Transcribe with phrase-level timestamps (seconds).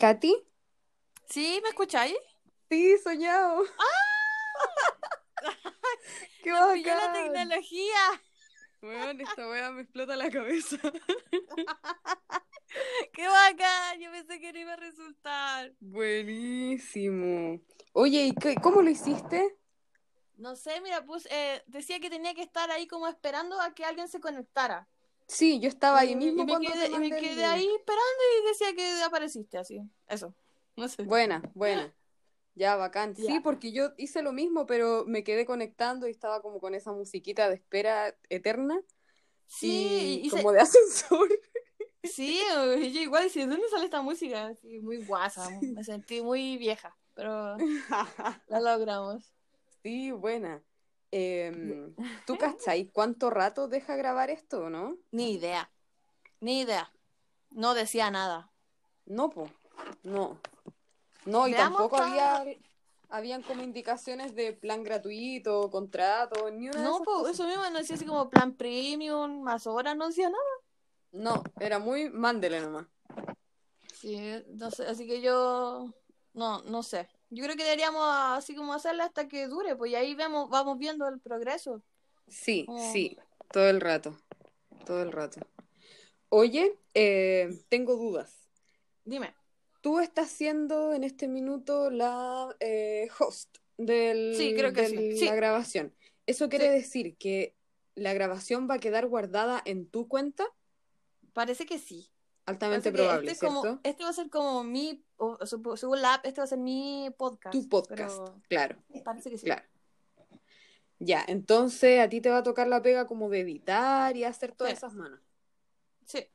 [0.00, 0.34] ¿Katy?
[1.28, 1.60] ¿Sí?
[1.62, 2.16] ¿Me escucháis?
[2.70, 3.62] Sí, soñado.
[6.42, 7.32] ¡Qué ¡Nos pilló la bacán!
[7.32, 8.22] tecnología!
[8.80, 10.78] Weón, esta weá me explota la cabeza.
[13.12, 14.00] ¡Qué bacán!
[14.00, 15.72] Yo pensé que no iba a resultar.
[15.80, 17.60] Buenísimo.
[17.92, 19.58] Oye, ¿y qué- cómo lo hiciste?
[20.38, 23.84] No sé, mira, pues eh, decía que tenía que estar ahí como esperando a que
[23.84, 24.88] alguien se conectara.
[25.30, 28.48] Sí, yo estaba ahí mismo y me cuando quedé, y me quedé ahí esperando y
[28.48, 29.80] decía que apareciste así.
[30.08, 30.34] Eso.
[30.76, 31.04] No sé.
[31.04, 31.94] Buena, buena.
[32.56, 33.14] Ya, bacán.
[33.14, 36.92] Sí, porque yo hice lo mismo, pero me quedé conectando y estaba como con esa
[36.92, 38.80] musiquita de espera eterna
[39.46, 41.28] Sí, y como de ascensor.
[42.04, 42.40] sí,
[42.80, 44.52] y yo igual decía, ¿de dónde sale esta música?
[44.82, 47.56] Muy guasa, me sentí muy vieja, pero
[48.48, 49.32] la logramos.
[49.82, 50.62] Sí, buena.
[51.12, 51.94] Em,
[52.26, 54.96] ¿tú cachai cuánto rato deja grabar esto o no?
[55.10, 55.70] Ni idea,
[56.40, 56.92] ni idea.
[57.50, 58.50] No decía nada.
[59.06, 59.50] No, po.
[60.02, 60.38] No.
[61.24, 62.44] No, y tampoco había
[63.10, 67.34] habían como indicaciones de plan gratuito, contrato, ni una de No, esas pues cosas.
[67.34, 70.44] eso mismo no decía así como plan premium, más horas, no decía nada.
[71.12, 72.86] No, era muy mándele nomás.
[73.92, 74.16] Sí,
[74.48, 75.92] no sé, así que yo
[76.34, 77.08] no, no sé.
[77.30, 80.78] Yo creo que deberíamos así como hacerla hasta que dure, pues y ahí vemos, vamos
[80.78, 81.82] viendo el progreso.
[82.26, 83.16] Sí, sí,
[83.52, 84.16] todo el rato.
[84.84, 85.40] Todo el rato.
[86.28, 88.48] Oye, eh, tengo dudas.
[89.04, 89.34] Dime.
[89.80, 95.18] Tú estás siendo en este minuto la eh, host del, Sí, creo que de sí.
[95.18, 95.24] Sí.
[95.26, 95.94] la grabación.
[96.26, 97.56] ¿Eso quiere decir que
[97.94, 100.44] la grabación va a quedar guardada en tu cuenta?
[101.32, 102.10] Parece que sí.
[102.50, 103.80] Altamente que probable, este, es como, ¿cierto?
[103.82, 105.38] este va a ser como mi, o-
[105.76, 107.52] según la app, este va a ser mi podcast.
[107.52, 109.46] Tu podcast, pero claro, parece que sí.
[109.46, 109.62] claro.
[110.98, 114.52] Ya, entonces a ti te va a tocar la pega como de editar y hacer
[114.52, 114.76] todas Sí.
[114.76, 115.20] esas manos.
[116.04, 116.26] Sí.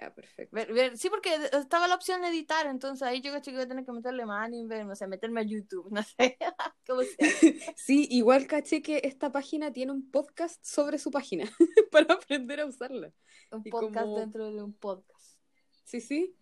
[0.00, 0.56] Ya, perfecto.
[0.56, 3.64] Ver- ver- sí, porque estaba la opción de editar, entonces ahí yo caché que voy
[3.64, 6.38] a tener que meterle más y ver, no sé, meterme a YouTube, no sé.
[6.86, 7.02] ¿Cómo?
[7.76, 11.44] Sí, igual caché que esta página tiene un podcast sobre su página
[11.92, 13.12] para aprender a usarla.
[13.50, 15.36] Un Y podcast como- dentro de un podcast.
[15.84, 16.34] Sí, sí.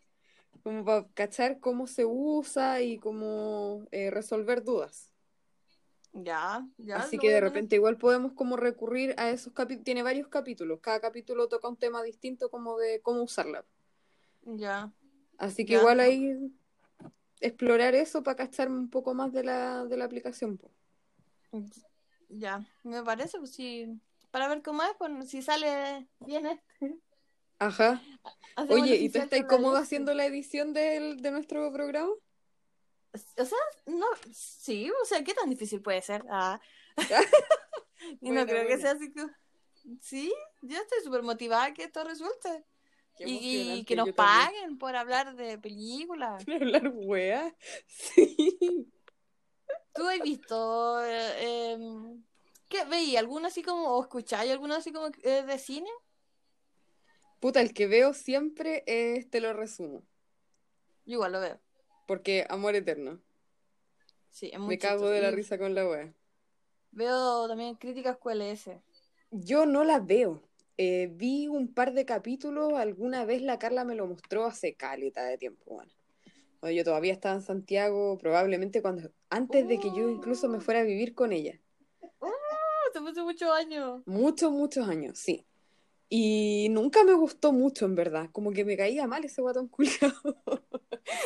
[0.62, 5.07] Como para cachar cómo se usa y cómo eh, resolver dudas.
[6.24, 6.96] Ya, ya.
[6.96, 9.84] Así que de repente igual podemos como recurrir a esos capítulos.
[9.84, 10.80] Tiene varios capítulos.
[10.80, 13.64] Cada capítulo toca un tema distinto como de cómo usarla.
[14.42, 14.92] Ya.
[15.36, 15.78] Así que Ya.
[15.80, 16.36] igual ahí
[17.40, 20.60] explorar eso para cachar un poco más de la, de la aplicación.
[22.28, 24.00] Ya, me parece, pues sí.
[24.30, 26.98] Para ver cómo es, pues si sale bien este.
[27.58, 28.02] Ajá.
[28.56, 32.10] Hacemos Oye, ¿y tú estás cómodo haciendo la edición del, de nuestro programa?
[33.12, 36.24] O sea, no, sí, o sea, ¿qué tan difícil puede ser?
[36.30, 36.60] Ah.
[38.20, 39.26] y no creo que sea así que...
[40.00, 42.64] Sí, yo estoy súper motivada que esto resulte.
[43.20, 44.14] Y, que nos también.
[44.14, 46.44] paguen por hablar de películas.
[46.60, 47.54] hablar wea.
[47.86, 48.56] Sí.
[49.94, 51.02] ¿Tú has visto...
[51.04, 51.78] eh,
[52.68, 53.16] ¿Qué veí?
[53.16, 53.88] ¿Alguno así como...
[53.88, 55.90] o escucháis alguno así como eh, de cine?
[57.40, 60.02] Puta, el que veo siempre es Te lo resumo.
[61.06, 61.60] Yo igual lo veo.
[62.08, 63.20] Porque amor eterno.
[64.30, 65.12] Sí, es muy Me cago chistoso.
[65.12, 66.14] de la risa con la wea.
[66.90, 68.80] Veo también críticas QLS.
[69.30, 70.42] Yo no la veo.
[70.78, 75.22] Eh, vi un par de capítulos, alguna vez la Carla me lo mostró hace caleta
[75.26, 75.92] de tiempo, bueno.
[76.60, 80.80] Cuando yo todavía estaba en Santiago, probablemente cuando antes de que yo incluso me fuera
[80.80, 81.60] a vivir con ella.
[82.20, 82.30] ¡Oh!
[82.94, 84.02] Se puso muchos años.
[84.06, 85.44] Muchos, muchos años, sí.
[86.08, 88.30] Y nunca me gustó mucho, en verdad.
[88.32, 90.14] Como que me caía mal ese guatón culiado.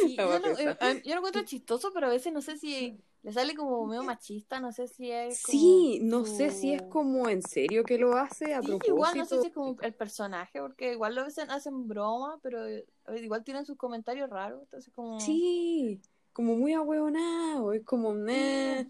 [0.01, 3.33] Sí, yo, lo, eh, yo lo encuentro chistoso, pero a veces no sé si le
[3.33, 7.29] sale como medio machista, no sé si es como Sí, no sé si es como
[7.29, 8.95] en serio que lo hace a Sí, propósito.
[8.95, 12.67] igual no sé si es como el personaje, porque igual lo hacen, hacen broma, pero
[12.67, 12.85] eh,
[13.21, 15.19] igual tienen sus comentarios raros, entonces como...
[15.21, 16.01] Sí,
[16.33, 18.87] como muy ahueonado, es como, "Meh",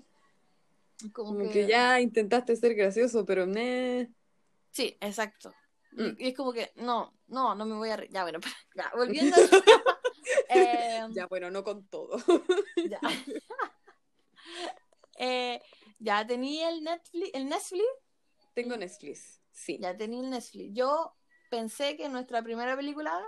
[1.13, 4.09] como, como que ya intentaste ser gracioso, pero "Meh".
[4.71, 5.53] Sí, exacto.
[5.97, 6.17] Y- Mm.
[6.19, 7.97] Y, es como que, no, no, no me voy a...
[7.97, 8.39] re- Ya, bueno,
[8.75, 9.51] ya, volviendo al-
[10.49, 12.17] Eh, Ya, bueno, no con todo.
[12.89, 13.01] ya.
[15.19, 15.61] Eh,
[15.99, 17.85] ya tenía el Netflix, el Netflix,
[18.55, 19.79] Tengo Netflix, sí.
[19.81, 20.73] ya tenía el Netflix.
[20.75, 21.15] Yo
[21.51, 23.23] pensé que nuestra primera película,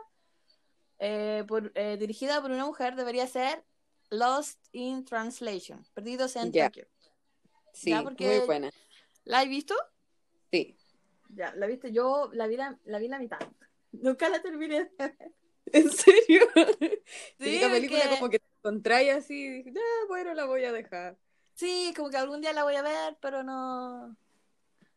[0.99, 3.64] eh, por- eh, dirigida por una mujer, debería ser
[4.11, 6.52] Lost in Translation, Perdidos en.
[6.52, 6.87] Tokio.
[7.72, 8.70] Sí, ya, porque- muy buena.
[9.25, 9.75] ¿La has visto?
[10.50, 10.76] Sí.
[11.34, 11.92] Ya, la viste.
[11.92, 13.38] Yo la vi la, la vi la mitad.
[13.92, 14.84] Nunca la terminé.
[14.84, 15.32] de ver.
[15.72, 16.42] ¿En serio?
[17.38, 20.64] Sí, Típica película porque- como que te encontráis así, y dices, "Ah, bueno, la voy
[20.64, 21.16] a dejar.
[21.54, 24.16] Sí, como que algún día la voy a ver, pero no.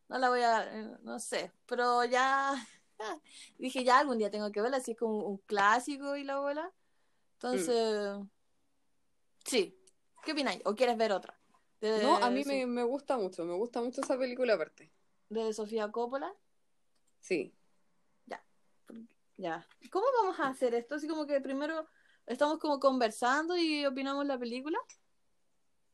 [0.09, 0.63] No la voy a.
[0.73, 1.51] eh, No sé.
[1.65, 2.53] Pero ya.
[3.57, 6.71] Dije, ya algún día tengo que verla, así es como un clásico y la bola.
[7.33, 8.17] Entonces,
[9.45, 9.77] sí.
[10.23, 10.61] ¿Qué opináis?
[10.65, 11.37] ¿O quieres ver otra?
[11.79, 14.91] De, No, a mí me, me gusta mucho, me gusta mucho esa película aparte.
[15.29, 16.33] De Sofía Coppola.
[17.19, 17.53] Sí.
[19.37, 19.67] Ya.
[19.91, 20.95] ¿Cómo vamos a hacer esto?
[20.95, 21.87] Así como que primero
[22.25, 24.79] estamos como conversando y opinamos la película.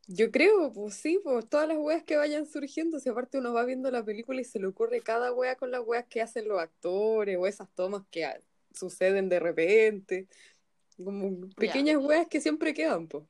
[0.07, 3.63] Yo creo, pues sí, pues todas las weas que vayan surgiendo, si aparte uno va
[3.63, 6.59] viendo la película y se le ocurre cada wea con las weas que hacen los
[6.59, 8.27] actores o esas tomas que
[8.73, 10.27] suceden de repente,
[10.97, 13.23] como pequeñas weas que siempre quedan, pues.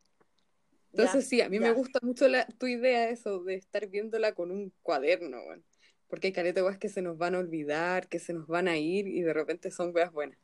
[0.92, 1.74] Entonces Ya, sí, a mí me ya.
[1.74, 5.64] gusta mucho la, tu idea eso de estar viéndola con un cuaderno, weón.
[6.14, 8.78] Porque hay caleta weas que se nos van a olvidar, que se nos van a
[8.78, 10.38] ir y de repente son weas buenas.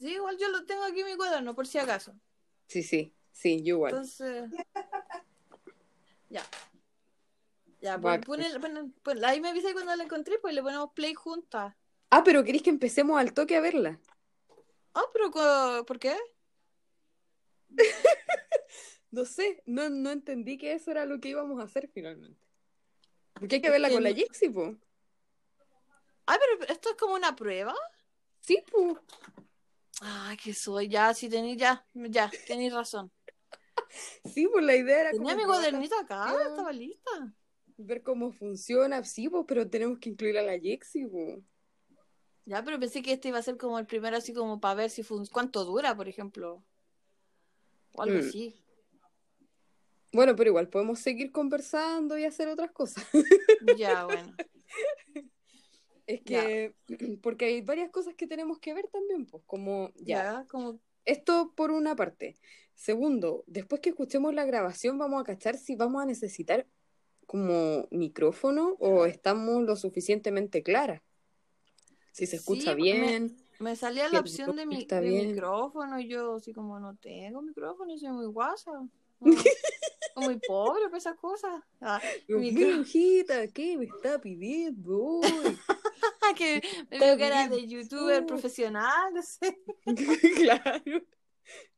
[0.00, 2.16] Sí, igual yo lo tengo aquí en mi cuaderno, por si acaso.
[2.66, 3.92] Sí, sí, sí, yo igual.
[3.92, 4.50] Entonces.
[6.30, 6.42] Ya.
[7.80, 8.20] Ya, pues, Bacán.
[8.22, 11.14] pon el- pon el- pon- ahí me avisé cuando la encontré, pues le ponemos play
[11.14, 11.76] juntas.
[12.10, 14.00] Ah, pero ¿queréis que empecemos al toque a verla?
[14.94, 15.30] Ah, pero
[15.84, 16.16] ¿por qué?
[19.12, 22.40] No sé, no, no entendí que eso era lo que íbamos a hacer finalmente.
[23.42, 24.76] Porque hay que verla con la Jixi, po.
[26.26, 27.74] Ah, pero esto es como una prueba.
[28.38, 29.00] Sí, po.
[30.00, 33.10] Ay, que soy, ya, sí tenéis, ya, ya, tenéis razón.
[34.32, 37.34] Sí, pues la idea era como Tenía mi cuadernito acá, estaba lista.
[37.78, 39.02] ver cómo funciona.
[39.02, 41.42] Sí, pues, pero tenemos que incluir a la Jixi, po.
[42.44, 44.90] Ya, pero pensé que este iba a ser como el primero, así como para ver
[44.90, 46.64] si fun- cuánto dura, por ejemplo.
[47.94, 48.20] O algo Mm.
[48.20, 48.61] así.
[50.12, 53.04] Bueno, pero igual podemos seguir conversando y hacer otras cosas.
[53.76, 54.34] Ya, bueno.
[56.04, 56.74] Es que,
[57.22, 60.80] porque hay varias cosas que tenemos que ver también, pues, como, ya, Ya, como.
[61.04, 62.36] Esto por una parte.
[62.74, 66.66] Segundo, después que escuchemos la grabación vamos a cachar si vamos a necesitar
[67.26, 71.02] como micrófono o estamos lo suficientemente claras.
[72.12, 73.36] Si se escucha Sí, bien.
[73.58, 77.92] Me salía la opción de, mi, de micrófono y yo así como no tengo micrófono
[77.94, 78.70] y soy muy guasa.
[79.20, 79.36] No,
[80.16, 81.62] muy pobre para esas cosas.
[81.80, 85.22] Ah, mío, hijita, ¿qué me está pidiendo hoy?
[86.36, 89.58] que me veo cara de bien, youtuber profesional, no sé.
[90.36, 90.82] claro.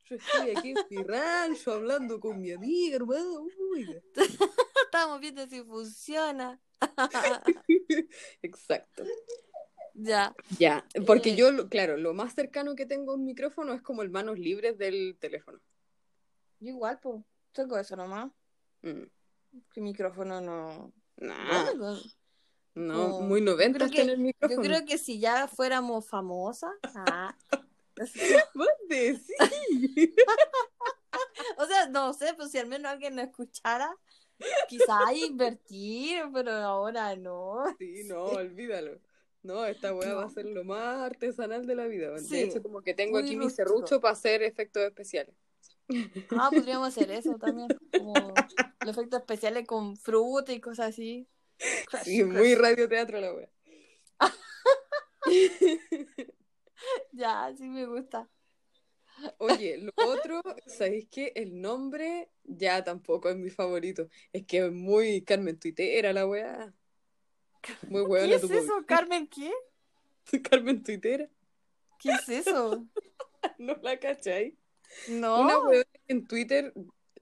[0.07, 3.47] Yo estoy aquí en mi rancho hablando con mi amiga, hermano.
[3.73, 4.03] Uy.
[4.85, 6.61] Estamos viendo si funciona.
[8.43, 9.05] Exacto.
[9.95, 10.35] ya.
[10.59, 14.03] Ya, porque Eh, yo, claro, lo más cercano que tengo a un micrófono es como
[14.03, 15.59] el manos libres del teléfono.
[16.61, 17.25] Yo igual, pues.
[17.55, 18.31] Tengo eso nomás.
[18.83, 19.05] Mm.
[19.73, 20.93] Que micrófono no.
[21.17, 21.31] No,
[22.75, 24.63] no, muy yo noventas creo que- tener Yo micrófono.
[24.63, 26.73] creo que si ya fuéramos famosas.
[26.95, 27.35] ah,
[28.55, 29.25] Vos decís.
[31.57, 33.97] O sea, no sé, pues si al menos alguien nos escuchara,
[34.69, 37.63] quizá invertir, pero ahora no.
[37.79, 38.99] Sí, no, olvídalo.
[39.43, 42.11] No, esta weá va a ser lo más artesanal de la vida.
[42.13, 45.35] De Sí, hecho, como que tengo muy aquí mi serrucho para hacer efectos especiales.
[46.31, 48.15] Ah, podríamos hacer eso también, como
[48.85, 51.29] los efectos especiales con fruta y cosas así.
[51.87, 52.33] Crush, Sí, crush.
[52.33, 53.49] muy radioteatro la weá.
[57.13, 58.29] Ya, sí me gusta.
[59.39, 61.33] Oye, lo otro, ¿sabéis qué?
[61.35, 64.09] El nombre ya tampoco es mi favorito.
[64.33, 66.75] Es que es muy Carmen Tuitera la weá.
[67.89, 69.29] Muy ¿Qué weona es eso, Carmen?
[69.29, 69.51] ¿Qué?
[70.51, 71.29] Carmen Tuitera.
[71.99, 72.87] ¿Qué es eso?
[73.59, 74.59] ¿No la cachai?
[75.07, 75.41] No.
[75.43, 76.73] Una weona en Twitter,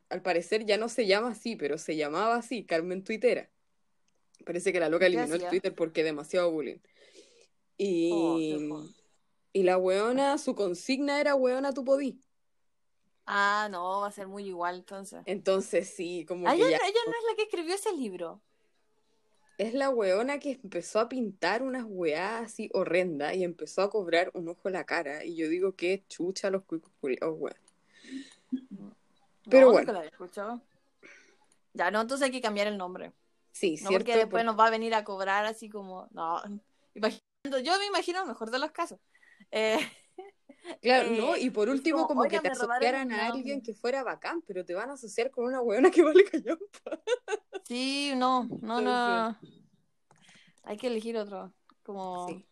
[0.09, 3.51] al parecer ya no se llama así, pero se llamaba así, Carmen Tuitera.
[4.45, 5.49] Parece que la loca ¿Qué eliminó el?
[5.49, 6.79] Twitter porque demasiado bullying.
[8.09, 8.57] Oh, Y,
[9.53, 12.21] y la weona, su consigna era weona tu podí.
[13.27, 15.23] Ah, no, va a ser muy igual entonces.
[15.27, 18.43] Entonces sí, como Ah, que ella, ya ella no es la que escribió ese libro.
[19.59, 24.31] es la weona que empezó a pintar unas weás así horrendas y empezó a cobrar
[24.35, 25.25] un ojo a la cara.
[25.25, 27.57] Y yo digo que chucha los cuicos culiados, weón.
[29.51, 29.93] Pero No, bueno.
[29.93, 30.61] la.
[31.75, 33.13] Ya, no, entonces hay que cambiar el nombre.
[33.51, 33.93] Sí, No, cierto.
[33.99, 36.09] porque después porque- nos va a venir a cobrar así como.
[36.13, 36.41] No,
[36.95, 38.99] imaginando, yo me imagino mejor de los casos.
[39.51, 39.79] Eh,
[40.81, 43.21] Claro, eh, no, y por último, como, como que "Oiga, te asociaran a nombre".
[43.39, 46.63] alguien que fuera bacán, pero te van a asociar con una weona que vale callampa.
[47.65, 49.37] sí, no, no, no.
[50.63, 51.53] Hay que elegir otro.
[51.83, 52.29] Como.
[52.29, 52.47] Sí.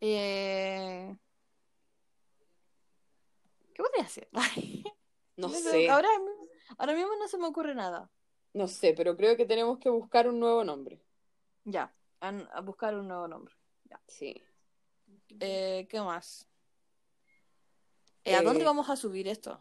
[0.00, 1.16] Eh,
[3.80, 4.28] ¿Qué podría ser?
[5.36, 6.08] No No sé, Ahora,
[6.76, 8.10] ahora mismo no se me ocurre nada.
[8.52, 11.00] no sé, pero creo que tenemos que buscar un nuevo nombre.
[11.64, 13.54] Ya, a, a buscar un nuevo nombre.
[14.06, 14.34] Sí.
[15.40, 16.46] Eh, ¿Qué más?
[18.24, 19.60] Eh, ¿A Eh, dónde vamos a subir esto?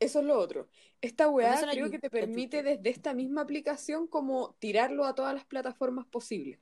[0.00, 0.68] Eso es lo otro.
[1.00, 5.44] Esta weá creo que te permite desde esta misma aplicación como tirarlo a todas las
[5.44, 6.58] plataformas posibles.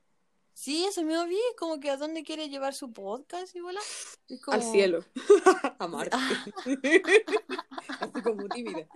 [0.57, 3.81] Sí, eso mismo vi, como que a dónde quiere llevar su podcast y voilà.
[4.29, 5.03] Es Al cielo.
[5.79, 6.15] a Marte.
[7.99, 8.87] Así como tímida.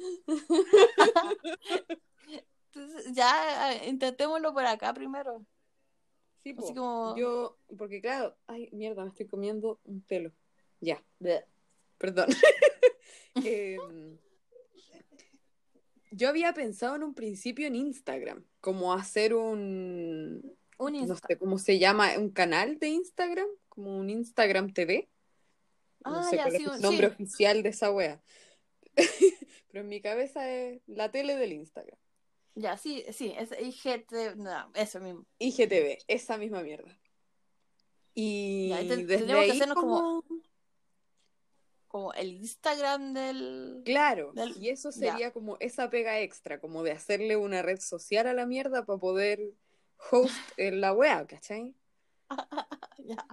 [2.73, 5.45] Entonces, ya intentémoslo por acá primero.
[6.43, 6.75] Sí, Así po.
[6.75, 10.31] como- Yo, porque claro, ay, mierda, me estoy comiendo un pelo.
[10.79, 11.43] Ya, bleh.
[11.97, 12.29] perdón.
[13.35, 14.17] Em,
[16.11, 21.57] yo había pensado en un principio en Instagram, como hacer un, Un no sé cómo
[21.59, 25.09] se llama, un canal de Instagram, como un Instagram TV.
[26.05, 27.13] No Ah, sé ya, cuál sí, es el nombre sí.
[27.13, 28.21] oficial de esa wea.
[29.71, 31.97] Pero en mi cabeza es la tele del Instagram.
[32.55, 35.25] Ya, sí, sí, es IGT, no, eso mismo.
[35.37, 36.97] IGTV, esa misma mierda.
[38.13, 40.41] Y Ya, te- desde que ahí hacernos como- como...
[41.87, 43.81] Como el Instagram del...
[43.83, 45.11] Claro, del- y eso ya.
[45.11, 48.99] sería como esa pega extra, como de hacerle una red social a la mierda para
[48.99, 49.39] poder
[50.11, 51.75] host en la wea, ¿cachai?
[52.97, 53.25] Ya.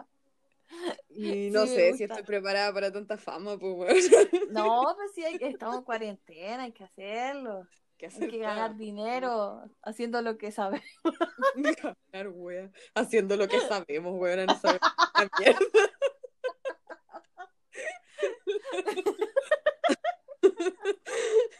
[1.08, 3.96] Y no Sí, sé si estoy preparada para tanta fama, pues weón.
[4.50, 7.66] No, pues sí, hay- estamos en cuarentena, hay que hacerlo.
[7.96, 10.82] ¿Qué Hay que ganar dinero haciendo lo que sabes.
[12.12, 12.70] Ganar, wea.
[12.94, 14.92] Haciendo lo que sabemos, weón, no sabemos
[15.38, 15.60] mierda.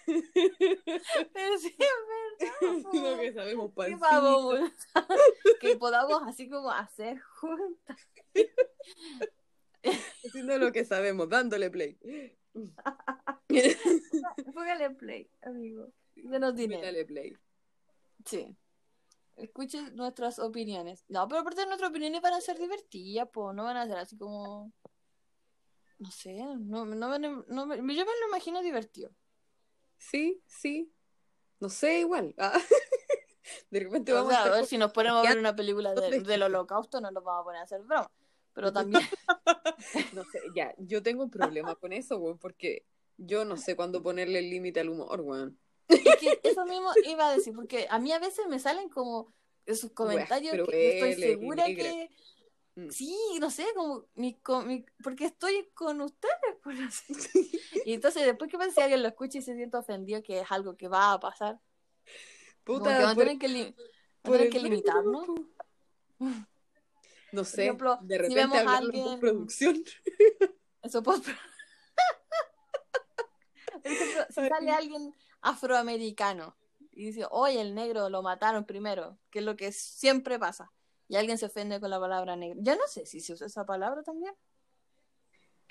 [1.33, 1.89] Pero sí, es
[2.41, 2.83] verdad.
[2.93, 4.55] lo que sabemos, podamos,
[5.61, 7.97] que podamos así como hacer juntas.
[10.27, 11.99] Haciendo lo que sabemos, dándole play.
[14.55, 15.89] Póngale play, amigo.
[16.15, 16.83] Denos dinero.
[16.83, 17.37] Dale play.
[18.25, 18.57] Sí.
[19.37, 21.05] Escuchen nuestras opiniones.
[21.09, 24.17] No, pero aparte nuestras opiniones van a ser divertidas, pues no van a ser así
[24.17, 24.73] como.
[25.99, 29.11] No sé, no, no, no me- yo me lo imagino divertido.
[29.99, 30.93] Sí, sí.
[31.61, 32.35] No sé, igual.
[32.39, 32.53] Ah.
[33.71, 35.95] De repente O vamos sea, a a ver si nos ponemos a ver una película
[35.95, 38.11] de- del holocausto, no nos vamos a poner a hacer broma.
[38.53, 39.03] Pero también,
[40.15, 42.85] No sé, ya, yo tengo un problema con eso, weón, porque
[43.19, 45.59] yo no sé cuándo ponerle el límite al humor, weón.
[45.89, 49.33] es que eso mismo iba a decir, porque a mí a veces me salen como
[49.67, 52.11] esos comentarios que yo estoy segura que.
[52.77, 52.91] Mm.
[52.91, 57.13] Sí, no sé, como mi, con mi- porque estoy con ustedes, por así.
[57.87, 60.53] Y entonces después que pasa si alguien lo escucha y se siente ofendido que es
[60.53, 61.59] algo que va a pasar,
[62.65, 63.75] Puta, van a por- tener que, li-
[64.23, 65.27] por tener limitarnos.
[67.33, 69.83] No sé, ejemplo, de si repente vemos a alguien- producción.
[70.83, 71.21] Eso pues.
[73.83, 76.57] Por ejemplo, si sale alguien afroamericano
[76.93, 80.73] y dice, oye, el negro lo mataron primero, que es lo que siempre pasa,
[81.09, 82.61] y alguien se ofende con la palabra negro.
[82.63, 84.35] Ya no sé si se usa esa palabra también.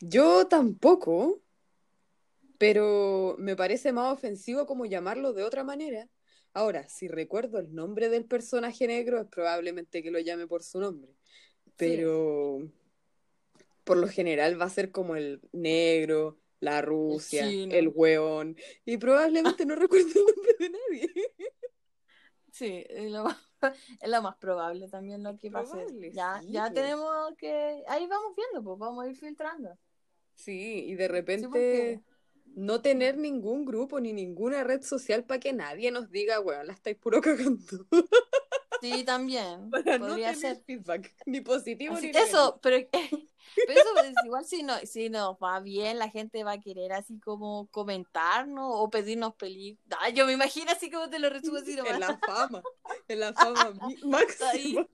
[0.02, 1.42] Yo tampoco,
[2.58, 6.10] pero me parece más ofensivo como llamarlo de otra manera.
[6.54, 10.80] Ahora, si recuerdo el nombre del personaje negro, es probablemente que lo llame por su
[10.80, 11.14] nombre.
[11.76, 12.60] Pero
[13.84, 19.66] por lo general va a ser como el negro, la Rusia, el hueón, y probablemente
[19.66, 21.34] no recuerdo el nombre de nadie.
[22.52, 23.26] Sí, lo
[24.02, 25.86] es lo más probable también lo que pase.
[26.14, 26.74] Ya, sí, ya pues.
[26.74, 29.78] tenemos que, ahí vamos viendo, pues vamos a ir filtrando.
[30.34, 32.02] Sí, y de repente porque-
[32.56, 36.74] no tener ningún grupo ni ninguna red social para que nadie nos diga, weón, la
[36.74, 37.86] estáis puro cagando.
[38.94, 39.70] Sí, también.
[39.72, 40.64] Para no podría tener ser.
[40.66, 45.36] feedback, ni positivo Así- ni eso, pero, pero eso pues, igual si, no, si nos
[45.38, 50.00] va bien, la gente va a querer así como comentarnos o pedirnos películas.
[50.02, 51.94] Ah, yo me imagino así como te lo resumo así nomás.
[51.94, 52.64] En la fama,
[53.08, 53.74] en la fama
[54.04, 54.88] máxima.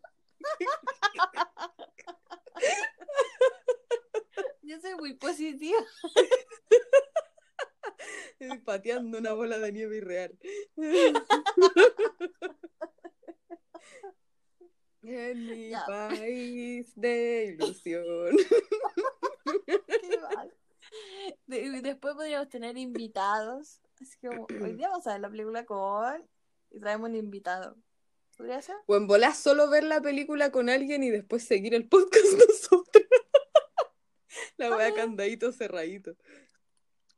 [4.63, 5.79] Yo soy muy positiva.
[8.65, 10.38] Pateando una bola de nieve irreal.
[15.03, 15.83] En mi Ya.
[15.85, 18.35] país de ilusión.
[19.65, 20.53] Qué mal.
[21.47, 23.79] De- después podríamos tener invitados.
[24.00, 26.27] Así como, hoy día vamos a ver la película con...
[26.71, 27.77] Y traemos un invitado.
[28.38, 28.75] ¿Podría ser?
[28.88, 33.05] O en volá solo ver la película con alguien y después seguir el podcast nosotros.
[34.57, 34.95] La También.
[34.95, 36.15] candadito cerradito.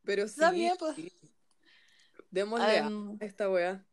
[0.03, 0.39] Pero sí.
[0.39, 0.95] También, pues.
[0.95, 1.11] sí.
[2.31, 3.85] Démosle a Em, esta wea.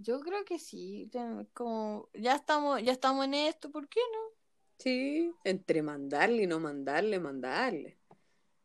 [0.00, 1.10] Yo creo que sí.
[1.52, 4.18] Como, ya estamos, ya estamos en esto, ¿por qué no?
[4.78, 5.32] Sí.
[5.44, 7.98] Entre mandarle y no mandarle, mandarle.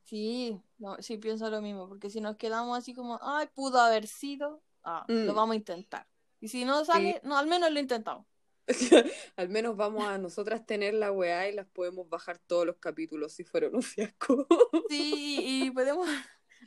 [0.03, 4.07] Sí, no, sí pienso lo mismo, porque si nos quedamos así como, ay, pudo haber
[4.07, 5.25] sido, ah, Mm.
[5.25, 6.07] lo vamos a intentar.
[6.39, 8.25] Y si no sale, no, al menos lo intentamos.
[9.35, 13.31] Al menos vamos a nosotras tener la weá y las podemos bajar todos los capítulos
[13.33, 14.47] si fueron un fiasco.
[14.89, 16.07] Sí, y podemos,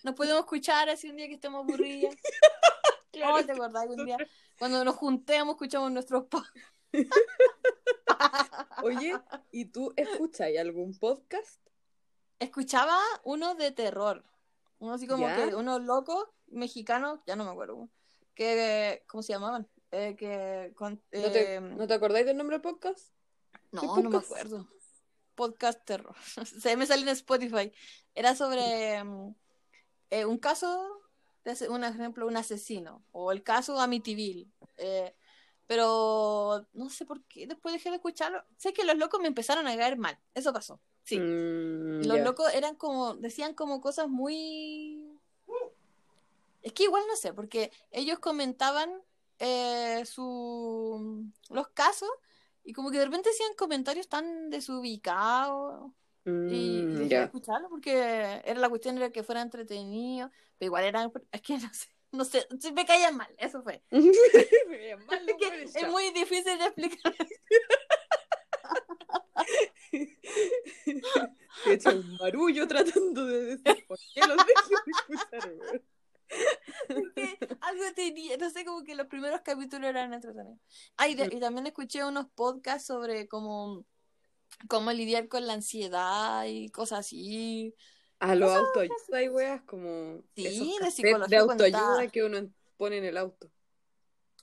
[0.04, 2.14] nos podemos escuchar así un día que estemos aburridas.
[3.18, 4.16] Claro, Oh, ¿te acordás un día?
[4.58, 6.60] Cuando nos juntemos, escuchamos nuestros podcasts.
[8.82, 9.16] Oye,
[9.52, 11.60] ¿y tú escuchas algún podcast?
[12.38, 14.24] Escuchaba uno de terror.
[14.78, 15.36] Uno así como ¿Ya?
[15.36, 17.88] que unos locos mexicanos, ya no me acuerdo.
[18.34, 19.68] Que, ¿cómo se llamaban?
[19.90, 23.12] Eh, que con- ¿No te, eh, ¿No te acordáis del nombre del podcast?
[23.72, 24.68] No, ¿Qué no me acuerdo.
[25.34, 26.14] Podcast terror.
[26.60, 27.72] Se me salió en Spotify.
[28.14, 29.34] Era sobre mm,
[30.10, 31.00] eh, un caso,
[31.68, 33.02] un ejemplo, un asesino.
[33.12, 34.48] O el caso Amityville.
[34.76, 35.14] Eh,
[35.66, 38.42] pero no sé por qué después dejé de escucharlo.
[38.56, 40.18] Sé que los locos me empezaron a caer mal.
[40.34, 40.80] Eso pasó.
[41.04, 41.18] Sí.
[41.18, 45.04] Mm, Los locos eran como, decían como cosas muy...
[46.62, 48.90] Es que igual no sé, porque ellos comentaban
[49.38, 51.30] eh, su...
[51.50, 52.10] los casos
[52.64, 55.92] y como que de repente hacían comentarios tan desubicados
[56.46, 57.24] y, y Mm, dejé de ya.
[57.24, 57.92] escucharlo porque
[58.44, 61.10] era la cuestión era que fuera entretenido, pero igual era...
[61.32, 63.82] Es que no sé, no sé, me caían mal, eso fue.
[63.90, 64.00] Mal,
[65.26, 67.14] Es, no que puedes es muy difícil de explicar.
[71.64, 75.82] He hecho un marullo tratando de decir por qué los escuchar, weón.
[77.14, 80.58] que algo tenía, no sé, como que los primeros capítulos eran entretenidos.
[80.96, 83.84] Ah, y, de- y también escuché unos podcasts sobre cómo,
[84.68, 87.74] cómo lidiar con la ansiedad y cosas así.
[88.20, 93.04] A los autoayuda y weas como Sí, de psicología de autoayuda que uno pone en
[93.04, 93.50] el auto.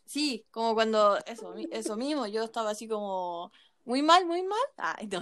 [0.05, 3.51] Sí, como cuando, eso, eso mismo, yo estaba así como,
[3.85, 4.59] muy mal, muy mal.
[4.77, 5.21] Ay, no.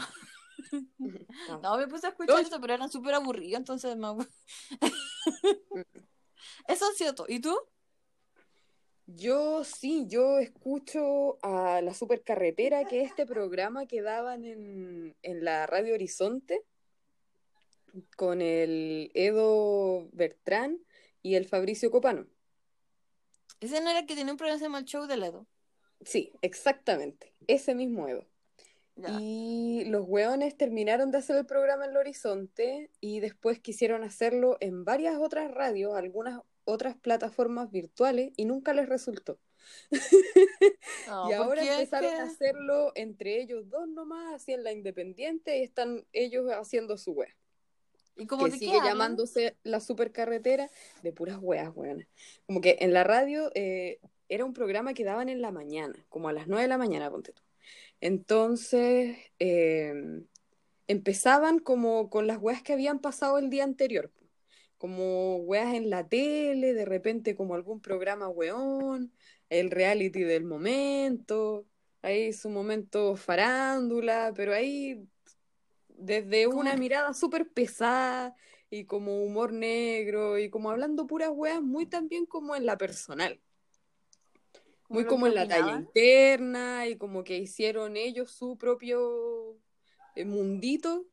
[1.61, 4.27] No, me puse a escuchar eso, pero eran súper aburridos, entonces me abu-
[6.67, 7.27] Eso ha sido todo.
[7.29, 7.57] ¿Y tú?
[9.05, 15.43] Yo sí, yo escucho a La Supercarretera, que es este programa que daban en, en
[15.43, 16.63] la Radio Horizonte
[18.15, 20.79] con el Edo Bertrán
[21.21, 22.27] y el Fabricio Copano.
[23.59, 25.47] Ese no era el que tenía un programa que se llama El Show de Ledo.
[26.05, 28.25] Sí, exactamente, ese mismo Edo.
[28.95, 29.17] Ya.
[29.19, 34.57] Y los hueones terminaron de hacer el programa en el Horizonte y después quisieron hacerlo
[34.59, 39.39] en varias otras radios, algunas otras plataformas virtuales y nunca les resultó.
[41.07, 44.63] No, y ahora porque es empezaron que- a hacerlo entre ellos dos nomás, así en
[44.63, 47.35] la independiente, y están ellos haciendo su wea.
[48.15, 50.69] ¿Y como Que sigue llamándose la supercarretera
[51.01, 52.07] de puras weas, weones.
[52.45, 53.99] Como que en la radio eh,
[54.29, 57.09] era un programa que daban en la mañana, como a las 9 de la mañana,
[57.09, 57.41] ponte tú.
[58.01, 59.93] Entonces, eh,
[60.87, 64.11] empezaban como con las weas que habían pasado el día anterior.
[64.83, 69.13] Como weas en la tele, de repente como algún programa weón,
[69.49, 71.65] el reality del momento,
[72.01, 75.07] ahí su momento farándula, pero ahí
[75.87, 78.35] desde una mirada súper pesada
[78.69, 83.39] y como humor negro y como hablando puras weas muy también como en la personal.
[84.89, 89.57] Muy como en la talla interna y como que hicieron ellos su propio
[90.15, 91.05] eh, mundito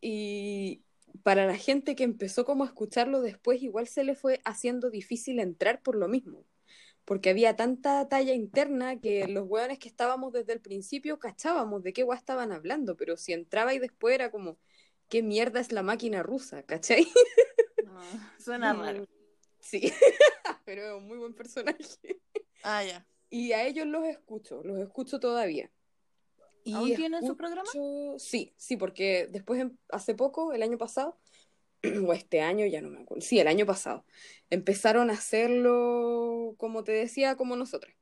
[0.00, 0.82] y
[1.22, 5.40] para la gente que empezó como a escucharlo después igual se le fue haciendo difícil
[5.40, 6.44] entrar por lo mismo
[7.08, 11.94] porque había tanta talla interna que los hueones que estábamos desde el principio cachábamos de
[11.94, 14.58] qué guay estaban hablando, pero si entraba y después era como,
[15.08, 16.64] ¿qué mierda es la máquina rusa?
[16.64, 17.08] ¿Cachai?
[17.82, 18.02] No,
[18.38, 19.06] suena raro.
[19.58, 19.90] Sí,
[20.66, 22.20] pero es un muy buen personaje.
[22.62, 23.06] Ah, ya.
[23.30, 25.70] Y a ellos los escucho, los escucho todavía.
[26.68, 27.66] Y ¿Aún tienen su programa?
[28.18, 31.16] Sí, sí, porque después, em- hace poco, el año pasado,
[32.06, 34.04] o este año, ya no me acuerdo, sí, el año pasado,
[34.50, 37.94] empezaron a hacerlo, como te decía, como nosotras.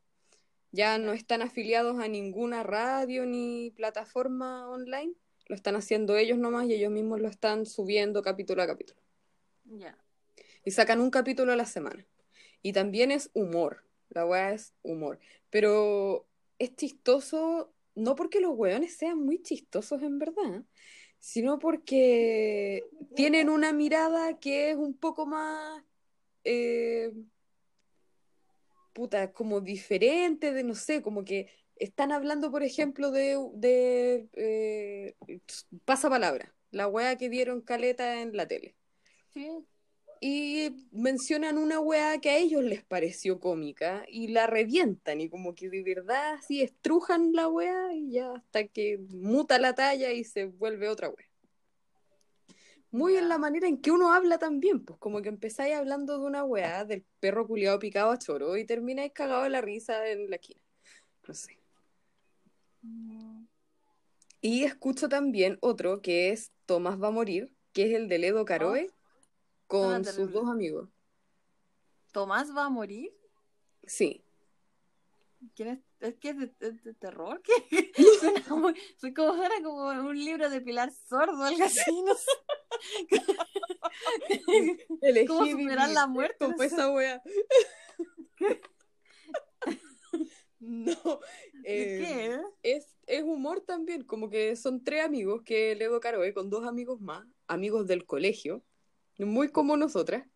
[0.72, 5.14] Ya no están afiliados a ninguna radio ni plataforma online,
[5.46, 9.00] lo están haciendo ellos nomás y ellos mismos lo están subiendo capítulo a capítulo.
[9.64, 9.96] Ya.
[10.64, 12.05] Y sacan un capítulo a la semana.
[12.62, 13.85] Y también es humor.
[14.09, 15.20] La weá es humor.
[15.50, 16.26] Pero
[16.59, 20.64] es chistoso, no porque los weones sean muy chistosos en verdad,
[21.18, 22.85] sino porque
[23.16, 25.82] tienen una mirada que es un poco más.
[26.44, 27.12] eh,
[28.92, 35.14] puta, como diferente, de no sé, como que están hablando, por ejemplo, de, de eh,
[35.85, 38.74] pasapalabra, la weá que dieron caleta en la tele
[39.35, 39.66] Sí.
[40.20, 45.55] Y mencionan una weá que a ellos les pareció cómica y la revientan y como
[45.55, 50.24] que de verdad así estrujan la weá y ya hasta que muta la talla y
[50.24, 51.26] se vuelve otra weá.
[52.90, 56.24] Muy en la manera en que uno habla también, pues como que empezáis hablando de
[56.24, 60.31] una weá del perro culiado picado a choro y termináis cagado de la risa en
[60.31, 60.61] la esquina.
[61.29, 61.59] No sé.
[64.40, 68.44] Y escucho también otro que es Tomás va a morir, que es el de Ledo
[68.44, 68.95] Caroe
[69.66, 70.88] con sus dos amigos.
[72.12, 73.12] ¿Tomás va a morir?
[73.85, 74.22] Sí.
[75.55, 75.79] ¿Quién es?
[76.00, 77.40] ¿Es que es de, es de terror?
[77.42, 77.52] ¿Qué?
[77.98, 82.14] No Suena muy, su- como suena como un libro de Pilar Sordo, algo así, no
[82.14, 82.31] sé.
[85.26, 86.37] ¿Cómo superar la muerte?
[86.38, 87.22] Como esa wea.
[90.59, 91.20] No,
[91.52, 92.40] ¿De eh, qué?
[92.76, 97.00] es, es humor también, como que son tres amigos que Ledo Caroe con dos amigos
[97.00, 98.64] más, amigos del colegio,
[99.24, 100.26] muy como nosotras,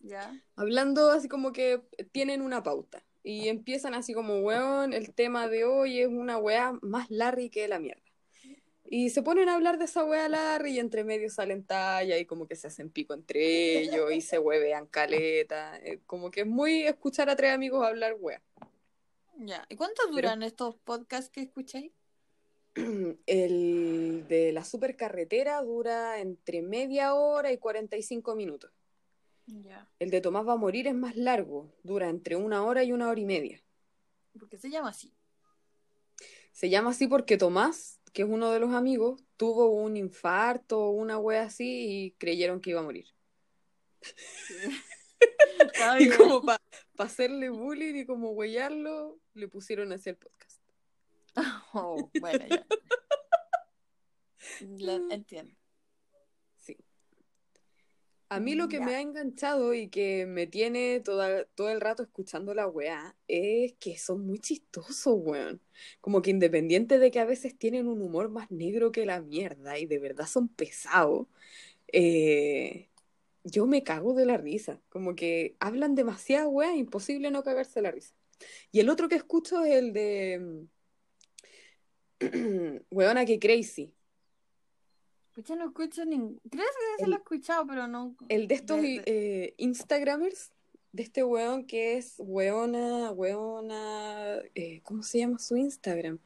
[0.00, 0.32] Ya.
[0.56, 1.80] hablando así como que
[2.12, 6.72] tienen una pauta y empiezan así como, weón, el tema de hoy es una weá
[6.82, 8.02] más Larry que la mierda.
[8.84, 12.26] Y se ponen a hablar de esa weá Larry y entre medio salen talla y
[12.26, 15.78] como que se hacen pico entre ellos y se huevean caleta.
[15.78, 18.42] eh, Como que es muy escuchar a tres amigos hablar weá.
[19.38, 19.64] Ya.
[19.70, 21.90] ¿Y cuánto duran estos podcasts que escucháis?
[23.26, 28.70] El de la supercarretera dura entre media hora y 45 minutos.
[29.98, 33.08] El de Tomás va a morir es más largo, dura entre una hora y una
[33.08, 33.62] hora y media.
[34.38, 35.12] Porque se llama así.
[36.52, 40.90] Se llama así porque Tomás, que es uno de los amigos, tuvo un infarto o
[40.90, 43.06] una wea así y creyeron que iba a morir.
[45.98, 46.60] Y como para
[46.98, 50.61] hacerle bullying y como huellarlo, le pusieron así el podcast.
[51.74, 52.66] Oh, bueno, ya.
[54.78, 55.54] Lo entiendo.
[56.56, 56.76] Sí.
[58.28, 58.86] A mí lo que Ya.
[58.86, 63.74] me ha enganchado y que me tiene toda, todo el rato escuchando la weá es
[63.74, 65.60] que son muy chistosos, weón.
[66.00, 69.78] Como que independiente de que a veces tienen un humor más negro que la mierda
[69.78, 71.26] y de verdad son pesados,
[71.92, 72.88] eh,
[73.44, 74.80] yo me cago de la risa.
[74.88, 78.14] Como que hablan demasiada weá, imposible no cagarse la risa.
[78.70, 80.66] Y el otro que escucho es el de
[82.90, 83.92] Weona que crazy.
[85.46, 86.40] Ya no escucho ningún.
[86.50, 86.64] Creo
[86.98, 88.14] que se lo he escuchado, pero no.
[88.28, 90.52] El de estos de- eh, Instagramers,
[90.92, 96.18] de este weón que es weona, weona, eh, ¿cómo se llama su Instagram?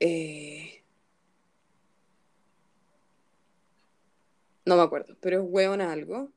[0.00, 0.82] Eh,
[4.64, 6.32] no me acuerdo, pero es weona algo.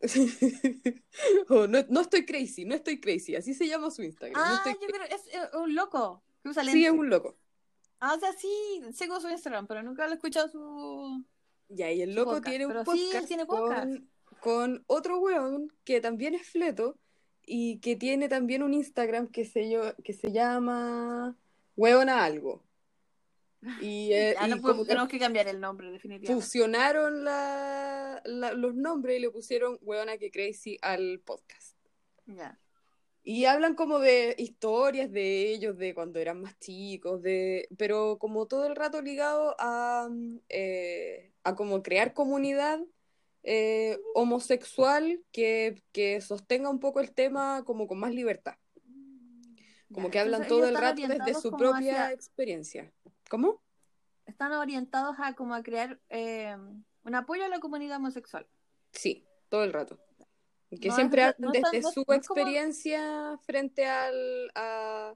[1.48, 4.38] O no, no estoy crazy, no estoy crazy, así se llama su Instagram.
[4.40, 7.36] no Ah, estoy yo creo es un loco que usa cra- Sí, es un loco.
[8.06, 11.24] Ah, o sea, sí, sigo su Instagram, pero nunca lo he escuchado su.
[11.68, 13.82] Ya, y el loco podcast, tiene un pero sí, podcast tiene podcast.
[13.88, 16.98] con, con otro weón que también es fleto
[17.46, 21.34] y que tiene también un Instagram que se, yo, que se llama
[21.76, 22.62] Weona Algo.
[23.80, 26.34] Y, eh, y como podemos- que tenemos que cambiar el nombre, definitivamente.
[26.44, 31.76] fusionaron la, la- los nombres y le pusieron Weona que Crazy al podcast.
[32.26, 32.58] Ya.
[33.26, 38.46] Y hablan como de historias de ellos, de cuando eran más chicos, de, pero como
[38.46, 42.80] todo el rato ligado a, mm, eh, a como crear comunidad
[43.42, 48.56] eh, homosexual que, que sostenga un poco el tema como con más libertad.
[49.92, 52.92] Como Ya, que hablan todo el rato desde su propia hacia- experiencia.
[53.30, 53.62] ¿Cómo?
[54.26, 56.56] están orientados a como a crear eh,
[57.04, 58.46] un apoyo a la comunidad homosexual.
[58.90, 59.98] Sí, todo el rato.
[60.70, 65.14] Que No, siempre no- desde no- su como- experiencia frente al, a,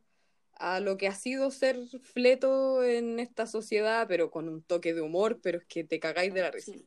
[0.52, 5.00] a lo que ha sido ser fleto en esta sociedad, pero con un toque de
[5.00, 6.72] humor, pero es que te cagáis de la risa.
[6.72, 6.86] Chile.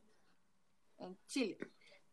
[0.98, 1.58] En Chile.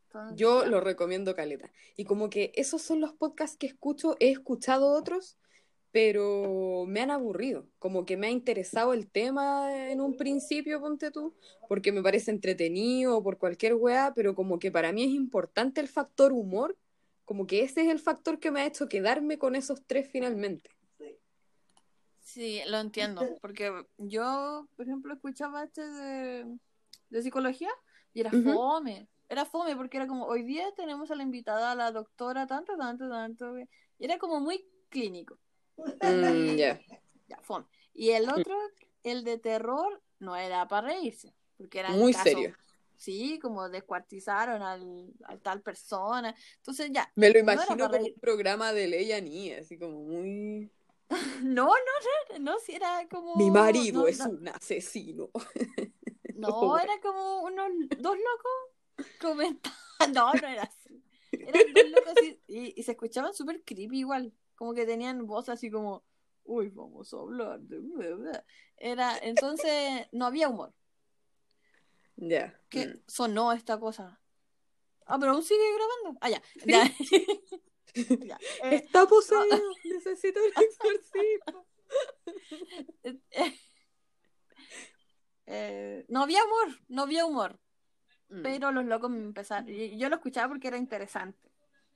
[0.07, 0.69] Entonces, Yo ya.
[0.69, 1.71] lo recomiendo caleta.
[1.95, 5.37] Y como que esos son los podcasts que escucho, he escuchado otros,
[5.91, 7.65] pero me han aburrido.
[7.79, 11.33] Como que me ha interesado el tema en un principio, ponte tú,
[11.67, 15.81] porque me parece entretenido o por cualquier weá, pero como que para mí es importante
[15.81, 16.77] el factor humor,
[17.25, 20.71] como que ese es el factor que me ha hecho quedarme con esos tres finalmente.
[22.21, 26.57] Sí, lo entiendo, porque yo, por ejemplo, escuchaba este de,
[27.09, 27.71] de psicología
[28.13, 31.75] y era fome, era fome porque era como, hoy día tenemos a la invitada, a
[31.75, 33.65] la doctora, tanto, tanto, tanto, y
[33.97, 35.39] era como muy clínico,
[36.01, 36.79] Mm, ya.
[37.27, 37.65] ya, fome.
[37.93, 38.57] Y el otro,
[39.03, 42.55] el de terror, no era para reírse, porque era Muy serio.
[42.97, 48.73] Sí, como descuartizaron al, a tal persona, entonces ya, Me lo imagino como un programa
[48.73, 50.69] de Leia Ni, así como muy...
[51.43, 53.37] no, no, no, no, si era como...
[53.37, 54.29] Mi marido no, es no.
[54.29, 55.29] un asesino.
[56.35, 59.75] No, era como unos dos locos comentando.
[60.13, 61.03] No, no era así.
[61.33, 62.13] Eran dos locos
[62.47, 64.31] y, y se escuchaban súper creepy igual.
[64.59, 66.03] Como que tenían voz así como,
[66.43, 67.79] uy, vamos a hablar de...
[67.79, 68.45] bla, bla".
[68.75, 70.73] Era, entonces no había humor.
[72.17, 72.59] Ya.
[72.67, 72.99] ¿Qué Mm.
[73.07, 74.19] sonó esta cosa?
[75.05, 76.19] Ah, pero aún sigue grabando.
[76.19, 76.41] Ah, ya.
[76.65, 76.83] Ya.
[78.29, 78.37] Ya.
[78.63, 81.65] Eh, Está poseído, necesito un exorcismo.
[85.47, 87.59] eh, no había humor, no había humor.
[88.27, 88.41] Mm.
[88.43, 91.48] Pero los locos me empezaron, yo lo escuchaba porque era interesante,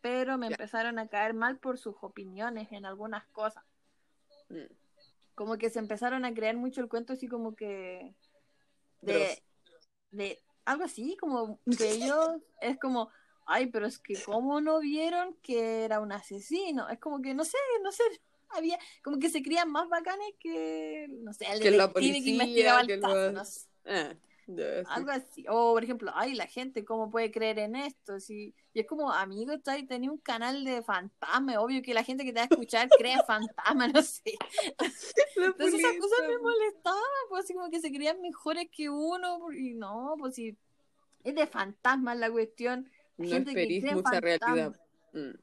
[0.03, 0.55] pero me Ya.
[0.55, 3.63] empezaron a caer mal por sus opiniones en algunas cosas.
[4.49, 4.65] Mm.
[5.33, 8.13] como que se empezaron a crear mucho el cuento así como que
[9.01, 9.41] de,
[10.11, 13.09] de algo así, como que ellos es como,
[13.47, 17.45] ay, pero es que cómo no vieron que era un asesino, es como que no
[17.45, 18.03] sé, no sé,
[18.49, 22.31] había como que se creían más bacanes que, no sé, el Que la que policía,
[22.33, 23.67] investigaba el que caso, los- no sé.
[23.85, 24.13] Ah,
[24.47, 24.82] ya.
[24.88, 25.45] Algo así.
[25.49, 28.19] O, por ejemplo, ay, la gente, ¿cómo puede creer en esto?
[28.19, 28.53] Si...
[28.73, 31.58] Y es como, amigo, tú ahí tenés un canal de fantasmas.
[31.58, 34.34] Obvio que la gente que te va a escuchar cree en fantasmas, no sé.
[35.38, 39.51] La Entonces esas cosas me molestaban, pues así como que se creían mejores que uno.
[39.51, 40.58] Y no, pues si
[41.23, 42.89] es de fantasmas la cuestión.
[43.17, 44.75] La No gente que esperís cree mucha realidad.
[45.13, 45.36] Mm,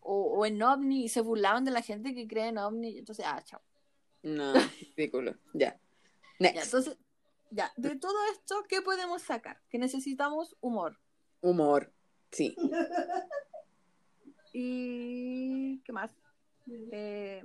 [0.00, 2.98] O, o en ovni, y se burlaban de la gente que cree en ovni.
[2.98, 3.60] Entonces, ah, chao.
[4.22, 4.52] No,
[4.96, 5.36] ridículo.
[5.52, 5.78] Ya.
[6.40, 6.64] Ya, Next.
[6.64, 6.96] entonces,
[7.50, 9.60] ya, de todo esto, ¿qué podemos sacar?
[9.68, 10.98] Que necesitamos humor.
[11.40, 11.92] Humor.
[12.30, 12.56] Sí.
[14.52, 15.80] Y.
[15.84, 16.10] ¿Qué más?
[16.92, 17.42] Eh,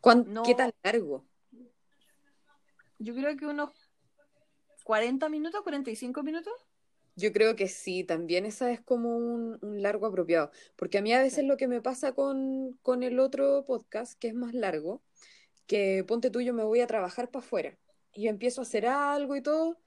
[0.00, 0.42] ¿Cuán- No.
[0.42, 1.24] ¿Qué tan largo?
[2.98, 3.70] yo creo que unos
[4.84, 6.54] 40 minutos, 45 minutos.
[7.16, 11.12] Yo creo que sí, también esa es como un, un largo apropiado, porque a mí
[11.12, 11.46] a veces Sí.
[11.46, 15.02] lo que me pasa con, con el otro podcast, que es más largo,
[15.66, 17.78] que ponte tú, yo me voy a trabajar para afuera
[18.14, 19.80] y empiezo a hacer algo y todo,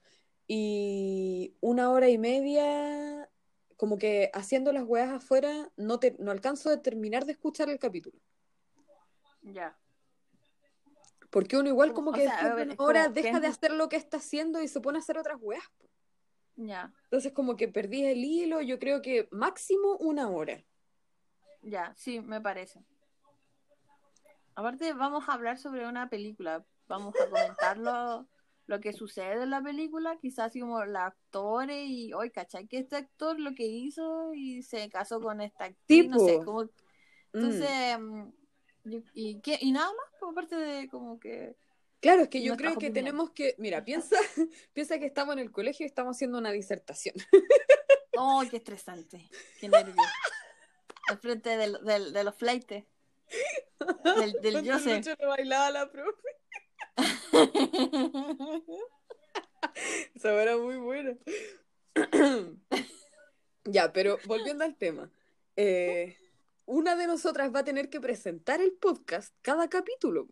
[0.48, 3.30] y una hora y media,
[3.78, 7.80] como que haciendo las weas afuera, no, te, no alcanzo a terminar de escuchar el
[7.80, 8.18] capítulo,
[9.42, 9.78] Ya.
[11.30, 13.04] porque uno igual Como- como o que sea, después a de ver, una es hora
[13.04, 15.64] como deja de hacer lo que está haciendo y se pone a hacer otras weas.
[16.56, 20.64] Ya, Entonces como que perdí el hilo, yo creo que máximo una hora.
[21.62, 22.84] ya, sí, me parece.
[24.56, 26.66] Aparte, vamos a hablar sobre una película.
[26.88, 28.28] Vamos a comentar lo,
[28.68, 32.68] lo que sucede en la película, quizás como los actores y, hoy, ¿cachai?
[32.68, 36.64] Que este actor lo que hizo y se casó con esta actriz, no sé, como...
[36.64, 36.70] Mm.
[37.34, 38.30] Entonces, mm,
[38.86, 41.56] yo- y, qué, y nada más, por parte de como que...
[42.00, 44.16] Claro, es que yo creo que tenemos que, mira, piensa,
[44.74, 47.16] piensa que estamos en el colegio y estamos haciendo una disertación.
[48.18, 49.30] ¡Oh, qué estresante!
[49.60, 49.96] ¡Qué nervio!
[51.10, 52.86] Al frente del, del, de los fleites.
[54.20, 54.66] Del, del.
[54.66, 56.37] Lucho le bailaba la profe.
[60.16, 61.18] Esa era muy buena.
[63.70, 65.12] Ya, pero volviendo al tema.
[65.58, 66.16] eh,
[66.66, 70.30] una de nosotras va a tener que presentar el podcast cada capítulo.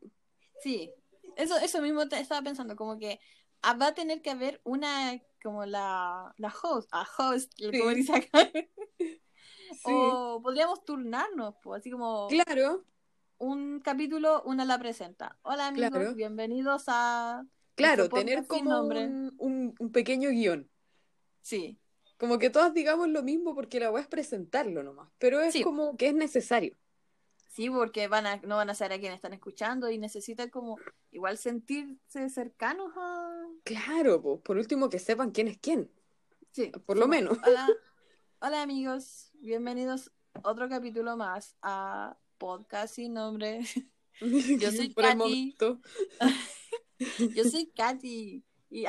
[0.63, 0.89] Sí,
[1.36, 3.20] eso, eso mismo te estaba pensando, como que
[3.62, 7.96] ah, va a tener que haber una, como la, la host, a host, como Sí.
[7.96, 8.50] dice acá.
[9.84, 12.86] Sí, O podríamos turnarnos, pues, así como claro,
[13.38, 15.38] un capítulo, una la presenta.
[15.43, 16.15] Hola amigos, Claro.
[16.15, 17.45] bienvenidos a...
[17.76, 20.69] claro, nuestro tener como un, un- un pequeño guion.
[21.41, 21.78] Sí,
[22.17, 25.62] Como que todas digamos lo mismo porque la voy es presentarlo nomás, pero es Sí.
[25.63, 26.78] como que es necesario.
[27.50, 30.78] sí, porque van a, no van a ser a quienes están escuchando y necesitan como
[31.12, 33.45] igual sentirse cercanos a...
[33.63, 35.89] Claro, pues, por último que sepan quién es quién,
[36.52, 37.38] Sí, por lo menos.
[37.45, 37.67] Hola,
[38.39, 43.62] hola amigos, bienvenidos a otro capítulo más a Podcast sin nombre.
[44.60, 45.56] Yo soy Katy.
[47.36, 48.86] Yo soy Katy y,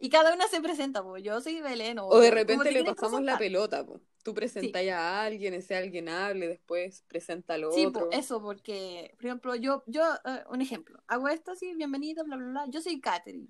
[0.00, 1.98] y cada una se presenta, pues yo soy Belén.
[2.00, 4.00] O de repente te le pasamos la pelota, po.
[4.22, 8.08] Tú presentas a alguien, ese alguien hable, después presenta al Sí, otro.
[8.08, 12.36] pues eso, porque, por ejemplo, yo, yo eh, un ejemplo, hago esto así, bienvenido, bla,
[12.36, 12.66] bla, bla.
[12.70, 13.48] Yo soy Katherine.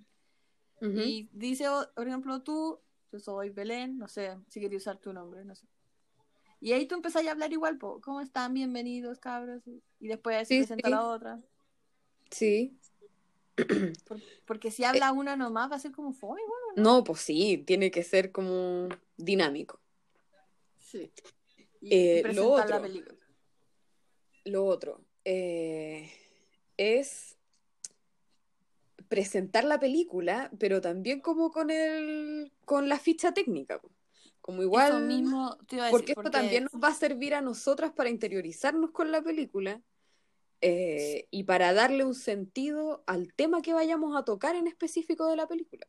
[0.81, 2.79] Y dice, por ejemplo, tú,
[3.11, 5.67] yo soy Belén, no sé, si quería usar tu nombre, no sé.
[6.65, 8.55] Y ahí tú empezás a hablar igual, po, ¿cómo están?
[8.55, 9.63] Bienvenidos, cabros.
[10.01, 10.91] Y después se Sí, presenta sí.
[10.93, 11.39] la otra.
[12.31, 12.79] Sí.
[14.09, 16.83] Por- porque si habla una nomás va a ser como fome, igual.
[16.83, 19.79] No, pues sí, tiene que ser como dinámico.
[20.79, 21.13] Sí.
[21.83, 22.83] Y, y Eh, lo presentar la otro.
[22.89, 23.19] película.
[24.47, 26.11] Lo otro eh,
[26.79, 27.37] es
[29.09, 33.79] presentar la película, pero también como con el con la ficha técnica.
[33.83, 33.91] po.
[34.45, 37.41] Como igual, Eso mismo te iba a porque esto también nos va a servir a
[37.41, 39.81] nosotras para interiorizarnos con la película
[40.61, 45.37] eh, y para darle un sentido al tema que vayamos a tocar en específico de
[45.37, 45.87] la película.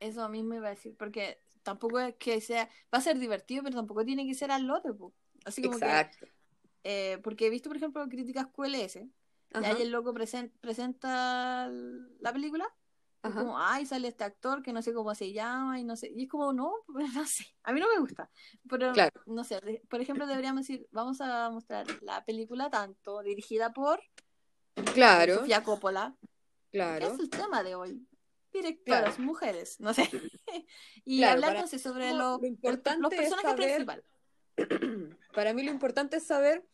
[0.00, 3.76] Eso mismo iba a decir, porque tampoco es que sea, va a ser divertido, pero
[3.76, 5.14] tampoco tiene que ser al otro, po.
[5.44, 6.26] Así como Exacto.
[6.26, 6.32] que,
[6.82, 12.32] eh, porque he visto, por ejemplo, críticas QLS, y ahí el loco presen- presenta la
[12.32, 12.66] película,
[13.28, 13.40] ajá.
[13.40, 16.24] como, ay, sale este actor que no sé cómo se llama, y no sé, y
[16.24, 16.72] es como, no,
[17.14, 18.30] no sé, a mí no me gusta,
[18.68, 19.20] pero Claro.
[19.26, 24.00] no sé, por ejemplo, deberíamos decir, vamos a mostrar la película tanto, dirigida por
[24.94, 27.06] Claro, Sofía Coppola, que claro.
[27.06, 28.06] es el tema de hoy.
[28.52, 30.08] Directoras, mujeres, no sé.
[31.04, 34.04] y Claro, para- entonces sobre lo importante los es personajes saber- principales.
[35.34, 36.64] Para mí lo importante es saber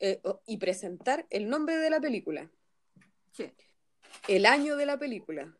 [0.00, 2.50] eh, y presentar el nombre de la película,
[3.32, 3.50] Sí,
[4.28, 5.54] el año de la película,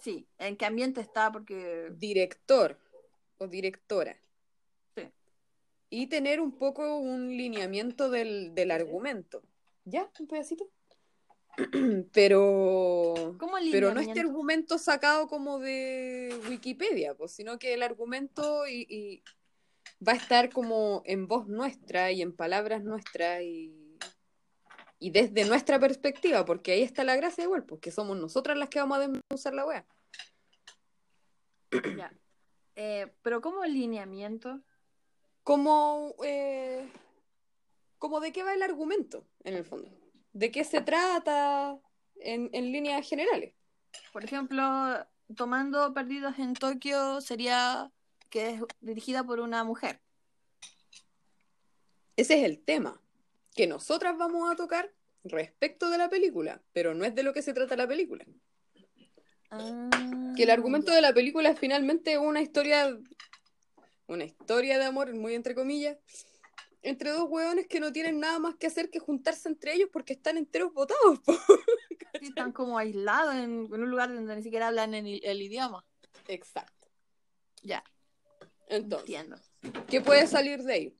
[0.00, 0.26] sí.
[0.38, 1.32] ¿En qué ambiente está?
[1.32, 1.92] Porque.
[1.96, 2.78] director
[3.38, 4.16] o directora.
[4.96, 5.10] Sí.
[5.90, 9.42] Y tener un poco un lineamiento del, del argumento.
[9.84, 10.10] ¿Ya?
[10.18, 10.68] ¿Un pedacito?
[12.12, 18.66] Pero, ¿Cómo pero no este argumento sacado como de Wikipedia, pues, sino que el argumento
[18.66, 19.22] y, y
[20.06, 23.85] va a estar como en voz nuestra y en palabras nuestras y,
[24.98, 28.80] y desde nuestra perspectiva, porque ahí está la gracia igual, porque somos nosotras las que
[28.80, 29.86] vamos a usar la wea.
[31.96, 32.12] Ya.
[32.76, 34.62] Eh, pero ¿cómo el lineamiento?
[35.46, 36.90] como, eh,
[37.98, 39.88] como de qué va el argumento, en el fondo.
[40.32, 41.78] De qué se trata
[42.16, 43.54] en, en líneas generales.
[44.12, 44.62] Por ejemplo,
[45.36, 47.92] tomando Perdidos en Tokio sería
[48.28, 50.00] que es dirigida por una mujer.
[52.16, 53.00] Ese es el tema
[53.56, 54.92] que nosotras vamos a tocar
[55.24, 58.24] respecto de la película, pero no es de lo que se trata la película.
[60.36, 62.96] Que el argumento de la película es finalmente una historia,
[64.06, 65.96] una historia de amor, muy entre comillas,
[66.82, 70.12] entre dos hueones que no tienen nada más que hacer que juntarse entre ellos porque
[70.12, 71.20] están enteros votados.
[72.20, 75.84] están como aislados en, en un lugar donde ni siquiera hablan en el, el idioma.
[76.28, 76.88] Exacto.
[77.62, 77.82] Ya,
[78.68, 79.36] Entonces, entiendo.
[79.88, 80.96] ¿qué puede salir de ahí?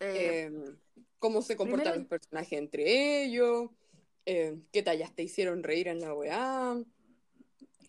[0.00, 0.76] Eh, Eh,
[1.18, 3.70] cómo se comportan primero- los personajes entre ellos,
[4.26, 6.76] eh, qué tallas te hicieron reír en la weá,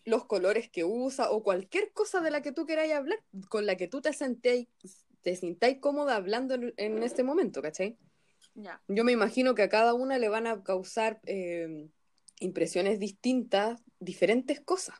[0.04, 3.76] los colores que usa o cualquier cosa de la que tú queráis hablar, con la
[3.76, 4.68] que tú te sentéis,
[5.22, 7.98] te sintáis cómoda hablando en, en ese momento, ¿cachai?
[8.54, 8.80] ya.
[8.88, 11.88] Yo me imagino que a cada una le van a causar eh,
[12.40, 14.96] impresiones distintas, diferentes cosas.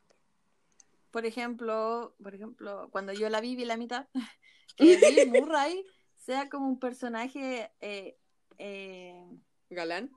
[1.10, 4.06] Por ejemplo, por ejemplo, cuando yo la vi, vi la mitad,
[4.76, 5.84] que Bill Murray
[6.28, 8.18] sea como un personaje, eh,
[8.58, 9.24] eh,
[9.70, 10.10] Galán.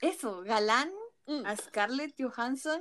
[0.00, 0.90] eso, galán
[1.26, 2.80] Mm, a Scarlett Johansson,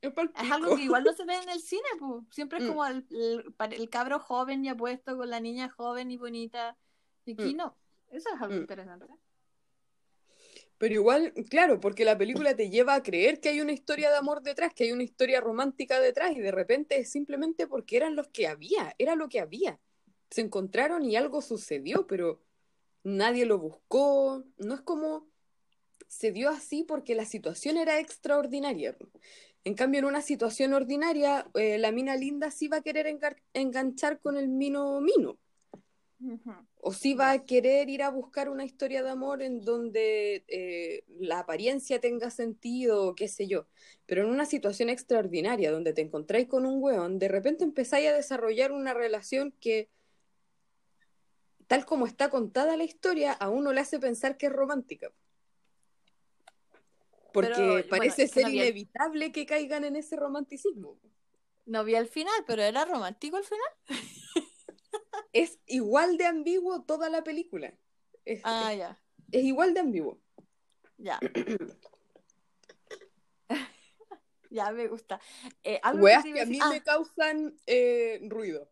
[0.00, 1.86] es algo que igual no se ve en el cine.
[2.32, 2.68] Siempre es Mm.
[2.68, 3.06] como el,
[3.70, 6.76] el, cabro joven y apuesto con la niña joven y bonita.
[7.26, 7.58] Y aquí Mm.
[7.58, 7.76] no.
[8.10, 9.06] Eso es algo interesante.
[10.78, 14.16] Pero igual, claro, porque la película te lleva a creer que hay una historia de
[14.16, 18.16] amor detrás, que hay una historia romántica detrás, y de repente es simplemente porque eran
[18.16, 19.78] los que había, era lo que había.
[20.30, 22.42] Se encontraron y algo sucedió, pero
[23.02, 24.44] nadie lo buscó.
[24.58, 25.28] No es como
[26.08, 28.96] se dio así porque la situación era extraordinaria.
[29.64, 33.06] En cambio, en una situación ordinaria, eh, la mina linda sí va a querer
[33.52, 35.38] enganchar con el mino mino.
[36.80, 41.04] O si va a querer ir a buscar una historia de amor en donde eh,
[41.18, 43.66] la apariencia tenga sentido, qué sé yo.
[44.06, 48.14] Pero en una situación extraordinaria, donde te encontráis con un weón, de repente empezáis a
[48.14, 49.90] desarrollar una relación que,
[51.66, 55.12] tal como está contada la historia, a uno le hace pensar que es romántica.
[57.32, 60.98] Porque Pero, parece ser no inevitable que caigan en ese romanticismo.
[61.66, 63.70] No vi el final, pero era romántico el final.
[65.32, 67.74] Es igual de ambiguo toda la película.
[68.24, 68.98] Es, Ah, es- ya.
[69.32, 70.18] es igual de ambiguo.
[70.96, 71.18] Ya.
[74.50, 75.20] ya me gusta.
[75.62, 78.70] Eh, algo Weas te que a mí decir- me causan eh, ruido.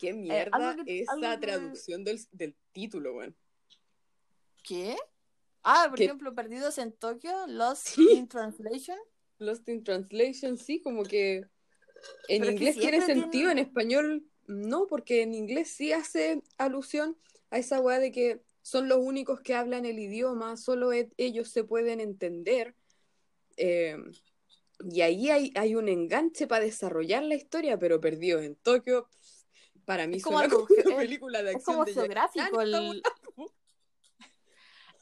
[0.00, 3.36] ¿Qué mierda algo que- esa que- traducción del, del título, weón?
[4.64, 4.96] ¿Qué?
[5.62, 6.04] Ah, por ¿Qué?
[6.04, 8.08] ejemplo, Perdidos en Tokio, Lost Sí.
[8.12, 8.98] in Translation.
[9.38, 11.36] Lost in Translation, sí, como que
[12.28, 15.92] en Pero es que inglés tiene sentido, tiene- en español no, porque en inglés sí
[15.92, 17.16] hace alusión
[17.50, 21.48] a esa weá de que son los únicos que hablan el idioma, solo e- ellos
[21.50, 22.74] se pueden entender.
[23.56, 23.96] Eh,
[24.90, 29.08] y ahí hay, hay un enganche para desarrollar la historia, pero Perdidos en Tokio,
[29.90, 32.00] para mí Es como algo como una es- película de Es acción como de Jackie
[32.06, 32.60] geográfico.
[32.62, 33.02] El,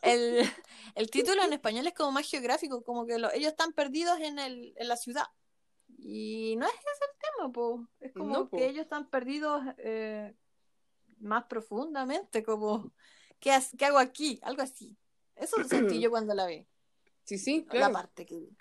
[0.03, 0.49] el,
[0.95, 4.39] el título en español es como más geográfico, como que lo- ellos están perdidos en,
[4.39, 5.27] el, en la ciudad.
[5.99, 7.87] Y no es ese el tema, po.
[8.01, 10.35] Es como No, que ellos están perdidos eh,
[11.19, 12.93] más profundamente, como,
[13.41, 14.39] ¿qué, has- ¿qué hago aquí?
[14.43, 14.97] Algo así.
[15.37, 16.67] Eso sentí yo cuando la vi,
[17.25, 17.93] Sí, sí, la claro.
[17.93, 18.57] parte que vi.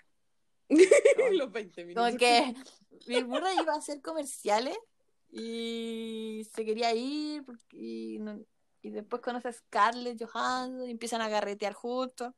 [1.38, 2.06] Los 20 minutos.
[2.08, 2.54] Como que
[3.06, 4.76] Bill Murray iba a hacer comerciales
[5.30, 8.40] y se quería ir porque- y, no-
[8.82, 12.32] y después conoce a Scarlett Johansson y empiezan a garretear juntos.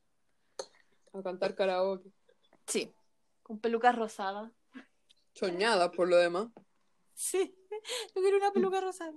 [1.12, 2.11] A cantar karaoke.
[2.66, 2.93] Sí,
[3.43, 4.51] con pelucas rosadas.
[5.34, 6.49] Choñada por lo demás.
[7.14, 7.55] Sí,
[8.14, 9.12] yo quiero una peluca rosada.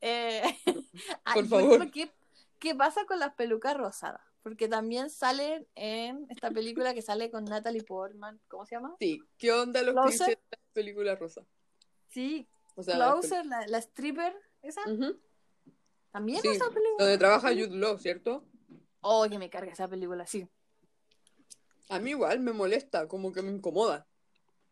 [0.00, 0.42] Eh,
[1.34, 1.90] Por favor.
[1.90, 2.10] ¿qué,
[2.58, 4.20] qué pasa con las pelucas rosadas?
[4.42, 8.40] Porque también salen en esta película que sale con Natalie Portman.
[8.48, 8.94] ¿Cómo se llama?
[8.98, 11.44] Sí, ¿qué onda los clichés de las películas rosas?
[12.08, 12.48] Sí,
[12.78, 14.80] O sea, las Closer, la, la stripper, esa.
[16.12, 17.48] También Sí, usa pelucas donde trabaja.
[17.48, 18.44] Jude Law, ¿cierto?
[19.00, 20.48] Oh, que me carga esa película, sí.
[21.88, 24.06] A mí igual me molesta, como que me incomoda.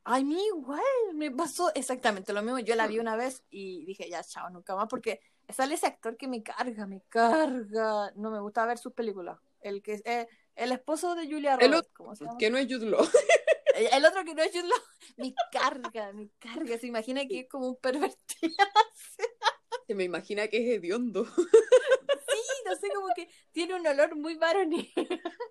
[0.05, 0.81] A mí igual,
[1.15, 2.61] me pasó exactamente lo mismo.
[2.61, 6.17] Yo la vi una vez y dije, ya, chao, nunca más, porque sale ese actor
[6.17, 8.13] que me carga, me carga.
[8.15, 9.37] No me gusta ver sus películas.
[9.61, 12.39] El que es eh, el esposo de Julia El Roberts, otro, ¿cómo se llama?
[12.39, 13.05] que no es Jude Law.
[13.77, 14.79] El, otro que no es Jude Law,
[15.19, 16.79] me carga, me carga.
[16.79, 18.17] Se imagina que es como un pervertido.
[19.87, 21.25] Se me imagina que es hediondo.
[21.27, 24.91] Sí, no sé, como que tiene un olor muy varonil.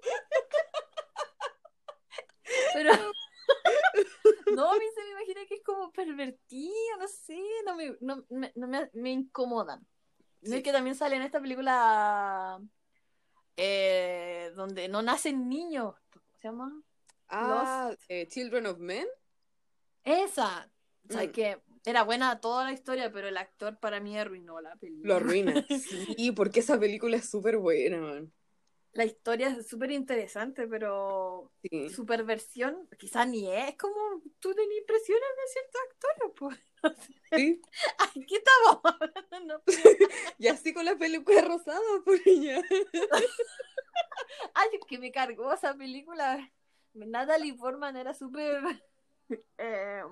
[2.73, 2.91] Pero
[4.53, 8.25] no, a mí se me imagina que es como pervertido, no sé, no me, no,
[8.29, 9.87] me, no me, me incomodan.
[10.41, 12.59] No es que también sale en esta película
[13.57, 15.95] eh, donde no nacen niños.
[16.11, 16.84] ¿Cómo se llama?
[17.29, 19.07] Ah, eh, Children of Men.
[20.03, 20.69] Esa.
[21.09, 21.31] O sea, Mm.
[21.31, 25.07] que era buena toda la historia, pero el actor para mí arruinó la película.
[25.07, 25.53] Lo arruina.
[26.19, 28.33] Sí, porque esa película es súper buena, man.
[28.93, 31.89] La historia es súper interesante, pero Sí.
[31.89, 36.99] su perversión quizá ni es como tú tenías impresiones de ciertos actores, pues.
[37.35, 37.61] Sí.
[37.99, 38.81] Ay, ¿qué estamos
[39.29, 39.63] hablando?
[40.37, 42.61] Y así con la peluca rosada, por ella.
[44.53, 46.51] Ay, es que me cargó esa película.
[46.95, 48.63] Natalie Portman era súper.
[49.57, 50.03] eh,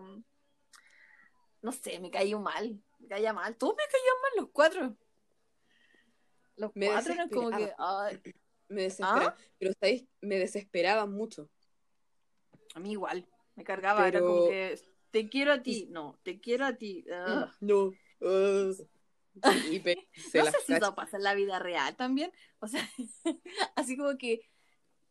[1.61, 2.81] no sé, me cayó mal.
[2.99, 3.55] Me caía mal.
[3.55, 4.97] Todos me caían mal, los cuatro.
[6.55, 7.73] Los Me cuatro eran como que.
[7.77, 8.21] ay,
[8.67, 9.27] Me desesperaba.
[9.27, 9.37] ¿Ah?
[9.57, 10.05] Pero, ¿sabéis?
[10.21, 11.49] Me desesperaba mucho.
[12.75, 13.27] a mí igual.
[13.55, 14.07] Me cargaba.
[14.07, 14.93] Era como Pero- que.
[15.11, 15.87] Te quiero a ti.
[15.91, 17.05] No, te quiero a ti.
[17.07, 17.51] Ugh.
[17.61, 17.83] No.
[18.19, 18.87] uh, se
[20.39, 22.31] no sé si eso pasa en la vida real también.
[22.59, 22.87] O sea,
[23.75, 24.41] así como que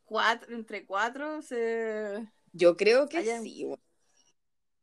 [0.04, 2.26] cuatro, entre cuatro se.
[2.52, 3.66] Yo creo que Hayan- sí.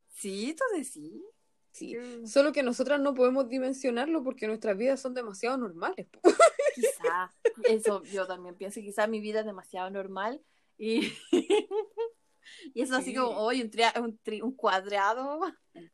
[0.09, 1.23] Sí, entonces sí.
[1.71, 1.95] sí.
[2.27, 6.07] Solo que nosotras no podemos dimensionarlo porque nuestras vidas son demasiado normales.
[6.75, 7.31] Quizá.
[7.63, 8.79] Eso yo también pienso.
[8.81, 10.41] Quizá mi vida es demasiado normal.
[10.77, 11.13] Y,
[12.73, 13.15] y eso así Sí.
[13.15, 13.69] como hoy un,
[14.03, 15.39] un, tri- un cuadrado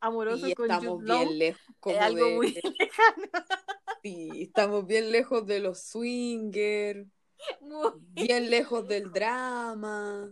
[0.00, 1.62] amoroso Y con estamos Jude bien lejos.
[1.80, 3.28] Como es algo de- muy lejano.
[4.02, 7.06] sí, estamos bien lejos de los swingers,
[7.60, 10.30] Muy- bien lejos del drama,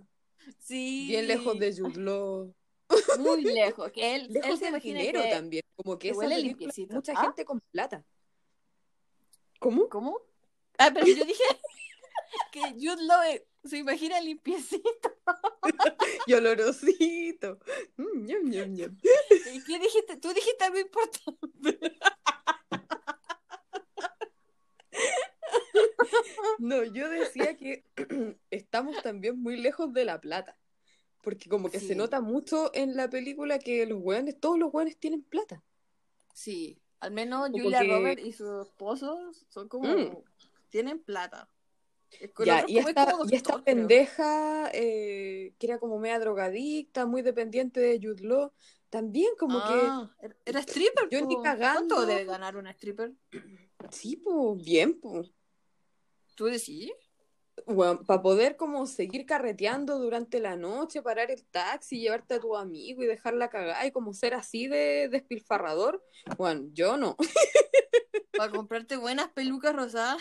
[0.59, 1.07] sí.
[1.09, 2.53] bien lejos de Jude.
[3.19, 3.91] Muy lejos.
[3.93, 5.63] Que él, él Lejos se del dinero que- también.
[5.77, 6.95] Como que que huele limpiecito.
[6.95, 7.23] mucha ¿Ah?
[7.23, 8.05] gente con plata.
[9.59, 9.89] ¿Cómo?
[9.89, 10.21] ¿Cómo?
[10.79, 11.43] Ah, pero yo dije
[12.53, 15.15] que Jude Law eh, se imagina limpiecito.
[16.27, 17.59] Y olorosito.
[17.97, 18.29] Mm.
[18.29, 20.17] ¿Y qué dijiste?
[20.19, 21.79] Tú dijiste algo importante.
[26.59, 27.85] No, yo decía que
[28.51, 30.57] estamos también muy lejos de la plata.
[31.22, 31.89] Porque como que Sí.
[31.89, 35.62] se nota mucho en la película que los hueones, todos los hueones tienen plata.
[36.35, 39.18] Sí, al menos Como Julia que- Roberts y su esposo
[39.49, 39.89] son como.
[39.89, 40.16] Mm.
[40.70, 41.49] tienen plata.
[42.45, 47.81] Ya, es y esta, y esta pendeja eh, que era como media drogadicta, muy dependiente
[47.81, 48.53] de Jude Law,
[48.91, 51.09] también como Ah, era- era stripper.
[51.11, 51.43] yo ni po.
[51.43, 51.95] cagando.
[51.97, 53.12] ¿Cuánto debe ganar una stripper?
[53.31, 53.41] que,
[53.91, 55.33] sí, pues, bien, pues.
[56.35, 56.91] ¿Tú decís?
[58.07, 63.03] para poder como seguir carreteando durante la noche, parar el taxi, llevarte a tu amigo
[63.03, 66.05] y dejarla cagar y como ser así de despilfarrador,
[66.37, 67.16] bueno, yo no.
[68.37, 70.20] Para comprarte buenas pelucas rosadas.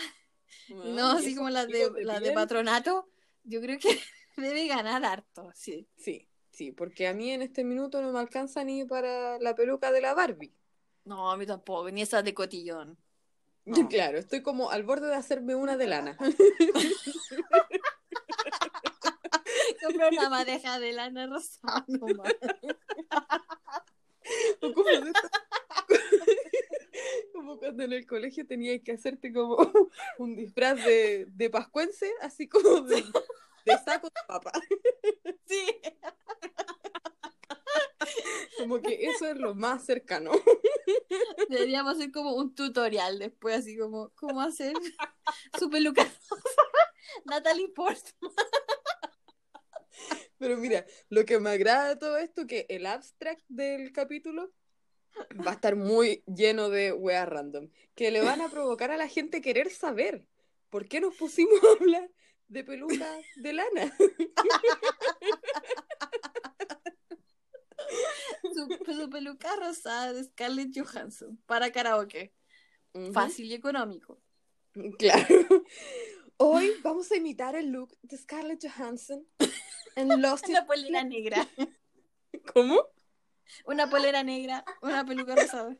[0.68, 3.08] No, así como las de, las de patronato.
[3.42, 3.98] Yo creo que
[4.36, 5.88] debe ganar harto, sí.
[5.96, 9.90] Sí, sí, porque a mí en este minuto no me alcanza ni para la peluca
[9.90, 10.54] de la Barbie.
[11.04, 12.96] No, a mí tampoco, ni esas de cotillón.
[13.64, 13.88] No.
[13.88, 16.18] Claro, estoy como al borde de hacerme una de lana.
[19.82, 21.86] Compré una madeja de lana rosada.
[24.60, 24.72] O
[27.32, 29.56] como, cuando en el colegio tenías que hacerte como
[30.18, 33.02] un disfraz de, de pascuense, así como de,
[33.64, 34.52] de saco de papa.
[35.46, 35.66] Sí.
[38.58, 40.30] Como que eso es lo más cercano.
[41.48, 44.74] Deberíamos hacer como un tutorial después, así como, ¿cómo hacer
[45.58, 46.06] su peluca?
[47.24, 48.32] Natalie Portman.
[50.38, 54.52] Pero mira, lo que me agrada de todo esto que el abstract del capítulo
[55.46, 59.08] va a estar muy lleno de weas random, que le van a provocar a la
[59.08, 60.26] gente querer saber
[60.70, 62.10] por qué nos pusimos a hablar
[62.48, 63.96] de pelucas de lana.
[68.66, 72.34] Su, su peluca rosada de Scarlett Johansson para karaoke.
[73.12, 74.20] Fácil y económico.
[74.98, 75.28] Claro.
[76.36, 79.24] Hoy vamos a imitar el look de Scarlett Johansson
[79.94, 80.48] en Lost.
[80.48, 81.48] Una polera negra.
[82.52, 82.80] ¿Cómo?
[83.66, 85.76] Una polera negra, una peluca rosada.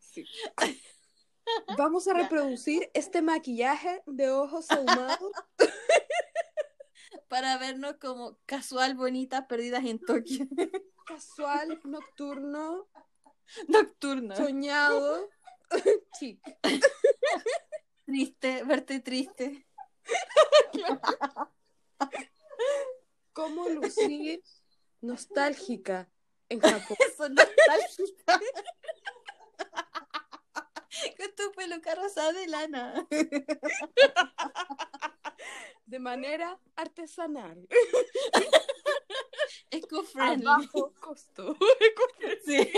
[0.00, 0.24] Sí.
[1.78, 5.30] Vamos a reproducir este maquillaje de ojos ahumados.
[7.28, 10.48] Para vernos como casual, bonitas, perdidas en Tokio.
[11.06, 12.88] Casual, nocturno,
[13.68, 14.34] Nocturno.
[14.36, 15.28] soñado.
[16.18, 16.40] Chic.
[18.04, 19.66] Triste, verte triste.
[23.32, 24.42] ¿Cómo lucir
[25.00, 26.10] nostálgica
[26.48, 26.96] en Japón?
[27.30, 28.40] Nostálgica.
[31.18, 33.06] Con tu peluca rosada de lana.
[35.84, 37.68] De manera artesanal.
[39.70, 40.44] Eco A friendly.
[40.44, 41.56] bajo costo.
[42.44, 42.70] Sí.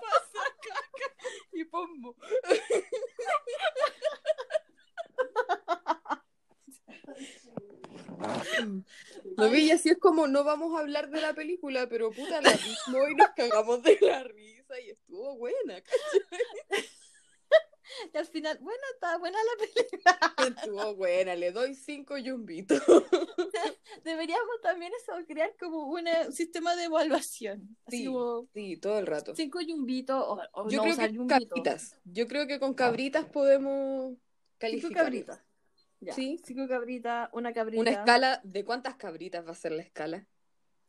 [0.00, 1.14] Pasa caca
[1.52, 2.16] y pombo.
[9.36, 12.40] Lo vi y así es como no vamos a hablar de la película, pero puta
[12.40, 15.80] la vimos y nos cagamos de la risa y estuvo buena,
[18.14, 19.66] Y al final, bueno, está buena la
[20.38, 20.56] película.
[20.56, 22.80] estuvo buena, le doy cinco yumbitos.
[24.04, 27.76] Deberíamos también eso, crear como una- un sistema de evaluación.
[27.86, 28.06] Así Sí.
[28.06, 29.34] como Sí, todo el rato.
[29.34, 31.48] cinco yumbitos o, o Yo no creo usar que con yumbitos.
[31.48, 31.96] cabritas.
[32.04, 34.20] Yo creo que con cabritas podemos Cinco
[34.58, 35.04] calificar.
[35.04, 35.40] cabritas.
[36.00, 36.12] Ya.
[36.14, 36.40] Sí.
[36.44, 37.80] Cinco cabritas, una cabrita.
[37.80, 40.26] Una escala, ¿de cuántas cabritas va a ser la escala?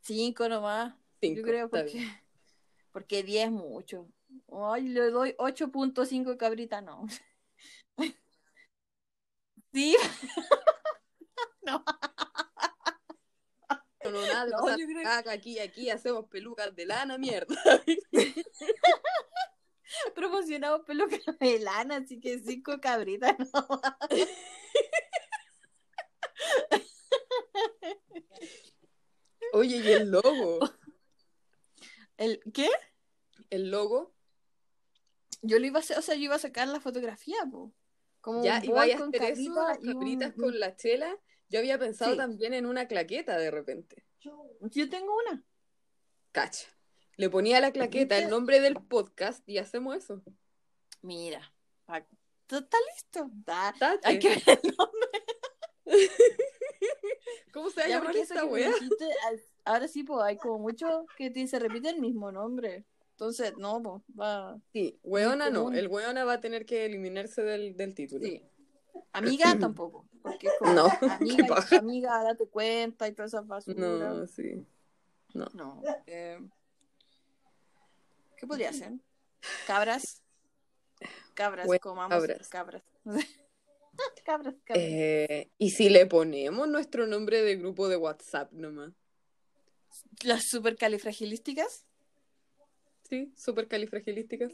[0.02, 0.94] Cinco nomás.
[1.20, 1.38] Cinco.
[1.40, 2.06] Yo creo porque,
[2.92, 4.08] porque 10 es mucho.
[4.52, 7.06] Ay, le doy 8.5 cabrita, no.
[9.72, 9.96] Sí,
[11.62, 11.84] No,
[14.04, 17.54] no, nada, de No, pasar yo creo- caca aquí, aquí, hacemos pelucas de lana, mierda.
[20.14, 23.80] promocionamos peluca de lana, así que cinco cabritas, no.
[29.52, 30.58] Oye, y el logo,
[32.16, 32.68] ¿El qué?
[33.50, 34.14] el logo,
[35.42, 37.72] Yo lo iba a hacer, o sea, yo iba a sacar la fotografía, po.
[38.20, 41.16] Como ya, vaya a con hacer eso, las un- cabritas con la chela.
[41.48, 42.16] Yo había pensado Sí.
[42.18, 44.04] también en una claqueta de repente.
[44.20, 45.42] Yo tengo una.
[46.32, 46.68] Cacha.
[47.16, 50.22] Le ponía a la claqueta el nombre del podcast y hacemos eso.
[51.02, 51.52] Mira,
[52.48, 53.30] está listo.
[54.04, 55.10] Hay que ver el nombre.
[57.52, 58.68] ¿Cómo se va a Ya, llamar porque eso esta wea?
[58.68, 59.08] dijiste,
[59.64, 62.84] ahora sí, pues hay como mucho que te- se repite el mismo nombre.
[63.20, 64.58] Entonces, no, pues va.
[64.72, 65.72] Sí, weona no.
[65.72, 68.24] El weona va a tener que eliminarse del, del título.
[68.24, 68.42] Sí.
[69.12, 70.08] Amiga tampoco.
[70.22, 70.86] Porque es como, No,
[71.20, 73.78] amiga, amiga, date cuenta y todas esas basuras.
[73.78, 74.66] No, sí.
[75.34, 75.82] No.
[76.06, 76.38] eh,
[78.38, 78.92] ¿Qué podría ser?
[79.66, 80.22] Cabras.
[81.34, 82.48] Cabras, Bueno, comamos cabras.
[82.48, 82.82] cabras.
[84.24, 84.82] cabras, cabras.
[84.82, 88.92] Eh, ¿Y si le ponemos nuestro nombre de grupo de WhatsApp nomás?
[90.22, 91.84] Las supercalifragilísticas.
[93.10, 94.52] Sí, súper califragilísticas.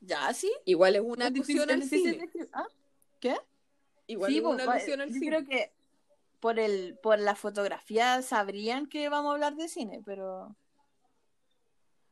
[0.00, 0.50] Ya, sí.
[0.64, 2.30] Igual es una Es alusión al es cine.
[2.52, 2.66] ¿Ah?
[3.20, 3.36] ¿Qué?
[4.06, 5.26] Igual Sí, es pues, una alusión al yo cine.
[5.36, 5.72] creo que
[6.40, 10.56] por el por la fotografía sabrían que vamos a hablar de cine, pero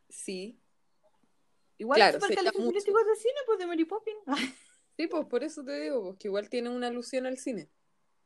[0.09, 0.59] Sí.
[1.79, 4.19] igual Claro, super sería califragilísticos de cine, pues de Mary Poppins.
[4.99, 7.71] Sí, pues por eso te digo, pues, que igual tiene una alusión al cine.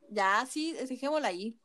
[0.08, 1.58] ya, sí, dejémosla ahí.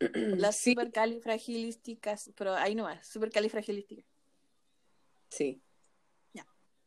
[0.36, 4.11] Las sí, supercalifragilísticas, pero ahí no más, supercalifragilísticas.
[5.32, 5.62] Sí.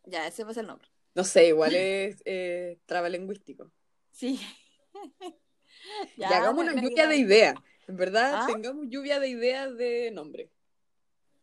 [0.08, 0.88] Ya, ese va a ser el nombre.
[1.16, 3.72] No sé, igual es eh, trabalingüístico.
[4.12, 4.40] Sí.
[6.18, 7.56] Y hagamos una lluvia de ideas.
[7.88, 8.48] En verdad, ¿Ah?
[8.48, 10.50] tengamos lluvia de ideas de nombre.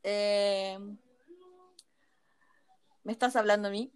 [0.02, 0.76] Eh,
[3.04, 3.92] ¿Me estás hablando a mí?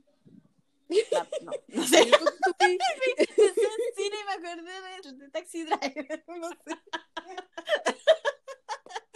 [1.11, 2.11] La- no, no sé.
[2.11, 2.25] To
[2.61, 2.79] me?
[3.17, 6.25] Pensé en cine y me acordé de, de Taxi Driver.
[6.29, 6.77] No sé.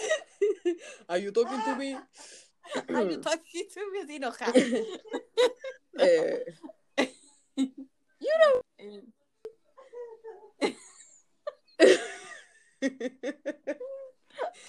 [1.06, 1.96] Are you talking to me?
[2.88, 4.52] Ay, yo estaba aquí, estoy así enojada.
[5.98, 6.44] Eh,
[8.78, 9.02] Eh,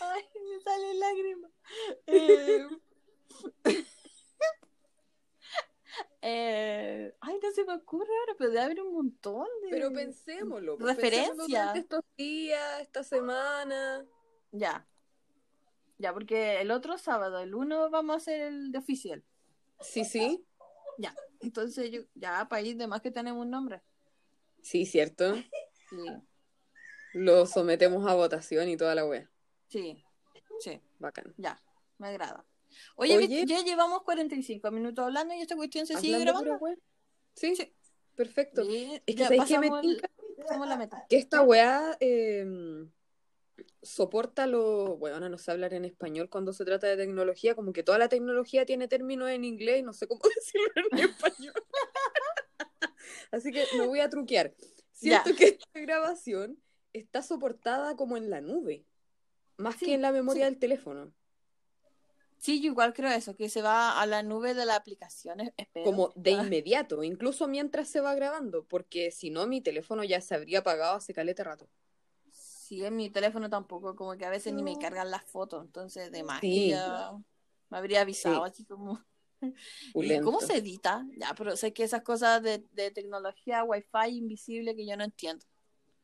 [0.02, 1.52] Ay, me salen lágrimas.
[2.08, 2.68] Eh,
[6.22, 9.70] eh, ay, no se me ocurre ahora, pero debe haber un montón de.
[9.70, 10.78] pero pensémoslo.
[10.78, 11.36] pues, Referencia.
[11.36, 14.06] pensémoslo estos días, esta semana.
[14.52, 14.86] Ya.
[16.02, 19.24] Ya, porque el otro sábado, el 1, vamos a hacer el de oficial.
[19.82, 20.44] Sí, sí.
[20.98, 21.16] Ya.
[21.42, 23.82] Entonces, yo, ya, país, de más que tenemos un nombre.
[24.64, 25.36] Sí, cierto.
[25.90, 25.98] Sí,
[27.14, 29.30] Lo sometemos a votación y toda la wea.
[29.68, 30.04] sí,
[30.60, 30.82] sí.
[30.98, 31.34] Bacán.
[31.38, 31.62] Ya,
[32.00, 32.46] me agrada.
[32.96, 33.46] Oye, Oye.
[33.46, 36.82] ya llevamos 45 minutos hablando y esta cuestión se sigue ¿Hablando grabando.
[37.36, 37.72] Sí, Sí.
[38.16, 38.62] perfecto.
[38.62, 40.02] Es que ya ¿sabes qué me el-
[40.68, 41.06] la meta.
[41.10, 42.46] Que esta weá eh,
[43.82, 44.98] soporta lo.
[44.98, 48.10] Bueno, no sé hablar en español cuando se trata de tecnología, como que toda la
[48.10, 51.54] tecnología tiene términos en inglés y no sé cómo decirlo en español.
[53.32, 54.54] Así que me voy a truquear.
[54.92, 56.62] Siento que esta grabación
[56.94, 58.86] está soportada como en la nube,
[59.58, 61.14] más que en la memoria del teléfono.
[62.38, 65.54] Sí, yo igual creo eso, que se va a la nube de la aplicación.
[65.84, 70.34] Como de inmediato, incluso mientras se va grabando, porque si no, mi teléfono ya se
[70.34, 71.70] habría apagado hace calete rato.
[72.72, 76.10] Sí, en mi teléfono tampoco, como que a veces ni me cargan las fotos, entonces
[76.10, 79.04] de más me habría avisado, así como...
[80.24, 81.06] ¿Cómo se edita?
[81.18, 85.46] Ya, pero sé que esas cosas de, de tecnología, wifi invisible que yo no entiendo.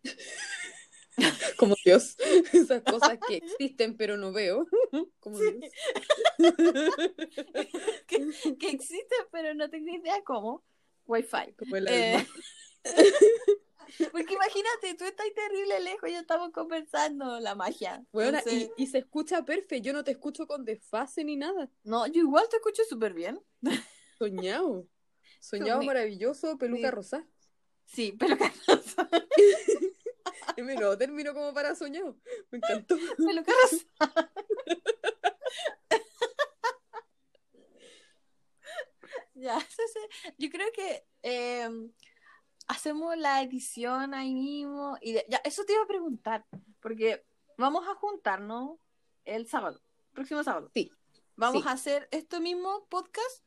[1.58, 2.18] Como Dios,
[2.54, 4.68] esas cosas que existen pero no veo.
[5.22, 5.56] Como Dios.
[8.08, 10.66] que, que, existen pero no tengo idea cómo.
[11.06, 11.56] Wi-Fi.
[11.88, 12.28] Eh,
[14.12, 18.06] porque imagínate, tú estás terrible lejos y estamos conversando la magia.
[18.12, 21.70] Bueno, y, y, se escucha perfecto, yo no te escucho con desfase ni nada.
[21.84, 23.42] No, yo igual te escucho súper bien.
[24.18, 24.88] Soñado.
[25.40, 27.28] Soñado maravilloso, peluca rosa.
[27.86, 29.10] Sí, peluca rosa.
[30.58, 32.14] me lo termino como para soñar.
[32.52, 32.98] Me encantó.
[33.18, 33.44] Me lo
[39.36, 39.60] ya,
[40.38, 41.94] yo creo que em,
[42.68, 44.98] hacemos la edición ahí mismo.
[45.02, 46.46] Y ya, eso te iba a preguntar,
[46.82, 47.26] porque
[47.58, 48.78] vamos a juntarnos
[49.26, 49.82] el sábado,
[50.14, 50.70] próximo sábado.
[50.74, 50.92] Sí.
[51.36, 53.44] Vamos a hacer este mismo podcast,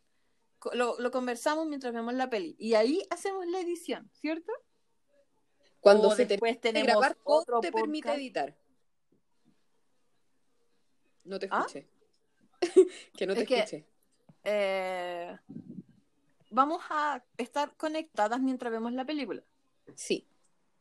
[0.73, 2.55] lo, lo conversamos mientras vemos la peli.
[2.59, 4.53] Y ahí hacemos la edición, ¿cierto?
[5.81, 8.57] Cuando se después te tenemos grabar, otro te permite editar.
[11.25, 11.61] No te ¿Ah?
[11.61, 11.89] escuché.
[13.17, 13.87] que no te escuché.
[14.45, 15.39] Eh,
[16.51, 19.43] vamos a estar conectadas mientras vemos la película.
[19.95, 20.27] Sí.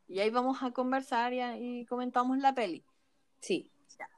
[0.07, 2.84] Y ahí vamos a conversar y, comentamos la peli.
[3.39, 3.72] Sí.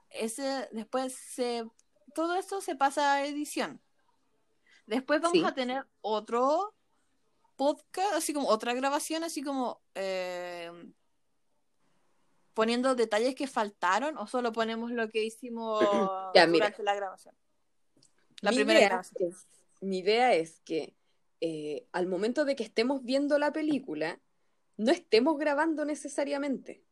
[0.09, 1.65] Ese, después se,
[2.13, 3.81] todo esto se pasa a edición.
[4.85, 6.73] Después vamos a tener otro
[7.55, 10.71] podcast, así como otra grabación, así como eh,
[12.53, 15.79] poniendo detalles que faltaron o solo ponemos lo que hicimos
[16.33, 17.35] durante la grabación?
[18.41, 19.29] La mi primera idea grabación.
[19.29, 19.47] Es,
[19.81, 20.95] mi idea es que
[21.41, 24.21] eh, al momento de que estemos viendo la película,
[24.77, 26.83] no estemos grabando necesariamente.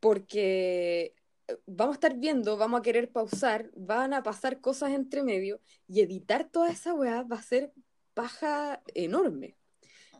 [0.00, 1.14] Porque
[1.46, 5.60] eh, vamos a estar viendo, vamos a querer pausar, van a pasar cosas entre medio
[5.86, 7.72] y editar toda esa weá va a ser
[8.14, 9.56] paja enorme.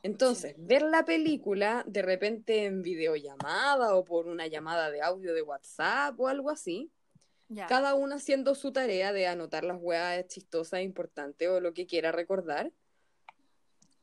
[0.02, 5.42] Entonces, ver la película de repente en videollamada o por una llamada de audio de
[5.42, 6.90] WhatsApp o algo así,
[7.68, 12.12] cada una haciendo su tarea de anotar las hueás chistosas, importantes o lo que quiera
[12.12, 12.72] recordar.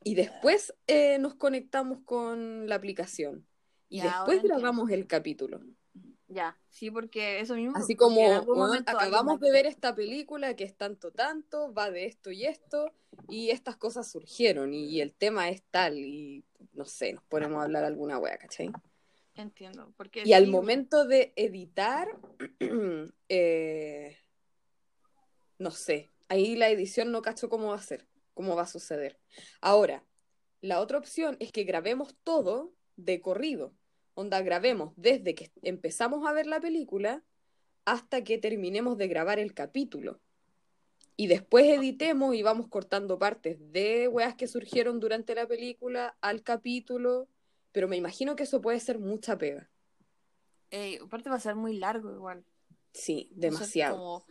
[0.03, 3.45] Y después eh, nos conectamos con la aplicación.
[3.89, 5.61] Y después grabamos el capítulo.
[6.29, 7.75] Ya, sí, porque eso mismo.
[7.75, 8.21] Así como
[8.85, 12.93] acabamos de ver esta película que es tanto, tanto, va de esto y esto,
[13.27, 17.63] y estas cosas surgieron, y, el tema es tal, y no sé, nos ponemos a
[17.63, 18.71] hablar alguna wea, ¿cachai?
[19.41, 19.93] Entiendo.
[19.97, 22.07] Porque y al momento de editar,
[23.29, 24.17] eh,
[25.57, 29.19] no sé, ahí la edición no cacho cómo va a ser, cómo va a suceder.
[29.61, 30.03] Ahora,
[30.61, 33.73] la otra opción es que grabemos todo de corrido
[34.19, 37.23] onda grabemos desde que empezamos a ver la película
[37.85, 40.19] hasta que terminemos de grabar el capítulo.
[41.15, 46.43] Y después editemos y vamos cortando partes de weas que surgieron durante la película al
[46.43, 47.27] capítulo.
[47.71, 49.69] Pero me imagino que eso puede ser mucha pega.
[50.71, 52.45] Eh, aparte va a ser muy largo igual.
[52.93, 53.97] Sí, demasiado.
[53.97, 54.25] como,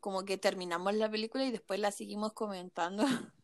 [0.00, 3.04] como que terminamos la película y después la seguimos comentando.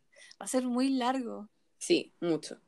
[0.40, 1.48] va a ser muy largo.
[1.78, 2.60] Sí, mucho.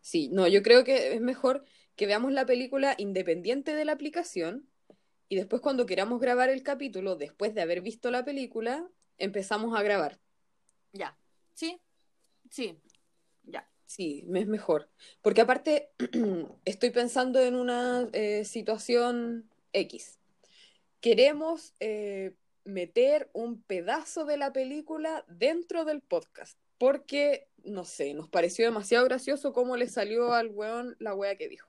[0.00, 1.64] Sí, no, yo creo que es mejor
[1.96, 4.68] que veamos la película independiente de la aplicación
[5.28, 9.82] y después cuando queramos grabar el capítulo, después de haber visto la película, empezamos a
[9.82, 10.20] grabar.
[10.92, 11.16] Ya,
[11.54, 11.80] sí,
[12.50, 12.78] sí.
[13.94, 14.88] Sí, me es mejor.
[15.20, 15.90] Porque aparte,
[16.64, 20.18] estoy pensando en una eh, situación X.
[21.02, 22.32] Queremos eh,
[22.64, 26.58] meter un pedazo de la película dentro del podcast.
[26.78, 31.50] Porque, no sé, nos pareció demasiado gracioso cómo le salió al weón la wea que
[31.50, 31.68] dijo.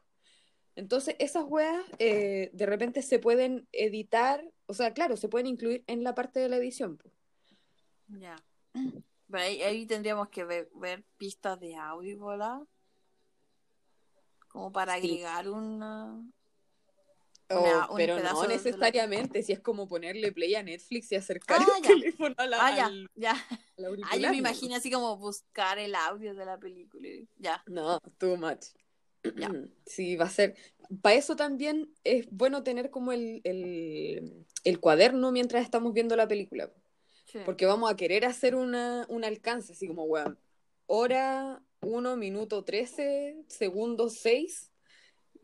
[0.77, 5.83] Entonces, esas weas eh, de repente se pueden editar, o sea, claro, se pueden incluir
[5.87, 7.01] en la parte de la edición.
[8.07, 8.37] Ya.
[9.39, 10.69] ahí, tendríamos que ver,
[11.17, 12.59] pistas de audio, ¿verdad?
[14.47, 16.23] Como para agregar una,
[17.49, 21.81] oh, pero no necesariamente, si es como ponerle play a Netflix y acercar ah, el
[21.81, 23.47] teléfono a la, ah, ya, ya.
[24.09, 27.07] Ah, yo me imagino así como buscar el audio de la película.
[27.37, 27.63] Ya.
[27.67, 28.65] No, too much.
[29.85, 30.55] Sí, va a ser.
[31.01, 36.27] para eso también es bueno tener como el, el, el cuaderno mientras estamos viendo la
[36.27, 36.69] película.
[37.33, 37.39] Sí.
[37.45, 40.37] Porque vamos a querer hacer una, un alcance, así como, weón,
[40.85, 44.71] hora 1, minuto 13, segundo 6.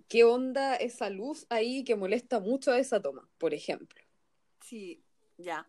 [0.07, 3.99] ¿Qué onda esa luz ahí que molesta mucho a esa toma, por ejemplo?
[4.61, 5.03] Sí,
[5.37, 5.67] ya.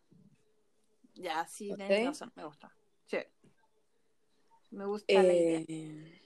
[1.15, 1.79] Ya, sí, ¿Ok?
[1.79, 2.77] tienes razón, me gusta.
[3.07, 3.19] Sí.
[4.71, 5.65] Me gusta la idea.
[5.69, 6.21] Eh,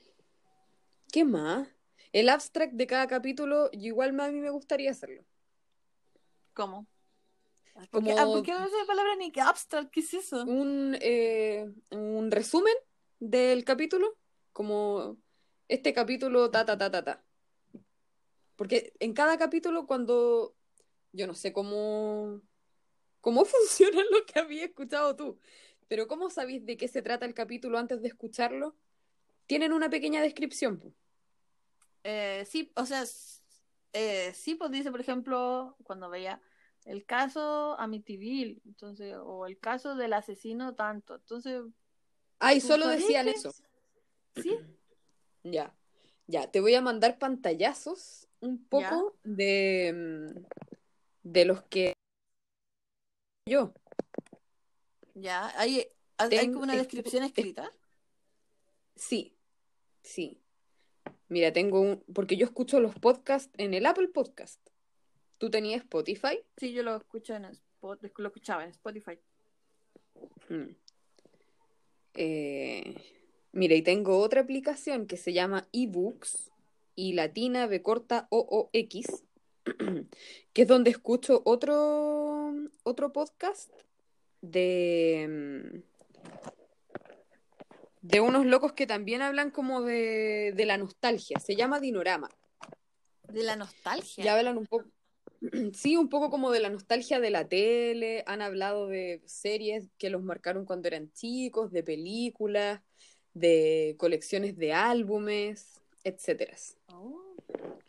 [1.13, 1.69] ¿Qué más?
[2.13, 5.25] El abstract de cada capítulo, igual a mí me gustaría hacerlo.
[6.53, 6.89] ¿Cómo?
[7.91, 9.91] ¿Por qué, ah, ¿por qué no la palabra ni que abstract?
[9.91, 10.45] ¿Qué es eso?
[10.45, 12.75] un, eh, un resumen
[13.19, 14.17] del capítulo,
[14.53, 15.19] como
[15.67, 17.25] este capítulo, ta, ta, ta, ta, ta.
[18.55, 20.55] Porque en cada capítulo, cuando
[21.13, 22.43] yo no sé cómo,
[23.21, 25.41] cómo funciona lo que había escuchado tú,
[25.89, 28.77] pero ¿cómo sabéis de qué se trata el capítulo antes de escucharlo?
[29.47, 30.95] Tienen una pequeña descripción.
[32.05, 33.05] Eh, sí, o sea,
[33.93, 36.41] eh, sí, pues dice, por ejemplo, cuando veía
[36.85, 41.63] el caso Amityville, entonces, o el caso del asesino tanto, entonces,
[42.55, 43.53] y ¿Tú solo decían eso.
[44.37, 44.57] sí,
[45.45, 45.75] Ya,
[46.27, 50.41] ya, te voy a mandar pantallazos un poco de, mm,
[51.23, 51.93] de los que
[53.47, 53.75] yo.
[55.15, 55.87] ya, hay,
[56.19, 57.71] hay Ten- como una es- descripción es- escrita.
[58.97, 59.37] Sí,
[60.03, 60.41] sí.
[61.29, 64.61] Mira, tengo un, porque yo escucho los podcasts en el Apple Podcast.
[65.45, 66.41] ¿Tú tenías Spotify?
[66.57, 69.19] Sí, yo lo escucho en Spot- lo escuchaba en Spotify.
[70.49, 70.71] Mm.
[72.15, 72.95] Eh,
[73.53, 76.51] mira, y tengo otra aplicación que se llama eBooks
[76.97, 79.23] y latina B corta OOX,
[80.55, 83.71] que es donde escucho otro, otro podcast
[84.41, 85.83] de, mm,
[88.01, 91.39] de unos locos que también hablan como de, de la nostalgia.
[91.39, 92.31] Se llama Dinorama.
[93.29, 94.25] De la nostalgia.
[94.25, 94.87] Y hablan un poco,
[95.75, 100.11] sí, un poco como de la nostalgia de la tele, han hablado de series que
[100.11, 102.81] los marcaron cuando eran chicos, de películas,
[103.35, 106.57] de colecciones de álbumes, etcétera.
[106.93, 107.35] Oh,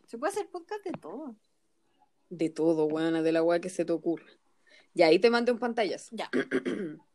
[0.06, 1.36] Se puede hacer podcast de todo.
[2.28, 4.26] De todo, buena, de la weá que se te ocurra.
[4.94, 6.14] Y ahí te mandé un pantallazo.
[6.16, 6.30] Ya.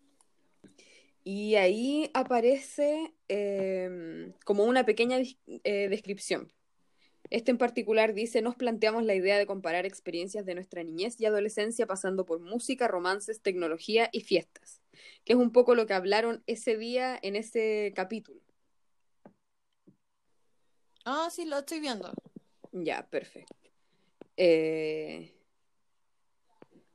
[1.24, 6.52] Y ahí aparece eh, como una pequeña eh, descripción.
[7.32, 11.26] Este en particular dice, nos planteamos la idea de comparar experiencias de nuestra niñez y
[11.26, 14.82] adolescencia pasando por música, romances, tecnología y fiestas,
[15.26, 18.42] que es un poco lo que hablaron ese día en ese capítulo.
[21.06, 22.12] Ah, sí, lo estoy viendo.
[22.74, 23.56] Ya, perfecto.
[24.38, 25.34] Eh,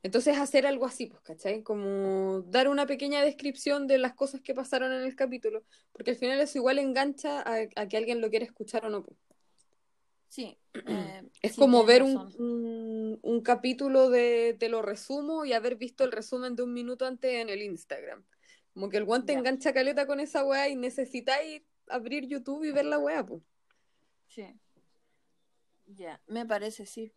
[0.03, 1.63] Entonces hacer algo así, pues, ¿cachai?
[1.63, 6.17] Como dar una pequeña descripción de las cosas que pasaron en el capítulo, porque al
[6.17, 9.03] final eso igual engancha a, a que alguien lo quiera escuchar o no.
[9.03, 9.17] pues.
[10.29, 10.57] Sí.
[10.73, 15.75] eh, Es sí, como ver un, un, un capítulo de Te lo resumo y haber
[15.75, 18.23] visto el resumen de un minuto antes en el Instagram.
[18.73, 22.85] Como que el guante engancha caleta con esa weá y necesitáis abrir YouTube y ver
[22.85, 23.41] la weá, pues.
[24.27, 24.45] Sí.
[25.87, 27.11] Ya, me parece, sí.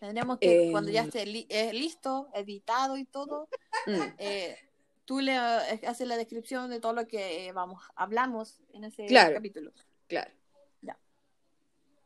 [0.00, 3.48] Tendríamos que, Eh, cuando ya esté li- eh, listo, editado y todo,
[3.86, 4.58] Mm, eh,
[5.04, 9.34] tú le eh, haces la descripción de todo lo que vamos, hablamos en ese Claro.
[9.34, 9.72] capítulo.
[10.08, 10.30] claro.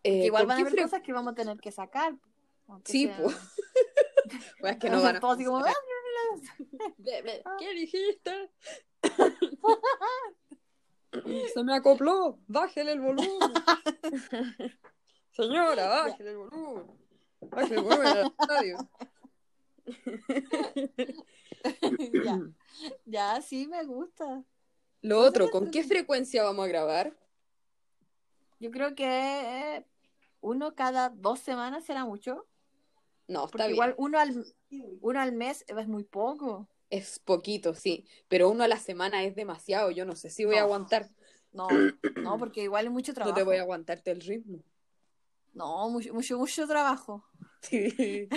[0.02, 2.14] Eh, igual ¿con van a haber cosas que vamos a tener que sacar.
[2.84, 3.36] Sí, sea- pues.
[4.62, 5.64] Weas que no van a como.
[7.44, 8.50] "Ah, ¿Qué dijiste?
[11.54, 12.38] Se me acopló.
[12.46, 13.52] Bájele el volumen.
[15.32, 16.86] Señora, bájele el volumen.
[17.40, 18.76] Bájele el volumen al radio.
[22.24, 22.40] ya,
[23.06, 24.44] ya, sí, me gusta.
[25.02, 27.12] Lo otro, ¿con qué frecuencia vamos a grabar?
[28.60, 29.84] Yo creo que eh,
[30.40, 32.46] uno cada dos semanas será mucho.
[33.28, 33.74] No, está Porque bien.
[33.74, 34.44] igual uno al,
[35.00, 36.68] uno al mes es muy poco.
[36.90, 38.04] Es poquito, sí.
[38.28, 39.90] Pero uno a la semana es demasiado.
[39.90, 40.64] Yo no sé si voy a No.
[40.66, 41.08] aguantar.
[41.52, 41.68] No,
[42.16, 43.34] no, porque igual es mucho No trabajo.
[43.34, 44.62] te voy a aguantarte el ritmo.
[45.54, 47.24] No, mucho, mucho, mucho trabajo.
[47.62, 48.28] Sí.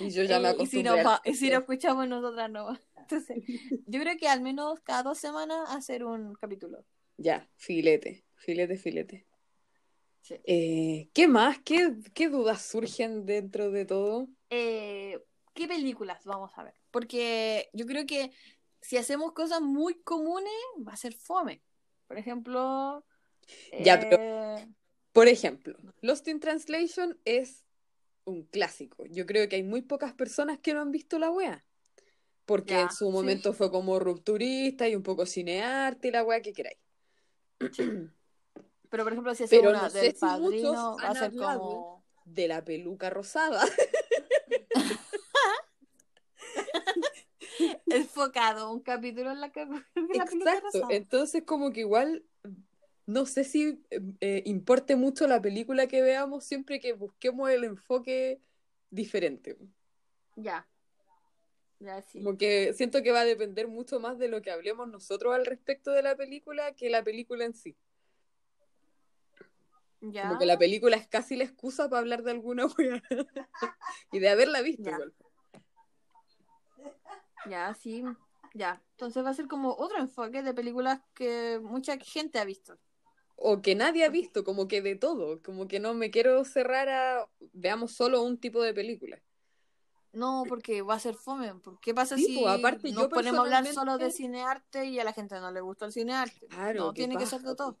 [0.00, 1.02] Y yo ya me Eh, y si acostumbré.
[1.04, 2.68] no, y si no escuchamos nosotras no.
[2.96, 3.38] Entonces,
[3.86, 6.84] yo creo que al menos cada dos semanas hacer un capítulo.
[7.16, 9.26] Ya, filete, filete, filete.
[10.24, 10.36] Sí.
[10.44, 11.58] Eh, ¿qué más?
[11.58, 14.26] ¿Qué, qué dudas surgen dentro de todo?
[14.48, 15.22] Eh,
[15.52, 16.72] ¿Qué películas vamos a ver?
[16.90, 18.30] Porque yo creo que
[18.80, 20.50] si hacemos cosas muy comunes,
[20.86, 21.60] va a ser fome.
[22.08, 23.04] Por ejemplo.
[23.84, 24.66] Ya, pero- eh,
[25.12, 27.62] Por ejemplo, Lost in Translation es
[28.24, 29.04] un clásico.
[29.10, 31.64] Yo creo que hay muy pocas personas que no han visto la wea.
[32.46, 33.12] Porque Ya, en su sí.
[33.12, 36.78] momento fue como rupturista y un poco cinearte y la wea que queráis.
[38.94, 42.04] Pero por ejemplo, si Pero una no sé del si padrino, va a ser como.
[42.26, 43.60] de la peluca rosada.
[47.86, 49.66] Enfocado, un capítulo en la, que,
[49.96, 50.86] de la peluca Exacto.
[50.90, 52.24] Entonces, como que igual
[53.06, 53.82] no sé si
[54.20, 58.40] eh, importe mucho la película que veamos siempre que busquemos el enfoque
[58.90, 59.58] diferente.
[60.36, 60.68] Ya.
[61.80, 62.22] Ya, sí.
[62.22, 65.46] Como que siento que va a depender mucho más de lo que hablemos nosotros al
[65.46, 67.76] respecto de la película que la película en sí.
[70.12, 70.28] Ya.
[70.28, 73.02] Como que la película es casi la excusa para hablar de alguna wea.
[74.12, 74.92] y de haberla visto Ya.
[74.92, 75.14] igual.
[77.48, 78.04] Ya, sí.
[78.54, 78.82] Ya.
[78.92, 82.78] Entonces va a ser como otro enfoque de películas que mucha gente ha visto.
[83.36, 85.42] O que nadie ha visto, como que de todo.
[85.42, 89.20] Como que no me quiero cerrar a veamos solo un tipo de película.
[90.12, 91.52] No, porque va a ser fome.
[91.56, 94.84] ¿Por ¿Qué pasa Sí, si pues, aparte nos yo ponemos a hablar solo de cinearte
[94.86, 96.46] y a la gente no le gusta el cinearte?
[96.46, 97.76] Claro, no, tiene que ser de todo.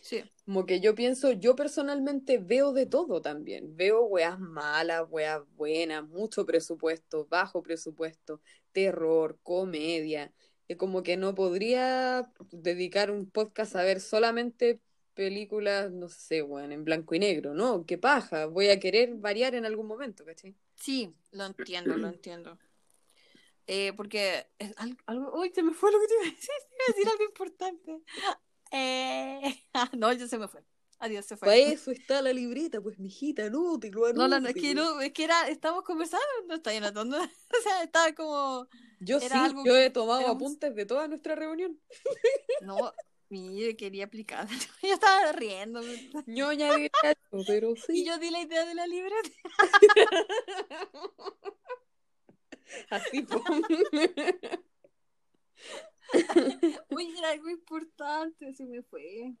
[0.00, 0.22] Sí.
[0.44, 3.76] Como que yo pienso, yo personalmente veo de todo también.
[3.76, 8.40] Veo weas malas, weas buenas, mucho presupuesto, bajo presupuesto,
[8.72, 10.32] terror, comedia.
[10.68, 14.80] Y como que no podría dedicar un podcast a ver solamente
[15.14, 17.84] películas, no sé, weón, en blanco y negro, ¿no?
[17.84, 20.54] Qué paja, voy a querer variar en algún momento, ¿cachai?
[20.76, 22.56] Sí, lo entiendo, lo entiendo.
[23.66, 25.38] Eh, porque es al- algo.
[25.38, 26.48] Uy, se me fue lo que te iba a decir.
[26.68, 28.00] Te iba a decir algo importante.
[28.70, 29.62] Eh...
[29.74, 30.62] ah, no, ya se me fue.
[31.00, 31.46] Adiós, se fue.
[31.46, 34.74] Para eso está la libreta, pues, mijita, no, te lo No, no, no, es que
[34.74, 37.16] no, es que era, estábamos conversando, no estoy anotando.
[37.58, 38.66] O sea, estaba como,
[39.00, 41.80] Yo sí, algo yo he tomado éramos- apuntes de toda nuestra reunión.
[42.62, 42.92] no,
[43.28, 44.48] mire, quería aplicar.
[44.82, 45.80] Yo estaba riendo.
[46.26, 48.00] Ñoña de gato, pero sí.
[48.00, 49.30] Y yo di la idea de la libreta.
[52.90, 53.42] Así, po.
[56.90, 59.34] Uy, era algo importante, se me fue.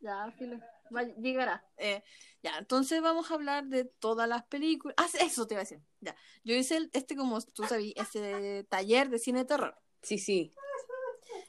[0.00, 0.58] Ya, filo.
[0.94, 1.64] Va- llegará.
[1.76, 2.02] Eh,
[2.42, 4.94] ya, entonces vamos a hablar de todas las películas.
[4.96, 5.80] Ah, eso te iba a decir.
[6.00, 6.14] Ya.
[6.44, 9.76] Yo hice el- este, como tú sabías, este taller de cine de terror.
[10.02, 10.52] Sí, sí.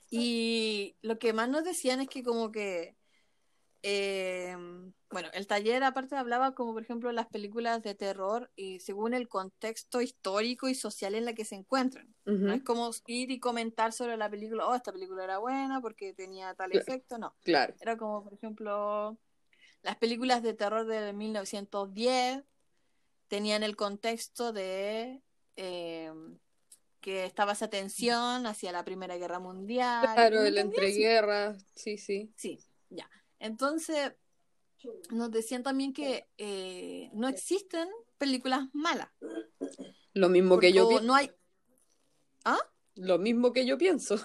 [0.10, 2.98] Y lo que más nos decían es que como que,
[3.82, 4.56] eh,
[5.10, 9.28] bueno, el taller aparte hablaba como por ejemplo las películas de terror y según el
[9.28, 12.14] contexto histórico y social en la que se encuentran.
[12.26, 16.14] No es como ir y comentar sobre la película, oh, esta película era buena porque
[16.14, 16.84] tenía tal Claro.
[16.88, 17.36] efecto, no.
[17.44, 17.74] Claro.
[17.80, 19.18] Era como por ejemplo
[19.82, 22.44] las películas de terror de 1910
[23.28, 25.22] tenían el contexto de...
[25.56, 26.12] eh,
[27.02, 30.02] que estaba esa tensión hacia la Primera Guerra Mundial.
[30.16, 32.30] Claro, ¿me el entreguerra, sí, sí.
[32.36, 32.60] Sí,
[32.90, 33.10] ya.
[33.40, 34.14] Entonces,
[35.12, 39.10] nos decían también que eh, no existen películas malas.
[40.14, 41.06] Lo mismo que yo pienso.
[41.06, 41.32] no hay.
[42.96, 44.16] Lo mismo que yo pienso.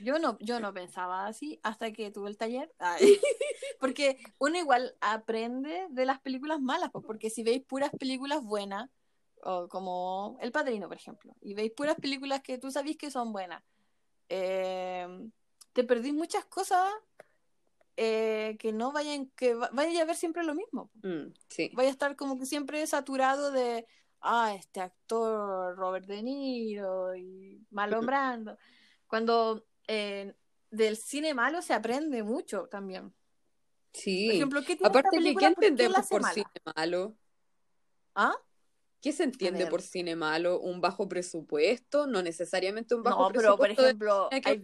[0.00, 2.72] Yo no, yo no pensaba así hasta que tuve el taller.
[2.78, 3.18] Ay,
[3.80, 8.88] porque uno igual aprende de las películas malas, pues, porque si veis puras películas buenas,
[9.42, 13.32] o como El Padrino, por ejemplo, y veis puras películas que tú sabéis que son
[13.32, 13.62] buenas,
[14.28, 15.06] eh,
[15.72, 16.90] te perdís muchas cosas
[17.96, 20.90] eh, que no vayan, que va- vaya a ver siempre lo mismo.
[21.02, 21.70] Mm, sí.
[21.74, 23.86] vaya a estar como que siempre saturado de,
[24.20, 28.58] ah, este actor Robert De Niro y Marlon Brando.
[29.06, 30.34] Cuando eh,
[30.70, 33.14] del cine malo se aprende mucho también.
[33.92, 34.26] Sí.
[34.26, 35.48] Por ejemplo, ¿qué tiene Aparte esta que, película?
[35.48, 37.16] ¿qué ¿Por qué la entendemos por cine malo?
[38.16, 38.34] ¿Ah?
[39.04, 40.58] ¿Qué se entiende por cine malo?
[40.60, 42.06] ¿Un bajo presupuesto?
[42.06, 44.54] No necesariamente un bajo No, pero por presupuesto de ejemplo, que ¿has la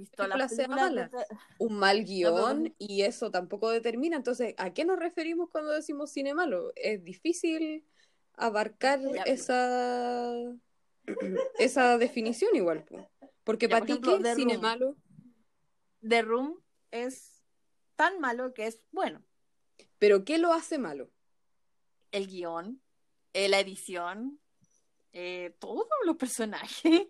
[0.46, 1.10] visto de mala.
[1.10, 4.16] te- un mal pero- guion y eso tampoco determina.
[4.16, 6.72] Entonces, ¿a qué nos referimos cuando decimos cine malo?
[6.74, 7.84] Es difícil
[8.32, 9.24] abarcar Ya.
[9.24, 10.32] esa
[11.58, 12.84] esa definición igual.
[12.84, 13.10] po.
[13.44, 14.62] Porque para ti, ¿qué es cine Room.
[14.62, 14.96] malo?
[16.00, 17.42] The Room es
[17.94, 19.22] tan malo que es bueno.
[19.98, 21.10] ¿Pero qué lo hace malo?
[22.10, 22.80] El guion,
[23.32, 24.40] eh, la edición,
[25.12, 27.08] eh, todos los personajes.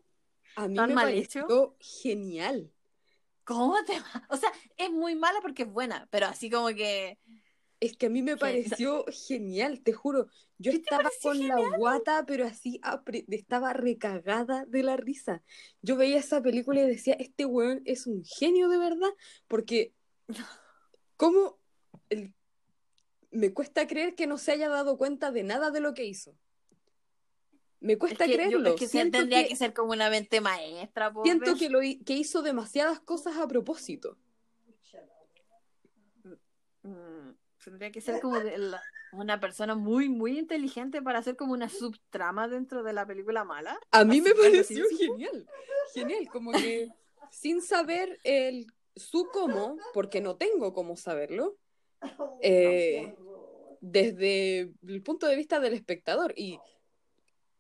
[0.57, 2.73] A mí ¿Tan me mal pareció genial.
[3.45, 4.27] ¿Cómo te va?
[4.29, 7.19] O sea, es muy mala porque es buena, pero así como que
[7.81, 10.27] Es que a mí me pareció genial, te juro.
[10.59, 12.81] Yo ¿Qué te estaba con la guata, pero así
[13.29, 15.43] estaba recagada de la risa.
[15.81, 19.11] Yo veía esa película y decía, este weón es un genio de verdad,
[19.49, 19.95] porque
[21.17, 21.59] ¿cómo
[22.11, 22.35] el-
[23.31, 26.37] me cuesta creer que no se haya dado cuenta de nada de lo que hizo?
[27.81, 28.71] Me Es cuesta yo- creerlo.
[28.71, 32.03] es que siento tendría que, que ser como una mente maestra, siento que, lo, hi-
[32.05, 34.19] que hizo demasiadas cosas a propósito.
[36.83, 37.31] Mm,
[37.63, 42.49] tendría que ser como la- una persona muy, muy inteligente para hacer como una subtrama
[42.49, 43.79] dentro de la película mala.
[43.91, 45.47] A mí Así, me pareció genial,
[45.93, 46.89] genial, como que
[47.31, 48.67] sin saber el
[48.97, 51.57] su cómo, porque no tengo cómo saberlo,
[52.43, 53.15] eh,
[53.81, 56.59] desde el punto de vista del espectador y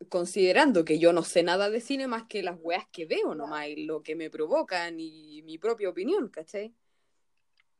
[0.08, 3.68] considerando que yo no sé nada de cine más que las weas que veo nomás
[3.68, 6.74] y lo que me provocan y mi propia opinión, ¿cachai?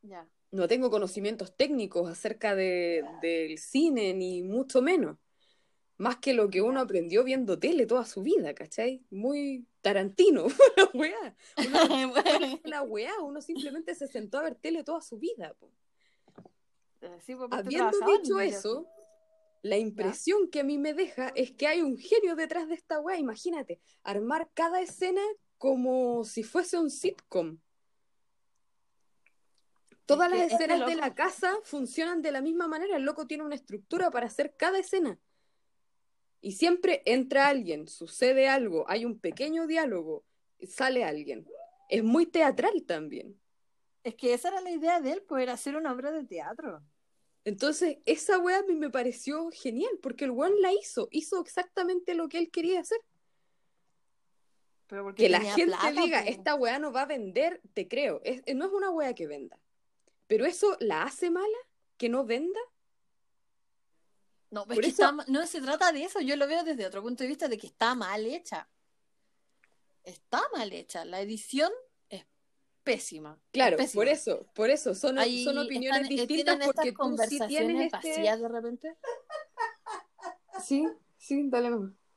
[0.02, 0.28] Ya.
[0.50, 5.16] No tengo conocimientos técnicos acerca de, del cine, ni mucho menos.
[5.96, 9.04] Más que lo que uno aprendió viendo tele toda su vida, ¿cachai?
[9.10, 10.46] Muy tarantino,
[10.76, 11.36] la weá.
[11.58, 15.54] Uno, la weá, uno simplemente se sentó a ver tele toda su vida.
[15.58, 15.70] Po.
[17.20, 18.86] Sí, pues, Habiendo dicho eso,
[19.62, 23.00] la impresión que a mí me deja es que hay un genio detrás de esta
[23.00, 23.18] weá.
[23.18, 25.22] Imagínate, armar cada escena
[25.58, 27.58] como si fuese un sitcom.
[30.06, 32.96] Todas Es que las este escenas de la casa funcionan de la misma manera.
[32.96, 35.18] El loco tiene una estructura para hacer cada escena.
[36.40, 40.24] Y siempre entra alguien, sucede algo, hay un pequeño diálogo,
[40.66, 41.46] sale alguien.
[41.90, 43.38] Es muy teatral también.
[44.02, 46.82] Es que esa era la idea de él, poder hacer una obra de teatro.
[47.44, 52.14] Entonces, esa weá a mí me pareció genial, porque el weón la hizo, hizo exactamente
[52.14, 53.00] lo que él quería hacer.
[54.86, 56.28] Pero porque Que la gente plata, diga, po.
[56.28, 58.20] esta weá no va a vender, te creo.
[58.24, 59.58] Es- no es una weá que venda.
[60.26, 61.56] Pero eso la hace mala,
[61.96, 62.60] que no venda.
[64.50, 67.02] No, es que eso- está no se trata de eso, yo lo veo desde otro
[67.02, 68.68] punto de vista de que está mal hecha.
[70.02, 71.04] Está mal hecha.
[71.04, 71.70] La edición
[72.82, 73.38] pésima.
[73.52, 74.00] Claro, es pésima.
[74.00, 77.92] por eso, por eso, son, Ahí son opiniones están- eh, distintas porque tú sí tienes
[77.92, 77.96] este...
[78.08, 78.96] vacías de repente.
[80.64, 81.70] Sí, sí, dale.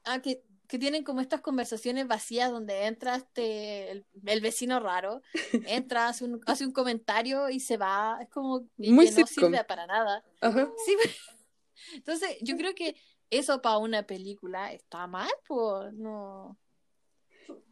[0.04, 5.22] Ah, que, que tienen como estas conversaciones vacías donde entra este, el, el vecino raro,
[5.68, 8.18] entra, hace un, hace un comentario y se va.
[8.22, 10.24] Es como y Muy que no sirve para nada.
[10.42, 10.70] Ajá.
[10.86, 10.98] Sí,
[11.94, 12.96] entonces yo creo que
[13.30, 16.58] eso para una película está mal, pues no.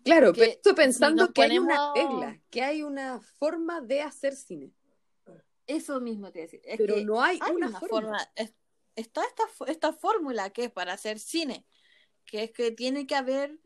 [0.04, 4.72] Claro, pero estoy pensando que hay una regla, que hay una forma de hacer cine,
[5.68, 6.62] Eso mismo te decir.
[6.64, 8.00] Es pero que no hay, hay una, una forma.
[8.02, 8.32] forma.
[8.36, 8.54] es-
[8.96, 11.66] está esta, esta fórmula que es para hacer cine,
[12.26, 13.60] que es que tiene que haber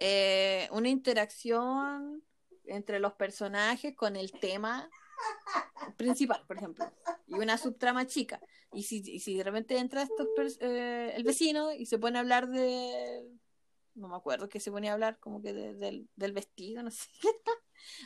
[0.00, 2.22] eh, una interacción
[2.64, 4.90] entre los personajes con el tema
[5.96, 6.92] principal, por ejemplo,
[7.26, 8.40] y una subtrama chica.
[8.72, 12.20] Y si, y si de repente entra estos eh, el vecino y se pone a
[12.20, 13.26] hablar de.
[13.98, 16.90] No me acuerdo que se ponía a hablar, como que de- del, del vestido, no
[16.92, 17.08] sé.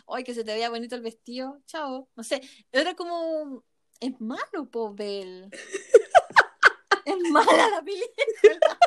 [0.09, 2.09] Ay, que se te veía bonito el vestido, chao.
[2.17, 2.41] No sé,
[2.73, 3.65] era como.
[4.01, 5.49] Es malo, Pobel.
[7.05, 8.79] es mala la película.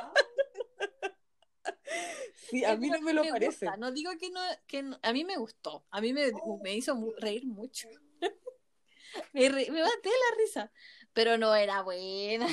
[2.49, 3.65] Sí, a mí no me lo Me parece.
[3.65, 5.85] gusta, No digo que no, que no- a mí me gustó.
[5.89, 6.31] A mí me,
[6.61, 7.87] me hizo reír mucho.
[9.33, 10.71] me, re- me maté la risa.
[11.13, 12.47] Pero no era buena.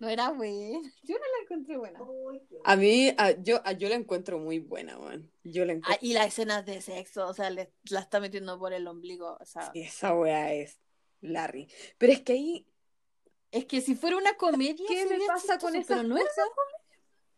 [0.00, 0.80] No era buena.
[1.02, 2.00] Yo no la encontré buena.
[2.64, 5.30] A mí, a- yo, a- yo la encuentro muy buena, man.
[5.44, 6.06] Yo la Ah, encuentro.
[6.06, 9.36] y las escenas de sexo, o sea, le- la está metiendo por el ombligo.
[9.40, 10.78] O sea, Sí, esa weá es
[11.20, 11.68] Larry.
[11.98, 12.66] Pero es que ahí,
[13.50, 14.86] es que si fuera una comedia.
[14.86, 16.48] ¿qué me pasa con esas pero no es cosas?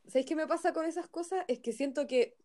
[0.09, 1.45] ¿Sabes qué me pasa con esas cosas?
[1.49, 2.37] Es que siento que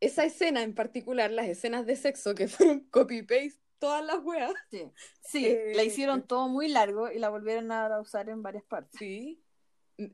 [0.00, 2.48] esa escena en particular, las escenas de sexo que
[2.80, 4.82] fueron copy-paste, todas las weas, Sí,
[5.20, 8.98] sí Eh, la hicieron todo muy largo y la volvieron a usar en varias partes.
[8.98, 9.42] sí.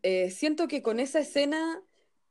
[0.05, 1.83] Eh, siento que con esa escena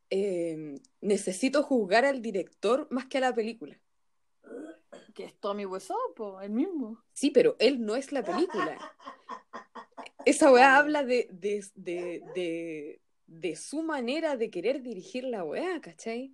[0.10, 3.78] eh, necesito juzgar al director más que a la película.
[5.14, 7.04] Que es Tommy Wiseau, el mismo.
[7.12, 8.78] Sí, pero él no es la película.
[10.26, 15.82] Esa weá habla de, de, de, de, de su manera de querer dirigir la weá,
[15.82, 16.34] ¿cachai?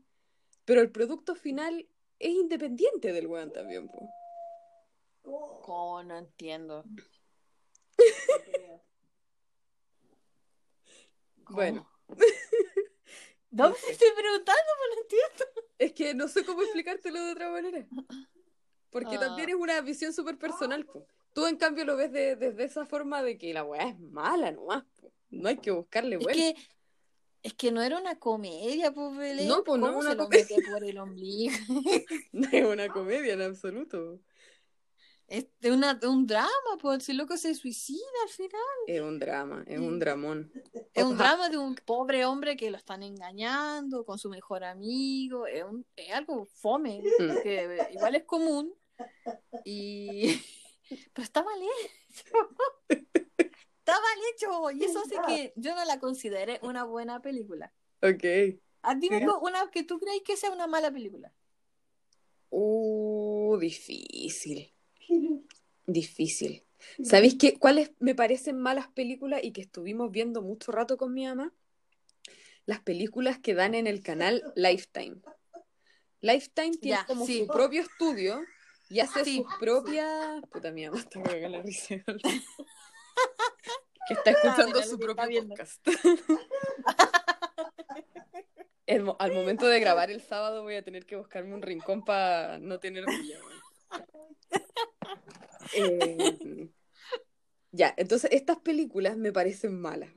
[0.66, 1.88] Pero el producto final
[2.20, 4.08] es independiente del weón también, po.
[5.32, 6.04] ¿Cómo?
[6.04, 6.84] No entiendo.
[11.44, 11.56] ¿Cómo?
[11.56, 11.90] Bueno.
[13.50, 15.46] No me estoy preguntando, pero no entiendo.
[15.80, 17.88] Es que no sé cómo explicártelo de otra manera.
[18.92, 19.20] Porque Ah.
[19.22, 21.08] también es una visión súper personal, po.
[21.34, 24.52] Tú, en cambio, lo ves de- desde esa forma de que la weá es mala
[24.52, 25.12] nomás, po.
[25.30, 26.38] No hay que buscarle Es bueno.
[26.38, 26.56] que,
[27.42, 29.48] es que no era una comedia, pues, Belén.
[29.48, 30.58] No, pues, no ¿Cómo es una se lo comedia.
[30.74, 31.54] por el ombligo?
[32.34, 34.20] No es una comedia en absoluto.
[35.28, 36.50] Es de, una, de un drama,
[36.82, 38.62] pues, si loco se suicida al final.
[38.88, 40.52] Es un drama, es un dramón.
[40.94, 45.46] Es un drama de un pobre hombre que lo están engañando con su mejor amigo.
[45.46, 47.42] Es, un- es algo fome, Mm.
[47.44, 48.74] que igual es común.
[49.66, 50.42] Y...
[51.14, 52.24] Pero está mal hecho.
[52.88, 54.72] Está mal hecho.
[54.72, 57.74] Y eso hace que yo no la considere una buena película.
[58.02, 58.24] Ok.
[58.98, 59.26] Dime Sí.
[59.42, 61.34] una que tú crees que sea una mala película.
[62.50, 64.74] Uh, difícil.
[65.86, 66.64] Difícil.
[67.04, 71.26] ¿Sabéis qué, cuáles me parecen malas películas y que estuvimos viendo mucho rato con mi
[71.26, 71.54] mamá?
[72.66, 75.18] Las películas que dan en el canal Lifetime.
[76.22, 77.40] Lifetime tiene Ya, como sí.
[77.40, 78.42] su propio estudio
[78.90, 79.38] y hace Sí.
[79.38, 80.42] sus propias.
[80.52, 81.96] Puta, mi mamá está cagada la risa.
[84.08, 85.86] que está escuchando su propio podcast.
[88.86, 92.58] El al momento de grabar el sábado voy a tener que buscarme un rincón para
[92.58, 93.57] no tener weón.
[95.74, 96.70] Eh,
[97.72, 100.12] ya, entonces estas películas me parecen malas.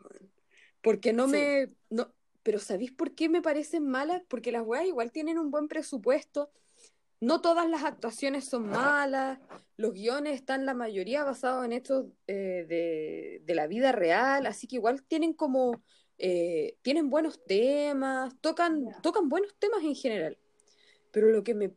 [0.81, 1.33] Porque no Sí.
[1.33, 1.69] me...
[1.91, 4.23] No, pero ¿sabéis por qué me parecen malas?
[4.29, 6.51] Porque las weas igual tienen un buen presupuesto.
[7.21, 9.39] No todas las actuaciones son malas.
[9.77, 14.47] Los guiones están la mayoría basados en hechos eh, de, de la vida real.
[14.47, 15.83] Así que igual tienen como...
[16.17, 18.35] eh, tienen buenos temas.
[18.41, 20.39] Tocan, tocan buenos temas en general.
[21.11, 21.75] Pero lo que me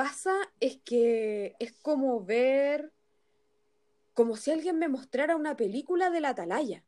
[0.00, 2.90] pasa es que es como ver...
[4.14, 6.84] Como si alguien me mostrara una película de la atalaya.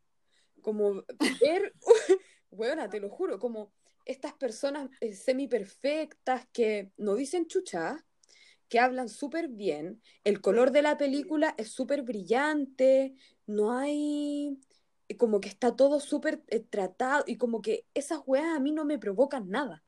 [0.61, 1.03] Como
[1.41, 1.73] ver...
[2.49, 3.73] Bueno, te lo juro, como
[4.05, 8.05] estas personas eh, semi-perfectas que no dicen chucha,
[8.69, 13.15] que hablan súper bien, el color de la película es súper brillante,
[13.47, 14.59] no hay,
[15.07, 18.71] eh, como que está todo súper eh, tratado y como que esas weas a mí
[18.71, 19.82] no me provocan nada.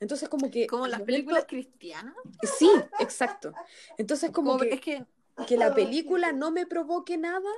[0.00, 0.66] Entonces como que...
[0.66, 2.14] Como las momento- películas cristianas.
[2.58, 2.70] Sí,
[3.00, 3.52] exacto.
[3.96, 5.04] Entonces como Como que es que
[5.46, 7.50] que la película no me provoque nada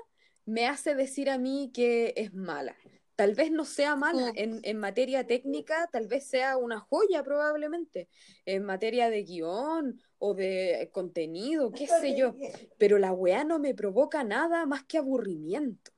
[0.44, 2.76] me hace decir a mí que es mala.
[3.16, 8.08] Tal vez no sea mala en, en materia técnica, tal vez sea una joya probablemente,
[8.46, 12.34] en materia de guion o de contenido, qué sé yo,
[12.78, 15.90] pero la weá no me provoca nada más que aburrimiento.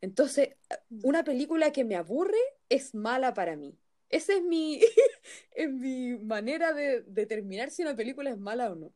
[0.00, 0.56] Entonces,
[1.02, 3.78] una película que me aburre es mala para mí.
[4.10, 4.80] Esa es mi,
[5.52, 8.92] es mi manera de determinar si una película es mala o no.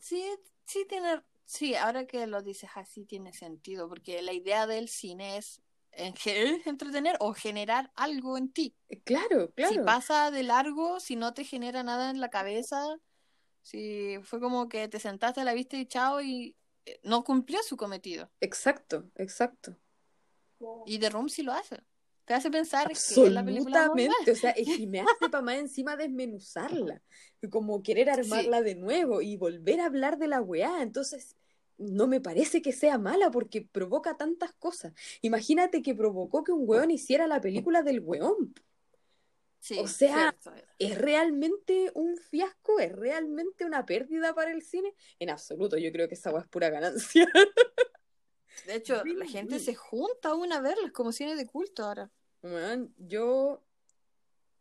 [0.00, 0.24] sí,
[0.66, 5.36] sí tiene, sí, ahora que lo dices así tiene sentido, porque la idea del cine
[5.38, 5.60] es
[5.92, 6.14] en
[6.66, 8.74] entretener o generar algo en ti.
[9.04, 9.84] Claro, Si claro.
[9.84, 12.82] pasa de largo, si no te genera nada en la cabeza,
[13.62, 17.62] si fue como que te sentaste a la vista y chao y eh, no cumplió
[17.62, 18.30] su cometido.
[18.40, 19.76] Exacto, exacto.
[20.86, 21.82] Y The Room sí lo hace.
[22.24, 23.84] Te hace pensar que es la película.
[23.84, 27.02] Absolutamente, o sea, y me hace para más encima desmenuzarla,
[27.50, 31.36] como querer armarla de nuevo y volver a hablar de la weá, entonces
[31.76, 34.92] no me parece que sea mala porque provoca tantas cosas.
[35.22, 38.54] Imagínate que provocó que un weón hiciera la película del weón.
[39.60, 40.52] Sí, O sea, cierto.
[40.78, 42.78] ¿Es realmente un fiasco?
[42.80, 44.94] ¿Es realmente una pérdida para el cine?
[45.18, 47.26] En absoluto, yo creo que esa weá es pura ganancia.
[48.66, 52.10] De hecho, la gente se junta aún a verlas como cine de culto ahora.
[52.98, 53.64] Yo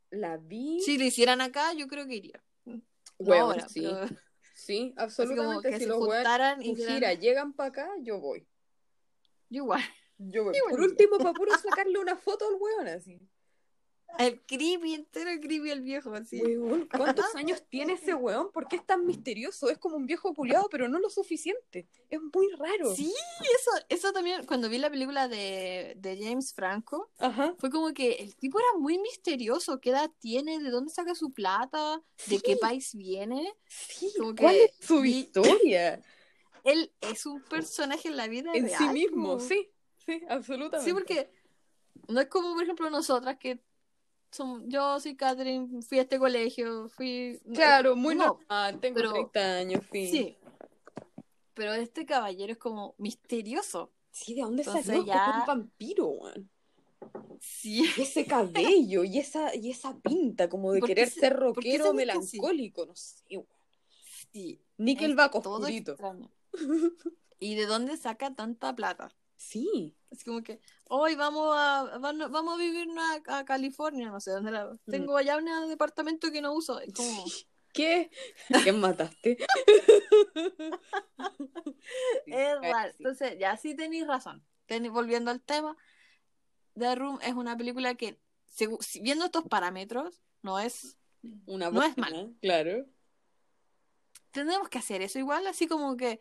[0.10, 0.82] la vi.
[0.82, 2.44] Si lo hicieran acá, yo creo que iría.
[2.66, 2.82] No
[3.20, 3.82] Weón, ahora, sí.
[3.82, 4.08] pero
[4.54, 5.70] Sí, absolutamente.
[5.70, 8.48] que Si los juntaran y gira llegan para acá, yo voy.
[9.50, 9.82] Yo igual.
[10.18, 10.56] Yo voy.
[10.70, 13.20] Por último, para puro sacarle una foto al weón así.
[14.20, 16.42] El creepy entero, el creepy el viejo, así.
[16.42, 18.52] Weón, ¿cuántos años tiene ese weón?
[18.52, 19.70] ¿Por qué es tan misterioso?
[19.70, 21.88] Es como un viejo culiado, pero no lo suficiente.
[22.10, 22.96] Es muy raro.
[22.96, 23.12] Sí,
[23.42, 27.56] eso, eso también, cuando vi la película de, de James Franco, Ajá.
[27.58, 29.80] fue como que el tipo era muy misterioso.
[29.80, 30.60] ¿Qué edad tiene?
[30.60, 32.02] ¿De dónde saca su plata?
[32.28, 33.54] ¿De qué país viene?
[33.68, 36.02] Sí, Como ¿cuál que es su historia?
[36.64, 38.78] Él es un personaje en la vida En real.
[38.78, 39.70] sí mismo, sí.
[40.06, 40.90] Sí, absolutamente.
[40.90, 41.30] Sí, porque
[42.08, 43.60] no es como, por ejemplo, nosotras que
[44.68, 47.40] yo soy Catherine, fui a este colegio, fui...
[47.54, 48.80] Claro, muy no, normal.
[48.80, 50.12] Tengo pero- 30 años, fin.
[50.12, 50.38] Sí.
[51.54, 53.92] Pero este caballero es como misterioso.
[54.12, 55.06] Sí, ¿de dónde salió?
[55.06, 56.50] Ya- un vampiro, weón.
[57.40, 57.86] Sí.
[57.98, 61.34] Y ese cabello y esa, y esa pinta como de ¿Por qué querer se- ser
[61.36, 63.48] rockero melancólico, no sé, weón.
[64.32, 64.60] Sí.
[64.78, 65.92] Nickelback oscurito.
[65.92, 66.32] extraño.
[67.40, 69.10] ¿Y de dónde saca tanta plata?
[69.44, 72.88] Sí, Es como que, hoy vamos a, vamos a vivir
[73.28, 74.54] a, a California, no sé dónde Mm.
[74.54, 74.78] la...
[74.86, 76.80] Tengo allá un departamento que no uso.
[76.80, 77.26] Es como,
[77.74, 78.10] ¿Qué?
[78.64, 79.38] ¿Quién mataste?
[82.28, 82.94] es raro.
[82.98, 84.46] Entonces, ya sí tenéis razón.
[84.92, 85.76] Volviendo al tema,
[86.80, 88.20] The Room es una película que,
[89.02, 90.98] viendo estos parámetros, no es...
[91.46, 92.86] Una No es buena, claro.
[94.32, 96.20] Tenemos que hacer eso igual, así como que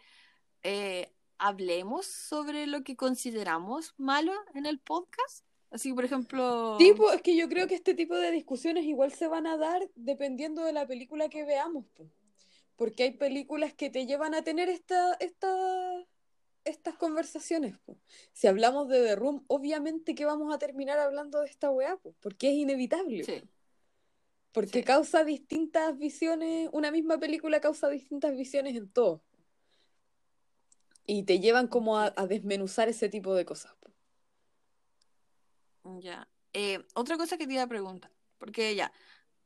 [0.62, 5.44] eh, hablemos sobre lo que consideramos malo en el podcast.
[5.70, 6.76] Así, por ejemplo...
[6.78, 9.90] Tipo, es que yo creo que este tipo de discusiones igual se van a dar
[9.96, 12.08] dependiendo de la película que veamos, po.
[12.76, 16.06] porque hay películas que te llevan a tener esta, esta,
[16.64, 17.76] estas conversaciones.
[17.84, 17.98] po.
[18.32, 22.14] Si hablamos de The Room, obviamente que vamos a terminar hablando de esta weá, po,
[22.20, 23.24] porque es inevitable.
[23.24, 23.42] Sí.
[24.52, 24.84] Porque Sí.
[24.84, 29.24] causa distintas visiones, una misma película causa distintas visiones en todo.
[31.06, 33.72] Y te llevan como a, a desmenuzar ese tipo de cosas.
[36.00, 36.28] Ya.
[36.52, 38.92] Eh, otra cosa que te iba a preguntar, porque ya,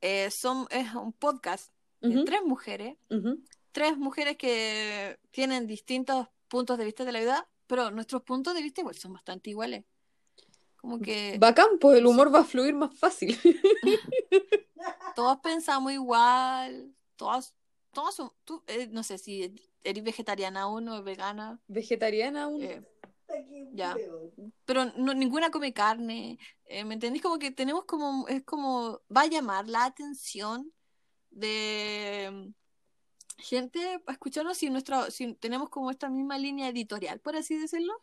[0.01, 1.71] eh, son, es un podcast
[2.01, 2.97] de tres mujeres,
[3.71, 8.61] tres mujeres que tienen distintos puntos de vista de la vida, pero nuestros puntos de
[8.61, 9.85] vista igual son bastante iguales.
[10.75, 13.37] Como que Bacán, pues el humor va a fluir más fácil.
[15.15, 17.55] todos pensamos igual, todas,
[17.91, 22.61] todas son, tú, eh, no sé si eres vegetariana aún o vegana, Vegetariana aún.
[22.61, 22.81] eh,
[23.73, 23.95] ya,
[24.65, 27.21] pero no, ninguna come carne, eh, ¿me entendés?
[27.21, 30.71] Como que tenemos como, es como, va a llamar la atención
[31.29, 37.35] de mm, gente a escucharnos si, nuestra, si tenemos como esta misma línea editorial, por
[37.35, 37.93] así decirlo.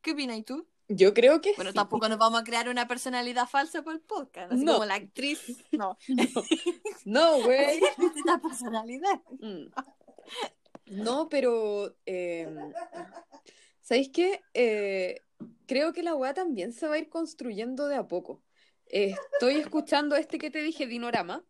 [0.00, 0.66] ¿Qué opinas tú?
[0.88, 1.74] Yo creo que Bueno, sí.
[1.74, 4.74] tampoco nos vamos a crear una personalidad falsa por el podcast, así No.
[4.74, 5.42] como la actriz,
[5.72, 5.98] no,
[7.04, 7.80] No, güey.
[8.24, 9.20] la personalidad.
[9.40, 9.66] Mm.
[10.90, 12.48] No, pero eh,
[13.80, 14.40] ¿sabéis qué?
[14.54, 15.22] Eh,
[15.66, 18.42] creo que la weá también se va a ir construyendo de a poco.
[18.86, 21.44] Eh, estoy escuchando este que te dije, Dinorama,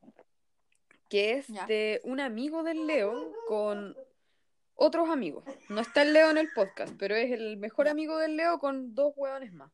[1.08, 1.66] que es Ya.
[1.66, 3.96] de un amigo del Leo con
[4.74, 5.44] otros amigos.
[5.68, 8.94] No está el Leo en el podcast, pero es el mejor amigo del Leo con
[8.94, 9.72] dos hueones más.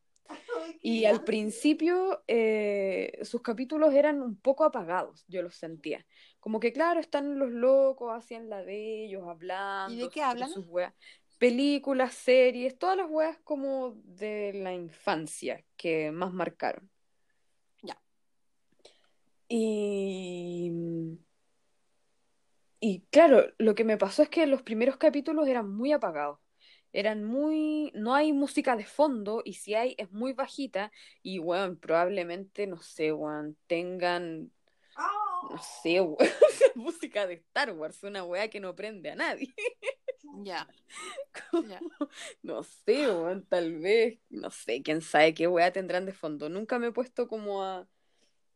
[0.81, 6.03] Y al principio eh, sus capítulos eran un poco apagados, yo los sentía.
[6.45, 9.91] Como que, claro, están los locos, hacían la de ellos, hablando.
[9.91, 10.47] ¿Y de qué hablan?
[10.47, 10.93] Sus weas.
[11.39, 16.87] Películas, series, todas las weas como de la infancia que más marcaron.
[17.81, 17.99] Ya.
[19.47, 20.71] Y.
[22.79, 26.37] Y claro, lo que me pasó es que los primeros capítulos eran muy apagados.
[26.93, 27.91] Eran muy.
[27.95, 30.91] No hay música de fondo, y si hay, es muy bajita.
[31.23, 34.51] Y, weón, probablemente, no sé, weón, tengan.
[35.49, 36.17] No sé, weón,
[36.75, 39.53] música de Star Wars, una weá que no prende a nadie.
[40.43, 40.67] Ya.
[42.41, 46.49] No sé, weón, tal vez, no sé, quién sabe qué weá tendrán de fondo.
[46.49, 47.87] Nunca me he puesto como a,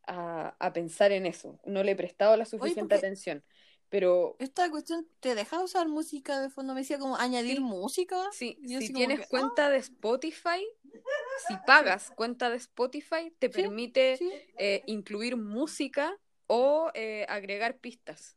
[0.06, 1.60] a, a pensar en eso.
[1.64, 3.44] No le he prestado la suficiente atención.
[3.88, 7.60] Pero Esta cuestión te deja usar música de fondo, me decía como añadir Sí.
[7.60, 8.28] música.
[8.30, 9.28] sí, yo si tienes que, ah.
[9.28, 10.64] cuenta de Spotify,
[11.48, 14.30] si pagas cuenta de Spotify, te Sí, permite Sí.
[14.58, 16.16] eh, incluir música
[16.52, 18.36] o eh, agregar pistas.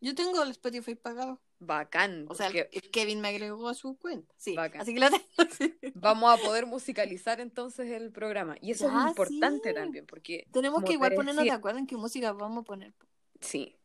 [0.00, 1.40] Yo tengo el Spotify pagado.
[1.60, 4.34] Bacán, O sea, el, porque el Kevin me agregó a su cuenta.
[4.36, 4.54] Sí.
[4.56, 4.80] Bacán.
[4.82, 5.24] Así que lo tengo.
[5.94, 8.56] vamos a poder musicalizar entonces el programa.
[8.60, 9.74] Y eso Ya, es importante sí.
[9.74, 12.92] también, porque Tenemos que igual ponernos de acuerdo en qué música vamos a poner.
[13.40, 13.76] Sí.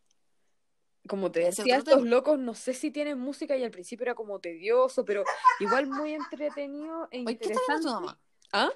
[1.07, 2.07] Como te decía, estos tema.
[2.09, 5.23] locos no sé si tienen música y al principio era como tedioso, pero
[5.59, 7.83] igual muy entretenido e ¿qué está interesante.
[7.83, 8.19] tu mamá?
[8.51, 8.71] ¿Ah?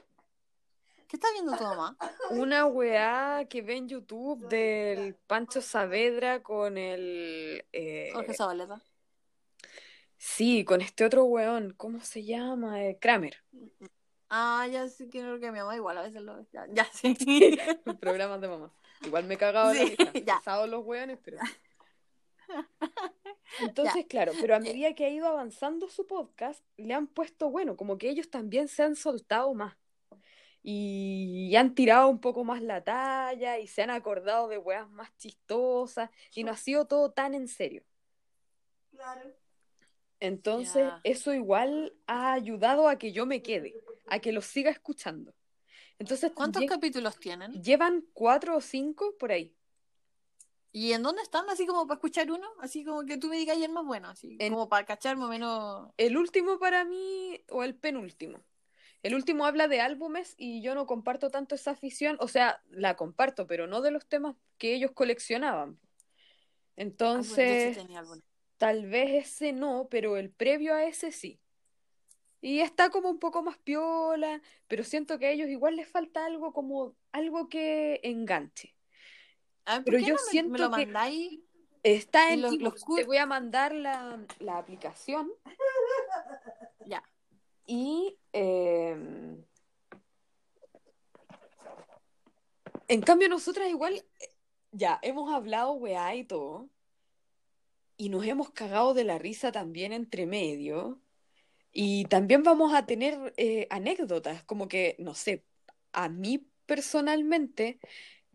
[1.14, 1.96] ¿Qué está viendo tu mamá?
[2.32, 7.64] Una weá que ve en YouTube del Pancho Saavedra con el...
[7.72, 8.82] eh, Jorge Zabaleta.
[10.18, 12.84] sí, con este otro weón, ¿cómo se llama?
[12.84, 13.38] Eh, Kramer.
[14.28, 16.48] Ah, ya sí creo que mi mamá igual a veces lo ve.
[16.52, 17.14] Ya, ya sí.
[18.02, 18.74] Programas de mamá.
[19.04, 20.12] Igual me he cagado en la Sí, risa.
[20.26, 20.38] ya.
[20.40, 21.38] Pesados los weones, pero...
[23.60, 27.78] Entonces, claro, pero a medida que ha ido avanzando su podcast, le han puesto, bueno,
[27.78, 29.76] como que ellos también se han soltado más.
[30.66, 35.16] Y han tirado un poco más la talla y se han acordado de weas más
[35.18, 37.84] chistosas y no ha sido todo tan en serio.
[40.20, 41.02] Entonces, Ya.
[41.04, 43.76] eso igual ha ayudado a que yo me quede,
[44.08, 45.34] a que los siga escuchando.
[46.00, 47.62] Entonces, ¿Cuántos lle- capítulos tienen?
[47.62, 49.54] llevan cuatro o cinco por ahí.
[50.72, 51.48] ¿Y en dónde están?
[51.50, 54.10] Así como para escuchar uno, así como que tú me digas y el más bueno,
[54.10, 55.92] así En- como para cachar más o menos.
[55.98, 58.40] El último para mí, o el penúltimo.
[59.04, 62.96] El último habla de álbumes y yo no comparto tanto esa afición, o sea, la
[62.96, 65.78] comparto, pero no de los temas que ellos coleccionaban.
[65.82, 65.88] Ah,
[66.74, 67.88] bueno, Entonces, sí
[68.58, 71.40] tal vez ese no, pero el previo a ese sí.
[72.40, 76.26] Y está como un poco más piola, pero siento que a ellos igual les falta
[76.26, 78.74] algo como algo que enganche.
[79.66, 81.40] A ver, ¿por pero yo no me, siento me lo que- mandáis?
[81.84, 82.54] Está en los-
[82.86, 85.30] cur- te voy a mandar la, la aplicación.
[87.66, 89.44] Y em,
[92.88, 94.30] en cambio nosotras igual eh,
[94.72, 96.70] ya hemos hablado weá y todo
[97.98, 101.02] y nos hemos cagado de la risa también entre medio
[101.72, 105.46] y también vamos a tener eh, anécdotas como que no sé
[105.92, 107.80] a mí personalmente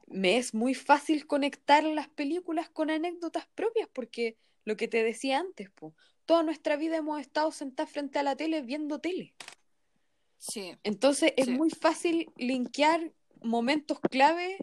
[0.07, 5.39] me es muy fácil conectar las películas con anécdotas propias porque lo que te decía
[5.39, 5.95] antes, po,
[6.29, 9.35] toda nuestra vida hemos estado sentados frente a la tele viendo tele.
[10.37, 10.77] Sí.
[10.83, 11.53] Entonces es Sí.
[11.53, 14.59] muy fácil linkear momentos clave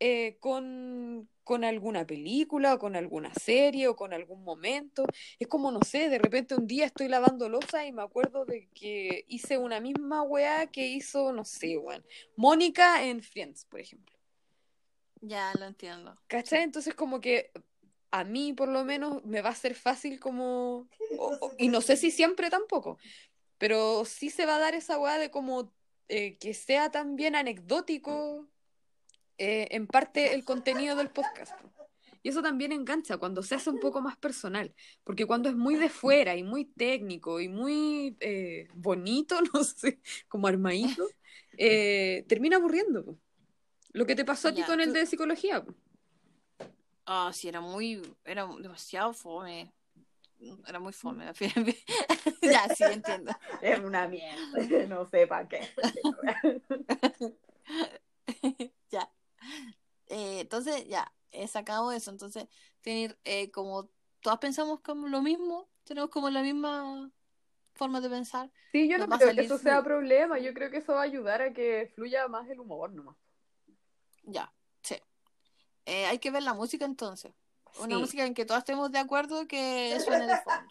[0.00, 5.04] eh, con, con alguna película o con alguna serie o con algún momento.
[5.38, 8.68] Es como, no sé, de repente un día estoy lavando losa y me acuerdo de
[8.74, 12.04] que hice una misma weá que hizo, no sé, weón,
[12.36, 14.14] Mónica en Friends, por ejemplo.
[15.22, 16.20] Ya lo entiendo.
[16.26, 16.64] ¿Cachai?
[16.64, 17.50] Entonces como que
[18.12, 20.88] a mí por lo menos me va a ser fácil como...
[21.18, 22.98] o- o- y no sé si siempre tampoco,
[23.58, 25.72] Pero sí se va a dar esa weá de como
[26.08, 28.46] eh, que sea también anecdótico
[29.38, 31.54] eh, en parte el contenido del podcast.
[32.24, 34.72] Y eso también engancha cuando se hace un poco más personal,
[35.02, 40.00] porque cuando es muy de fuera y muy técnico y muy eh, bonito, no sé,
[40.28, 41.08] como armadito,
[42.28, 43.18] termina aburriendo.
[43.92, 45.64] Lo que te pasó a ti con el de psicología.
[47.06, 49.72] Ah, sí, era muy, era demasiado fome.
[50.66, 51.24] Era muy fome.
[52.42, 53.32] ya, sí, entiendo.
[53.60, 55.68] Es una mierda, no sé para qué.
[58.90, 59.10] ya.
[60.06, 62.10] Eh, entonces, ya, he sacado eso.
[62.10, 62.46] Entonces,
[62.80, 63.88] tener eh, como
[64.20, 67.10] todas pensamos como lo mismo, tenemos como la misma
[67.74, 68.50] forma de pensar.
[68.72, 71.42] Sí, yo no creo que eso sea problema, yo creo que eso va a ayudar
[71.42, 73.16] a que fluya más el humor nomás.
[74.24, 74.52] Ya.
[75.86, 77.32] Eh, hay que ver la música entonces.
[77.78, 78.00] Una Sí.
[78.02, 80.70] música en que todas estemos de acuerdo que suene de fondo.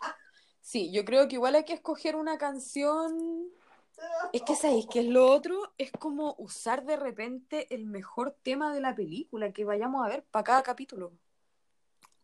[0.61, 3.49] Sí, yo creo que igual hay que escoger una canción.
[4.33, 5.73] Es que, ¿sabéis qué es lo otro?
[5.77, 10.23] Es como usar de repente el mejor tema de la película que vayamos a ver
[10.25, 11.13] para cada capítulo.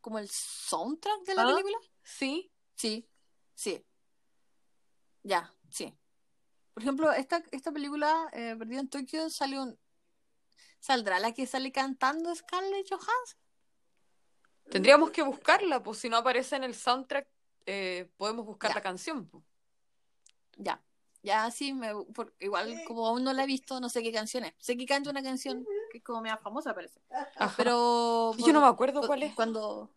[0.01, 1.47] Como el soundtrack de la ¿Ah?
[1.47, 1.77] película.
[2.03, 2.51] Sí.
[2.75, 3.07] Sí,
[3.53, 3.83] sí.
[5.23, 5.93] Ya, sí.
[6.73, 9.77] Por ejemplo, esta, esta película, eh, Perdido en Tokio, sale un...
[10.79, 13.39] ¿Saldrá la que sale cantando Scarlett Johansson?
[14.69, 17.27] Tendríamos que buscarla, pues si no aparece en el soundtrack,
[17.65, 18.75] eh, podemos buscar Ya.
[18.75, 19.27] la canción.
[19.27, 19.43] pues.
[20.57, 20.81] Ya,
[21.23, 24.43] ya sí, me, por- igual como aún no la he visto, no sé qué canción
[24.45, 24.53] es.
[24.57, 26.99] Sé que canta una canción que es como media famosa, parece.
[27.35, 27.53] Ajá.
[27.57, 28.33] Pero...
[28.37, 29.33] Yo no me acuerdo cu- cuál es.
[29.35, 29.93] Cuando...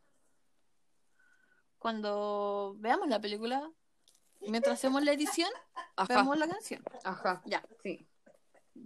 [1.79, 3.71] Cuando veamos la película,
[4.41, 5.51] mientras hacemos la edición,
[5.97, 6.83] Ajá, veamos la canción.
[7.05, 7.63] ajá, Ya.
[7.83, 8.07] sí,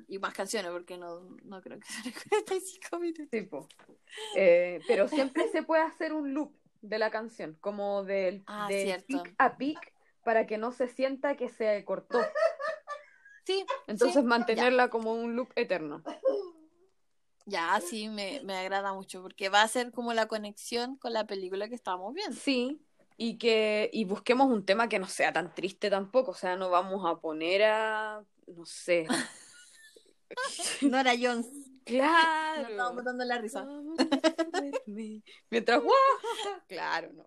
[0.09, 3.29] Y más canciones, porque no, no creo que sean 45 minutos.
[3.31, 3.69] sí, po.
[4.37, 6.53] Eh, pero siempre se puede hacer un loop
[6.83, 9.93] de la canción, como del, Ah, de pic a pic,
[10.25, 12.21] para que no se sienta que se cortó.
[13.45, 16.03] Sí, Entonces sí, mantenerla como un loop eterno.
[17.47, 21.27] Ya, sí, me, me agrada mucho, porque va a ser como la conexión con la
[21.27, 22.35] película que estábamos viendo.
[22.35, 22.81] Sí,
[23.17, 26.71] y que y busquemos un tema que no sea tan triste tampoco, o sea, no
[26.71, 29.07] vamos a poner a, no sé,
[30.83, 31.47] Nora Jones.
[31.53, 32.69] Nos claro.
[32.69, 33.67] estábamos dando la risa.
[35.51, 35.95] Mientras, ¡guau!
[36.67, 37.27] claro, no.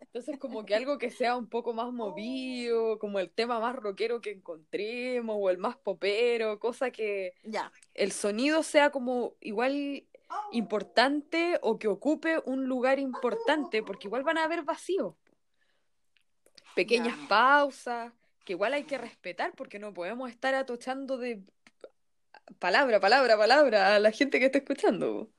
[0.00, 4.20] Entonces, como que algo que sea un poco más movido, como el tema más rockero
[4.20, 10.06] que encontremos, o el más popero, cosa que Ya, el sonido sea como igual
[10.52, 15.14] importante o que ocupe un lugar importante, porque igual van a haber vacíos.
[16.74, 17.28] Pequeñas Ya.
[17.28, 18.12] pausas,
[18.44, 21.42] que igual hay que respetar, porque no podemos estar atochando de
[22.58, 25.30] palabra, palabra, palabra a la gente que está escuchando.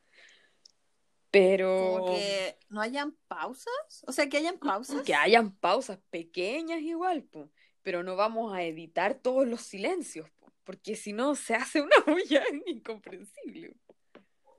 [1.31, 4.03] Pero como que no hayan pausas.
[4.05, 5.01] O sea, que hayan pausas.
[5.03, 7.49] que hayan pausas pequeñas igual, po,
[7.81, 11.95] pero no vamos a editar todos los silencios, po, porque si no se hace una
[12.05, 13.75] bulla incomprensible.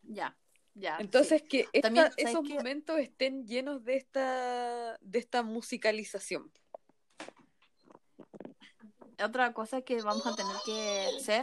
[0.03, 0.37] Ya,
[0.75, 0.97] ya.
[0.99, 6.51] Entonces que esta- También, ¿sabes esos momentos estén llenos de esta de esta musicalización.
[9.23, 11.43] Otra cosa que vamos a tener que hacer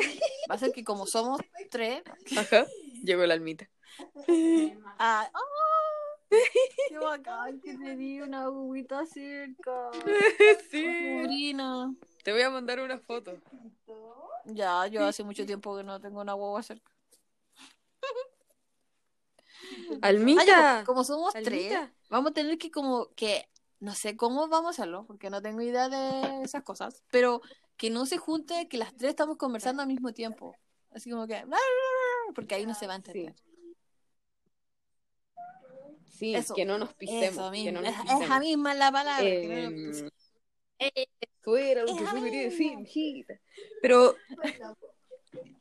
[0.50, 1.40] va a ser que como somos
[1.70, 2.04] tres.
[2.38, 2.66] Ajá.
[3.04, 3.70] Llegó la almita.
[4.98, 5.42] Ah, ¡ah!
[6.90, 9.92] ¡Qué bacán que tenía una agüita cerca!
[10.72, 11.22] sí.
[11.22, 11.94] Sobrina.
[12.24, 13.38] Te voy a mandar una foto.
[14.46, 16.92] Ya, yo hace mucho tiempo que no tengo una guagua cerca.
[20.02, 20.46] Ah, Almita.
[20.46, 21.78] ya, pues, como somos tres,
[22.10, 23.48] vamos a tener que como que,
[23.82, 27.42] no sé cómo vamos a hacerlo, porque no tengo idea de esas cosas, pero
[27.76, 30.56] que no se junte que las tres estamos conversando al mismo tiempo.
[30.92, 31.44] Así como que,
[32.36, 33.36] porque ahí no se va a entender.
[36.06, 37.52] Sí, Eso, que no nos pisemos.
[37.52, 38.24] Que no nos esa, pisemos.
[38.24, 39.24] esa misma la palabra.
[39.24, 40.14] que no nos Em, pisemos.
[41.42, 43.40] Eso era lo que yo quería decir, hijita.
[43.82, 44.16] Pero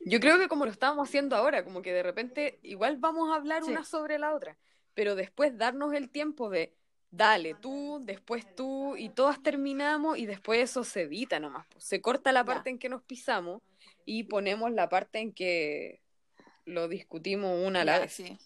[0.01, 3.37] yo creo que como lo estábamos haciendo ahora, como que de repente igual vamos a
[3.37, 3.71] hablar Sí.
[3.71, 4.59] una sobre la otra,
[4.95, 6.75] pero después darnos el tiempo de
[7.11, 11.67] dale tú, después tú, y todas terminamos y después eso se edita nomás.
[11.71, 11.85] pues.
[11.85, 12.45] Se corta la Ya.
[12.47, 13.63] parte en que nos pisamos
[14.05, 16.01] y ponemos la parte en que
[16.65, 18.13] lo discutimos una a la Ya, vez.
[18.13, 18.39] sí.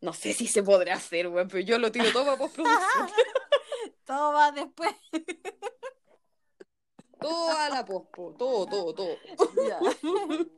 [0.00, 3.08] No sé si se podrá hacer, weón, pero yo lo tiro todo para postproducción.
[4.04, 4.94] Todo va después.
[7.20, 9.16] todo a la pospo, todo, todo, todo.
[9.66, 9.80] ya.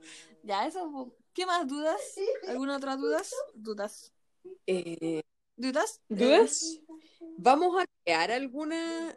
[0.42, 1.14] ya, eso.
[1.32, 2.00] ¿Qué más dudas?
[2.48, 3.32] ¿Alguna otra dudas?
[3.54, 4.12] Dudas.
[4.66, 5.22] Eh,
[5.56, 6.02] ¿Dudas?
[6.08, 6.80] ¿Dudas?
[7.20, 9.14] ¿Vamos a crear alguna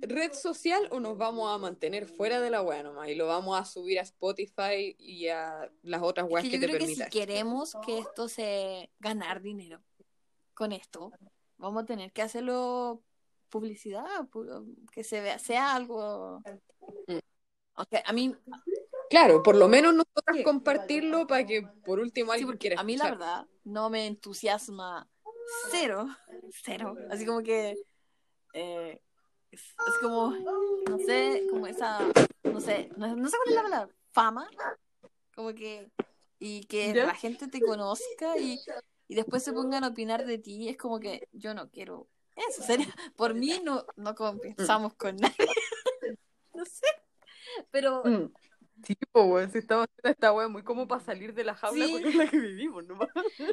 [0.00, 3.58] red social o nos vamos a mantener fuera de la web nomás y lo vamos
[3.60, 7.10] a subir a Spotify y a las otras Es webs que te que si permitan?
[7.10, 9.80] queremos que esto se ganar dinero
[10.54, 11.12] con esto,
[11.56, 13.02] vamos a tener que hacerlo
[13.48, 16.42] publicidad, pu- que se vea, sea algo.
[17.06, 17.18] Mm.
[18.04, 18.34] A mí,
[19.08, 20.42] Claro, por lo menos nosotras Sí.
[20.42, 24.06] compartirlo para que por último sí, alguien porque quiera a mí la verdad no me
[24.06, 25.06] entusiasma
[25.70, 26.08] cero,
[26.64, 26.96] cero.
[27.10, 27.76] Así como que
[28.54, 29.00] eh,
[29.50, 30.34] es, es como,
[30.88, 31.98] no sé, como esa,
[32.44, 34.48] no sé, no, no sé cuál es la palabra, fama,
[35.34, 35.90] como que,
[36.38, 37.06] y que ¿Ya?
[37.06, 38.60] la gente te conozca y,
[39.08, 42.62] y después se pongan a opinar de ti, es como que yo no quiero eso,
[42.62, 42.86] sería,
[43.16, 45.36] por mí no, no conversamos con nadie,
[46.54, 46.86] no sé,
[47.70, 48.32] pero Mm.
[48.84, 51.86] Sí, pues, weón, si estamos haciendo esta weá muy como para salir de la jaula
[51.86, 52.02] Sí.
[52.04, 52.98] es la que vivimos, ¿no?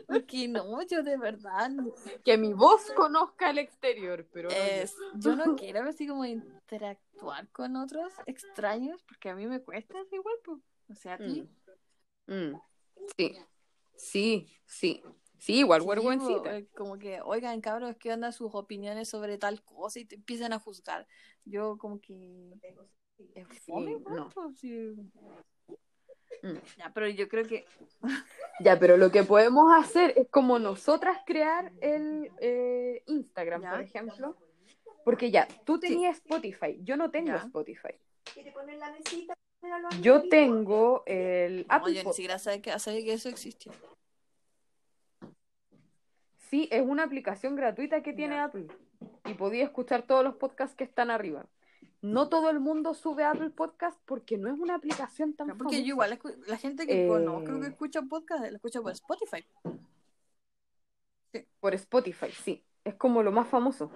[0.07, 1.93] porque no, yo de verdad, no-
[2.23, 7.47] Que mi voz conozca el exterior, pero no es- yo no quiero así como interactuar
[7.49, 10.57] con otros extraños, porque a mí me cuesta igual, pues,
[10.89, 11.47] o sea, a ti.
[12.27, 12.33] Mm.
[12.33, 12.61] Mm.
[13.17, 13.35] Sí,
[13.95, 15.03] sí, sí.
[15.37, 16.43] Sí, igual, Sí, vergüencita.
[16.43, 19.97] po, eh, como que, oigan, cabros, ¿qué onda sus opiniones sobre tal cosa?
[19.99, 21.07] Y te empiezan a juzgar.
[21.45, 22.51] Yo como que...
[23.65, 24.29] Fome, igual, no.
[26.41, 26.57] Mm.
[26.77, 27.65] Ya, pero yo creo que...
[28.61, 33.71] Ya, pero lo que podemos hacer es como nosotras crear el eh, Instagram, Ya.
[33.71, 34.35] por ejemplo.
[35.05, 37.37] Porque ya, tú tenías Spotify, yo no tengo Ya.
[37.37, 37.95] Spotify.
[38.33, 39.33] ¿Quiere poner la mesita?
[39.61, 40.01] Míralo ahí.
[40.01, 43.71] Yo tengo el No, Apple yo ni siquiera sabía que, sabía que eso existía.
[46.49, 48.45] Sí, es una aplicación gratuita que tiene Ya.
[48.45, 48.67] Apple.
[49.25, 51.45] Y podía escuchar todos los podcasts que están arriba.
[52.01, 55.63] No todo el mundo sube a Apple Podcast porque no es una aplicación tan Porque
[55.63, 55.79] famosa.
[55.79, 57.07] yo igual, la gente que Eh.
[57.07, 59.45] conozco que escucha podcast, la escucha por Spotify.
[61.59, 62.63] Por Spotify, sí.
[62.85, 63.91] Es como lo más famoso.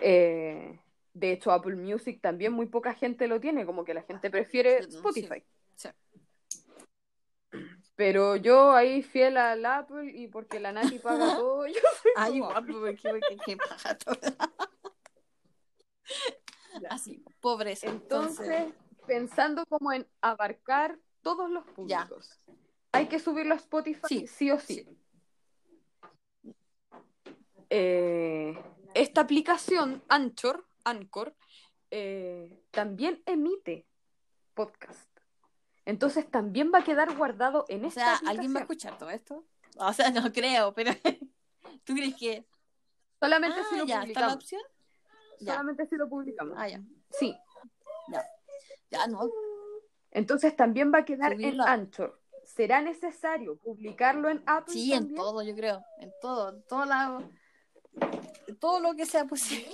[0.00, 0.78] Eh,
[1.14, 4.82] de hecho, Apple Music también muy poca gente lo tiene, como que la gente prefiere
[4.82, 5.42] Sí, Spotify.
[5.74, 5.88] sí.
[7.96, 11.72] Pero yo ahí fiel al Apple y porque la Nati paga todo, yo
[12.02, 14.16] soy Ay, como igual, porque paja todo.
[16.90, 17.88] Así, pobreza.
[17.88, 18.72] Entonces,
[19.06, 22.40] pensando como en abarcar todos los públicos,
[22.92, 24.86] hay que subirlo a Spotify Sí, sí, o sí.
[27.70, 28.58] Eh,
[28.94, 31.34] esta aplicación, Anchor, Anchor,
[31.90, 33.86] eh, también emite
[34.54, 35.08] podcast.
[35.84, 38.36] Entonces también va a quedar guardado en O esta sea, aplicación.
[38.38, 39.44] ¿alguien va a escuchar todo esto?
[39.76, 40.92] O sea, no creo, pero
[41.84, 42.46] ¿tú crees que
[43.20, 44.62] Solamente ah, si lo ya está la opción?
[45.40, 45.52] Ya.
[45.52, 46.54] Solamente si lo publicamos.
[46.58, 46.80] Ah, ya.
[47.10, 47.36] Sí.
[48.90, 49.30] Ya no.
[50.10, 51.62] Entonces también va a quedar Subirlo.
[51.64, 52.20] en Anchor.
[52.44, 54.72] ¿Será necesario publicarlo en Apple?
[54.72, 55.84] Sí, en todo, yo creo.
[55.98, 57.30] En todo, en todo lado.
[58.58, 59.70] Todo lo que sea posible.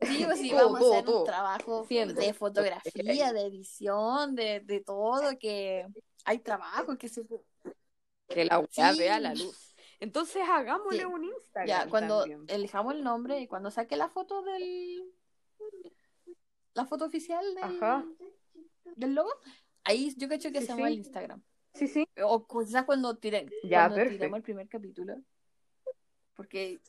[0.00, 1.18] Sí, pues sí, vamos todo, a hacer todo.
[1.20, 2.26] un trabajo Siempre.
[2.26, 5.86] de fotografía, de edición, de, de todo, que
[6.24, 7.22] hay trabajo que se...
[8.28, 8.80] Que la Sí.
[8.98, 9.69] vea la luz.
[10.00, 11.04] Entonces hagámosle Sí.
[11.04, 11.66] un Instagram.
[11.66, 12.44] Ya, cuando también.
[12.48, 15.04] elijamos el nombre y cuando saque la foto del...
[16.74, 18.04] La foto oficial del, Ajá.
[18.96, 19.30] del logo,
[19.84, 20.92] ahí yo cacho que Sí, hacemos sí.
[20.92, 21.42] el Instagram.
[21.74, 22.08] Sí, sí.
[22.24, 25.16] O quizás cuando, tire, Ya, cuando tiremos el primer capítulo.
[26.34, 26.80] Porque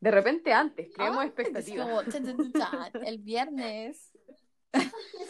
[0.00, 1.88] De repente antes, creemos Ay, expectativas.
[3.06, 4.12] el viernes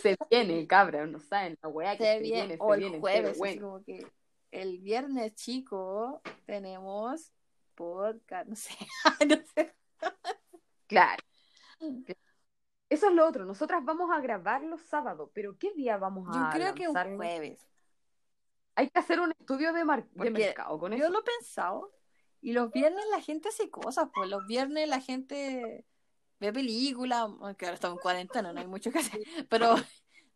[0.01, 2.81] Se viene, cabra, no saben la weá que se se viene, viene, o se el
[2.81, 4.07] viene, jueves, como que
[4.55, 7.33] el viernes, chico, tenemos
[7.75, 8.75] podcast, no sé,
[9.27, 9.75] no sé.
[10.87, 11.23] Claro.
[12.89, 13.45] Eso es lo otro.
[13.45, 17.17] Nosotras vamos a grabar los sábados, pero ¿qué día vamos Yo a creo que un
[17.17, 17.67] jueves.
[18.77, 21.11] Hay que hacer un estudio de, mar- de mercado con Yo eso.
[21.13, 21.93] lo he pensado.
[22.41, 25.87] Y los viernes la gente hace cosas, pues los viernes la gente
[26.41, 29.77] ve películas, aunque ahora estamos en cuarentena, no hay mucho que hacer, pero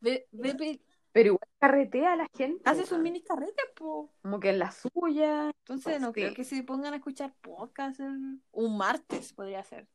[0.00, 0.80] ve, ve
[1.12, 2.62] Pero igual carretea a la gente.
[2.64, 3.02] hace sus weón.
[3.04, 4.10] mini carretes, pues.
[4.22, 5.50] Como que en la suya.
[5.60, 6.12] Entonces no Sí.
[6.14, 9.88] creo que se pongan a escuchar podcast el- un martes, podría ser.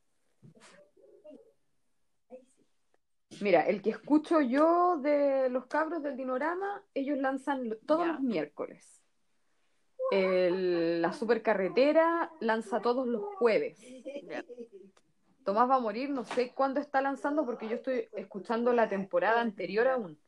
[3.42, 8.12] Mira, el que escucho yo de los cabros del Dinorama, ellos lanzan todos Ya.
[8.14, 9.02] los miércoles.
[10.12, 13.80] El- la supercarretera lanza todos los jueves.
[14.24, 14.44] Ya.
[15.44, 19.42] Tomás va a morir, no sé cuándo está lanzando porque yo estoy escuchando la temporada
[19.42, 20.20] anterior aún.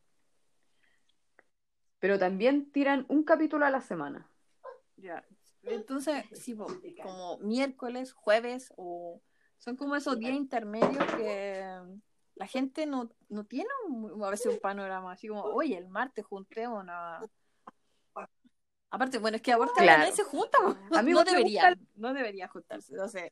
[2.06, 4.30] Pero también tiran un capítulo a la semana.
[4.98, 5.26] Ya.
[5.64, 6.68] Entonces, sí, po,
[7.02, 9.24] como miércoles, jueves, o
[9.58, 11.66] son como esos días intermedios que
[12.36, 16.24] la gente no, no tiene un- a veces un panorama así como, oye, el martes
[16.28, 16.94] juntémonos.
[16.96, 17.26] a-".
[18.92, 19.98] Aparte, bueno, es que aparte Claro.
[20.04, 20.78] nadie se junta, po.
[20.96, 23.32] A mí no gusta debería, no debería juntarse, no sé.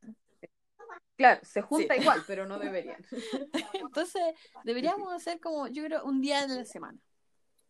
[1.16, 2.02] Claro, se junta Sí.
[2.02, 3.06] igual, pero no deberían.
[3.94, 4.24] Entonces,
[4.64, 6.98] deberíamos hacer como, yo creo, un día de la semana.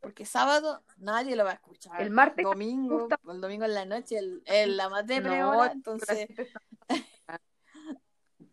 [0.04, 2.02] Porque sábado nadie lo va a escuchar.
[2.02, 5.64] El martes domingo, justa- el domingo en la noche, el, el- la más depre No,
[5.66, 6.28] entonces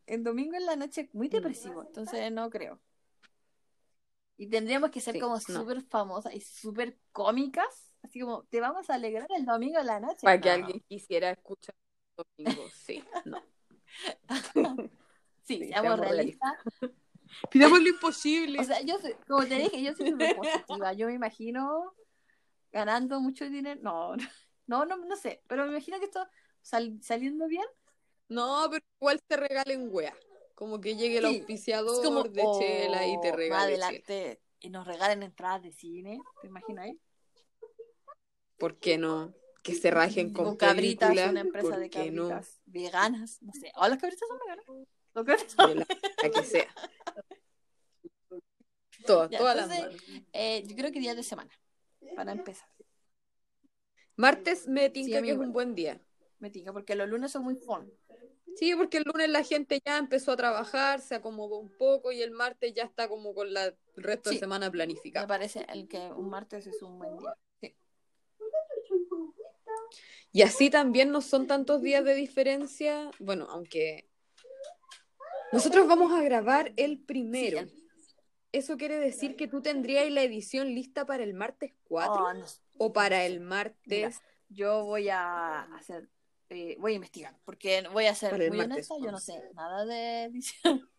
[0.07, 1.33] el domingo en la noche es muy Mm.
[1.33, 2.79] depresivo, entonces no creo.
[4.37, 5.41] Y tendríamos que ser Sí, como no.
[5.41, 9.99] súper famosas y súper cómicas, así como te vamos a alegrar el domingo en la
[9.99, 10.21] noche.
[10.23, 10.55] Para que No.
[10.55, 11.75] alguien quisiera escuchar
[12.17, 12.69] el domingo.
[12.73, 13.43] Sí, no.
[15.43, 16.53] Sí, Sí, seamos seamos realistas.
[17.51, 18.61] Pidamos lo imposible.
[18.61, 20.93] O sea, yo soy- como te dije, yo soy súper positiva.
[20.93, 21.95] Yo me imagino
[22.73, 23.81] ganando mucho dinero.
[23.83, 24.17] No,
[24.67, 25.43] no, no, no sé.
[25.49, 26.27] Pero me imagino que esto
[26.63, 27.67] sal- saliendo bien.
[28.29, 30.15] No, pero igual te regalen wea.
[30.55, 34.71] Como que llegue el Sí, auspiciador como de chela y te oh, regale adelante y
[34.71, 36.21] nos regalen entradas de cine.
[36.41, 36.91] ¿Te imaginas?
[38.59, 39.33] ¿Por qué no?
[39.63, 42.29] Que se rajen con, Con cabritas, una empresa ¿por de no?
[42.29, 43.39] cabritas veganas.
[43.43, 43.73] No sé.
[43.75, 44.87] ¿O las cabritas son veganas?
[45.15, 45.87] De la,
[46.23, 46.67] la que sea.
[49.07, 50.03] Todas, Ya, entonces, manos.
[50.33, 51.51] Eh, yo creo que día de semana.
[52.17, 52.69] Para empezar.
[54.17, 56.01] Martes me Sí, tinca a mí que es un buen día.
[56.39, 57.91] Me tinca, porque los lunes son muy fun.
[58.57, 62.21] Sí, porque el lunes la gente ya empezó a trabajar, se acomodó un poco y
[62.21, 64.37] el martes ya está como con la, el resto Sí.
[64.37, 65.27] de semana Me planificado.
[65.27, 67.35] parece el que un martes es un buen día.
[67.61, 67.77] Sí.
[70.33, 73.11] Y así también no son tantos días de diferencia.
[73.19, 74.10] Bueno, aunque
[75.53, 77.61] nosotros vamos a grabar el primero.
[77.61, 77.77] Sí,
[78.53, 82.47] ¿Eso quiere decir que tú tendrías la edición lista para el martes 4 Oh, no
[82.47, 82.61] sé.
[82.79, 83.77] o para el martes?
[83.87, 84.13] Mira,
[84.49, 86.09] yo voy a hacer,
[86.49, 89.33] eh, voy a investigar, porque voy a ser muy honesta, yo no 11.
[89.33, 90.91] sé nada de edición.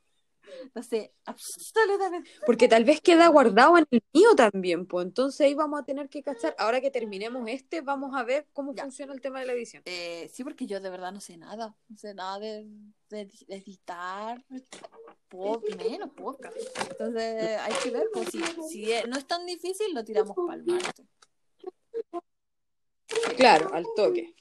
[0.76, 2.30] No sé absolutamente.
[2.45, 6.09] Porque tal vez queda guardado en el mío también, pues entonces ahí vamos a tener
[6.09, 6.55] que cachar.
[6.57, 8.84] Ahora que terminemos este, vamos a ver cómo Ya.
[8.84, 9.81] funciona el tema de la edición.
[9.85, 11.76] Eh, sí, porque yo de verdad no sé nada.
[11.89, 12.68] No sé nada de,
[13.09, 14.43] de edi- de editar,
[15.77, 16.57] menos podcast.
[16.89, 20.65] Entonces hay que ver, pues si, si no es tan difícil, lo tiramos para el
[20.65, 21.05] martes.
[23.38, 24.34] Claro, al toque.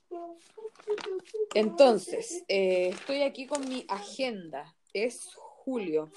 [1.54, 4.74] Entonces, eh, estoy aquí con mi agenda.
[4.92, 5.28] Es
[5.64, 6.10] julio.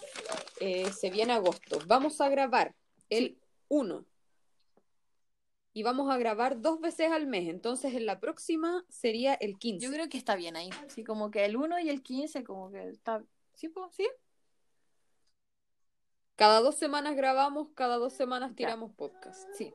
[0.60, 1.80] Eh, se viene agosto.
[1.88, 2.76] Vamos a grabar
[3.10, 3.38] el
[3.70, 4.06] 1.
[5.76, 7.50] Y vamos a grabar dos veces al mes.
[7.50, 9.86] Entonces, en la próxima sería el 15.
[9.86, 10.70] Yo creo que está bien ahí.
[10.88, 13.24] Sí, como que el 1 y el 15, como que está.
[13.56, 14.08] Sí, sí.
[16.36, 18.56] Cada dos semanas grabamos, cada dos semanas Ya.
[18.56, 19.48] tiramos podcast.
[19.56, 19.74] Sí.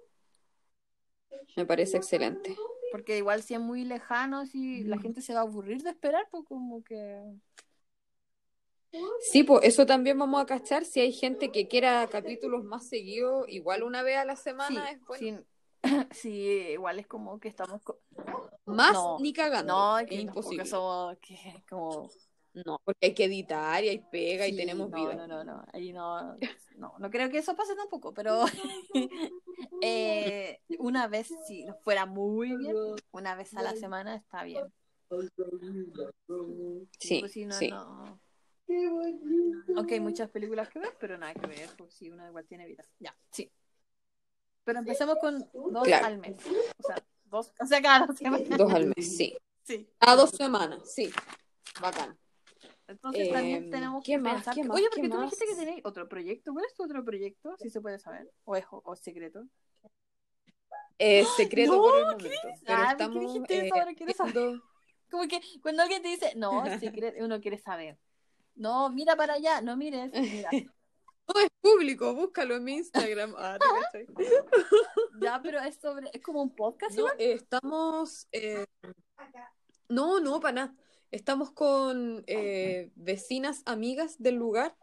[1.57, 2.57] Me parece excelente.
[2.93, 6.27] Porque igual si es muy lejano, si la gente se va a aburrir de esperar,
[6.31, 7.23] pues como que...
[9.31, 10.85] Sí, pues eso también vamos a cachar.
[10.85, 14.91] Si hay gente que quiera capítulos más seguidos, igual una vez a la Sí, semana
[14.91, 15.39] es bueno.
[15.39, 15.47] sí,
[16.15, 16.31] sí,
[16.73, 17.83] igual es como que estamos...
[17.83, 18.01] co-
[18.67, 19.73] Más No, ni cagando.
[19.73, 20.65] No, es que imposible.
[20.67, 21.37] somos que
[21.69, 22.11] como...
[22.55, 25.15] No, porque hay que editar y hay pega y tenemos no, vida.
[25.15, 26.37] No, no, no, ahí no,
[26.77, 28.45] no, no creo que eso pase tampoco, pero
[29.83, 32.75] eh, una vez, si nos fuera muy bien,
[33.13, 34.65] una vez a la semana está bien.
[36.99, 37.71] Sí, Pues si no, sí.
[37.71, 38.19] no.
[39.77, 42.67] Aunque hay muchas películas que ver, pero nada que ver, pues si uno igual tiene
[42.67, 42.85] vida.
[42.99, 43.51] Ya, sí.
[44.65, 45.39] Pero empecemos con
[45.73, 46.07] dos Claro.
[46.07, 46.37] al mes.
[46.79, 48.49] O sea, dos, o sea, cada dos semanas.
[48.59, 49.37] Dos al mes, sí.
[49.63, 49.89] Sí.
[50.01, 51.11] A dos semanas, sí.
[51.81, 52.19] Bacán.
[52.87, 54.35] Entonces Eh, también tenemos ¿qué que más?
[54.37, 54.55] pensar.
[54.55, 54.77] ¿Qué más?
[54.77, 56.53] Oye, ¿Qué porque tú me dijiste que tenéis otro proyecto.
[56.53, 57.55] ¿Cuál es tu otro proyecto?
[57.59, 58.31] Si se puede saber.
[58.45, 59.47] O es, o secreto.
[60.99, 62.61] Eh, secreto No, por el ¿qué momento.
[62.67, 63.75] Pero Ah, ¿por qué estamos dijiste eso?
[63.75, 64.61] eh, Ahora quiero saber.
[65.11, 67.99] Como que cuando alguien te dice, no, secreto, uno quiere saber.
[68.59, 70.11] No, mira para allá, no mires.
[70.13, 70.51] Mira.
[71.35, 73.35] No es público, búscalo en mi Instagram.
[73.37, 73.59] Ah,
[73.93, 74.07] ¿te?
[75.21, 78.27] Ya, pero es sobre, es como un podcast No, eh, estamos.
[78.33, 78.65] eh,
[79.91, 80.75] no, no, para nada.
[81.11, 84.75] Estamos con eh, vecinas, amigas del lugar,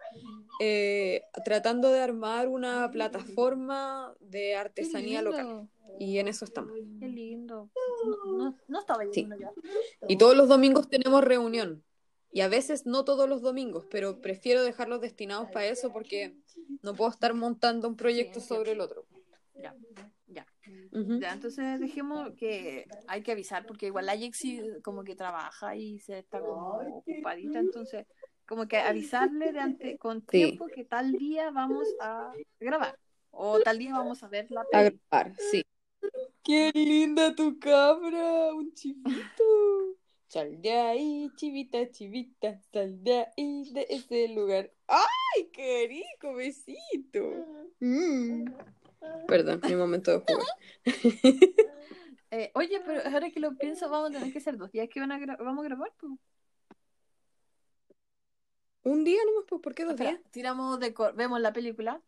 [0.60, 5.68] eh, tratando de armar una plataforma de artesanía local.
[6.00, 6.74] Y en eso estamos.
[7.00, 7.72] Qué lindo.
[8.06, 9.28] No, no, no estaba Sí.
[9.40, 9.52] ya.
[10.08, 11.84] Y todos los domingos tenemos reunión.
[12.36, 16.36] Y a veces no todos los domingos, pero prefiero dejarlos destinados para eso porque
[16.82, 19.06] no puedo estar montando un proyecto sobre el otro.
[19.54, 19.74] Ya,
[20.28, 20.46] ya.
[20.92, 21.20] Ujú.
[21.22, 25.98] Ya, entonces dejemos que hay que avisar porque igual la Jexi como que trabaja y
[26.00, 28.06] se está como ocupadita, entonces
[28.46, 30.28] como que avisarle de ante, con Sí.
[30.28, 33.00] tiempo que tal día vamos a grabar
[33.32, 35.66] o tal día vamos a ver la A grabar, sí.
[36.44, 39.95] Qué linda tu cabra, un chivito.
[40.36, 44.70] Sal de ahí, chivita, chivita, sal de ahí, de ese lugar.
[44.86, 47.22] ¡Ay, qué rico, besito!
[47.80, 48.44] Mm.
[49.30, 50.46] Perdón, mi momento de jugar.
[52.32, 55.00] Eh, oye, pero ahora que lo pienso vamos a tener que hacer dos días que
[55.00, 55.94] van a vamos a grabar.
[58.84, 60.32] Un día nomás, pues, ¿por qué dos Espera, días?
[60.32, 62.02] tiramos de vemos la película,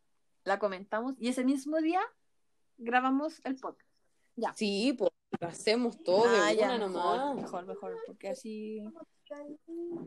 [0.44, 2.02] la comentamos y ese mismo día
[2.78, 3.87] grabamos el podcast.
[4.38, 4.54] Ya.
[4.56, 5.12] Sí, pues
[5.42, 7.36] lo hacemos todo Ah, de ya, una mejor, nomás.
[7.36, 8.82] mejor, mejor, porque así...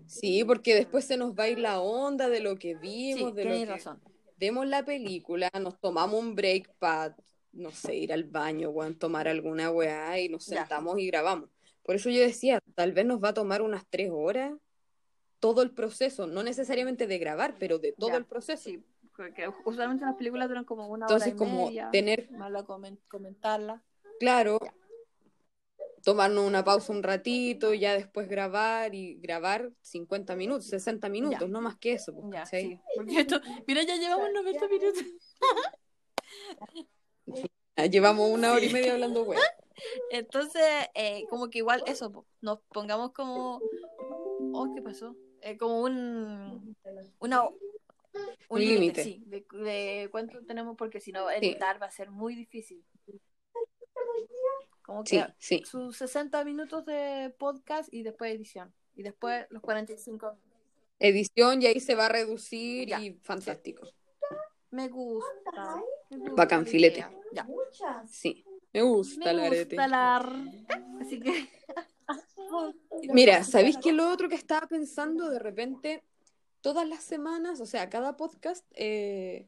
[0.07, 3.35] Sí, porque después se nos va a ir la onda de lo que Sí, vimos,
[3.35, 4.01] de lo que razón.
[4.39, 7.15] vemos la película, nos tomamos un break para,
[7.53, 10.61] no sé, ir al baño, weón, tomar alguna weá y nos Ya.
[10.61, 11.51] sentamos y grabamos.
[11.83, 14.55] Por eso yo decía, tal vez nos va a tomar unas tres horas
[15.39, 18.63] todo el proceso, no necesariamente de grabar, pero de todo Ya, el proceso.
[18.65, 18.83] Sí,
[19.17, 21.89] porque usualmente las películas duran como una Entonces, hora y como media.
[21.91, 23.83] tener, Más la comen- comentarla.
[24.21, 24.59] Claro,
[26.05, 31.49] tomarnos una pausa un ratito, ya después grabar y grabar 50 minutos, 60 minutos, Ya.
[31.49, 35.05] no más que eso, pues, Ya, mira, ya llevamos 90 minutos.
[37.91, 39.41] Llevamos una hora y media hablando, weón.
[40.11, 40.63] Entonces,
[40.95, 43.61] eh, como que igual eso, po, nos pongamos como.
[44.53, 45.17] Oh, ¿qué pasó?
[45.41, 46.77] Eh, como un.
[47.21, 47.57] Una, un
[48.51, 51.37] Un límite, sí, de, de cuánto tenemos, porque si no, Sí.
[51.37, 52.85] editar va a ser muy difícil.
[54.91, 55.63] Como que sí.
[55.65, 58.75] sus 60 minutos de podcast y después edición.
[58.97, 60.37] Y después los 45.
[60.99, 63.87] Edición y ahí se va a reducir Ya, y fantástico.
[64.73, 65.81] Me gusta.
[66.11, 67.07] me gusta Bacán, la filete.
[67.33, 67.47] Ya.
[68.11, 69.77] Sí, me gusta Me el arete.
[69.77, 70.17] gusta la
[71.01, 71.49] Así que.
[73.15, 76.03] Mira, ¿sabéis que lo otro que estaba pensando de repente,
[76.63, 79.47] todas las semanas, o sea, cada podcast, eh,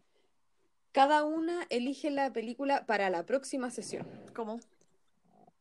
[0.93, 4.07] cada una elige la película para la próxima sesión?
[4.37, 4.61] ¿Cómo?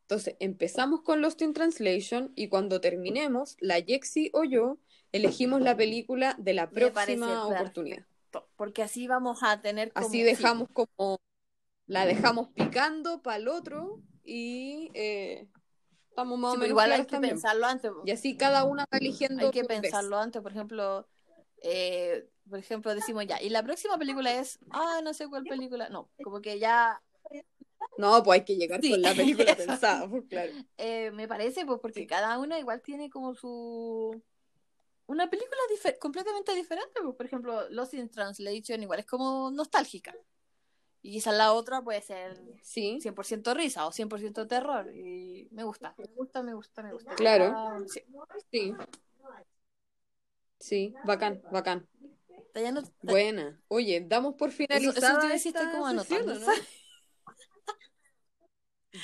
[0.02, 4.78] Entonces, empezamos con Lost in Translation y cuando terminemos, la Jexi o yo
[5.12, 7.48] elegimos la película de la próxima perfecto.
[7.48, 8.06] oportunidad.
[8.56, 10.06] Porque así vamos a tener como.
[10.06, 11.20] Así sí, dejamos como,
[11.86, 15.48] la dejamos picando para el otro y eh,
[16.08, 17.34] estamos más sí, o menos igual hay que también.
[17.34, 17.90] pensarlo antes.
[18.04, 19.80] Y así cada una va eligiendo Hay que vez.
[19.80, 20.40] pensarlo antes.
[20.42, 21.06] Por ejemplo,
[21.62, 23.40] eh, por ejemplo, decimos ya.
[23.40, 24.58] Y la próxima película es.
[24.70, 25.88] Ah, no sé cuál película.
[25.90, 27.02] No, como que ya.
[27.98, 28.90] No, pues hay que llegar Sí.
[28.90, 29.66] con la película Eso.
[29.66, 30.52] pensada, pues claro.
[30.78, 32.06] eh, me parece, pues, porque Sí.
[32.06, 34.22] cada una igual tiene como su.
[35.06, 37.00] Una película dife- completamente diferente.
[37.02, 40.14] Pues, por ejemplo, Lost in Translation igual es como nostálgica.
[41.04, 44.94] Y quizás la otra puede ser Sí, 100% risa o 100% terror.
[44.94, 47.14] Y me gusta, me gusta, me gusta, me gusta.
[47.16, 47.52] Claro.
[47.54, 48.00] Ah, sí.
[48.52, 48.74] sí.
[50.58, 51.88] Sí, bacán, bacán.
[53.02, 53.60] Buena.
[53.68, 56.32] Oye, damos por Eso, finalizada eso te iba a decir, esta estoy como anotando.
[56.32, 56.46] ¿o no?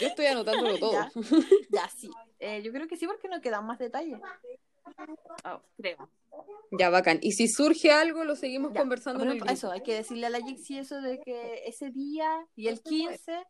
[0.00, 0.92] Yo estoy anotándolo todo.
[0.92, 1.10] Ya.
[1.70, 2.10] Ya, sí.
[2.40, 4.20] Eh, yo creo que sí, porque no quedan más detalles.
[5.44, 6.10] Oh, creo.
[6.78, 7.18] Ya, bacán.
[7.22, 8.80] Y si surge algo, lo seguimos Ya.
[8.80, 9.52] conversando en el grupo.
[9.52, 13.44] eso, hay que decirle a la Jixi eso de que ese día y el 15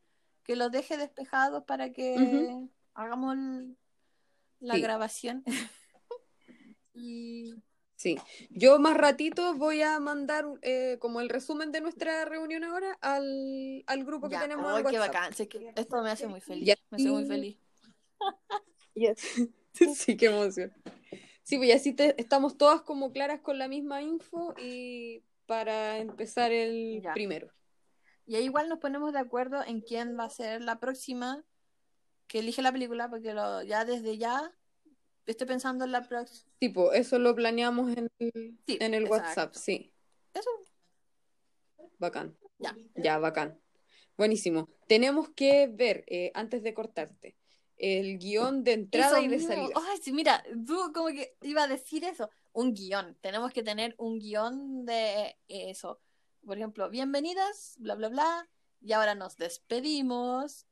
[0.45, 2.57] que los deje despejados para que
[2.95, 3.77] hagamos el-
[4.61, 4.81] la Sí.
[4.81, 5.45] grabación.
[6.95, 7.55] y
[7.99, 8.17] Sí.
[8.51, 13.83] Yo más ratito voy a mandar eh, como el resumen de nuestra reunión ahora al,
[13.89, 15.35] al grupo que ya, tenemos oh, en qué bacán.
[15.35, 16.65] que esto me hace muy feliz.
[16.65, 16.77] Ya.
[16.91, 17.59] Me hace muy feliz.
[19.95, 20.73] Sí, qué emoción.
[21.43, 26.53] Sí, pues así te- estamos todas como claras con la misma info y para empezar
[26.53, 27.15] el Ya.
[27.15, 27.51] primero.
[28.27, 31.45] Y ahí igual nos ponemos de acuerdo en quién va a ser la próxima
[32.27, 34.53] que elige la película, porque lo, ya desde ya
[35.33, 36.51] estoy pensando en la próxima.
[36.59, 39.25] Tipo, eso lo planeamos en el, Sí, en el exacto.
[39.27, 39.93] WhatsApp, sí.
[40.35, 40.51] Eso,
[41.99, 42.37] Bacán.
[42.59, 42.77] ya.
[42.95, 43.61] Ya, bacán.
[44.17, 44.69] Buenísimo.
[44.89, 47.37] Tenemos que ver, eh, antes de cortarte,
[47.77, 49.49] el guion de entrada Eso y de mismo.
[49.55, 49.75] salida.
[49.89, 52.29] Ay, sí, mira, tú como que iba a decir eso.
[52.53, 53.17] Un guion.
[53.21, 56.01] Tenemos que tener un guion de eso.
[56.45, 58.49] Por ejemplo, bienvenidas, bla, bla, bla.
[58.81, 60.67] Y ahora nos despedimos.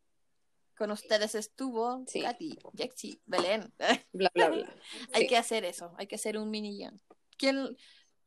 [0.77, 2.21] Con ustedes estuvo Sí.
[2.23, 3.73] Katy, Jexi, Belén.
[4.13, 4.75] Bla, bla, bla.
[5.13, 5.29] Hay Sí.
[5.29, 5.95] que hacer eso.
[5.99, 7.01] Hay que hacer un mini guion.
[7.39, 7.77] ¿Quién?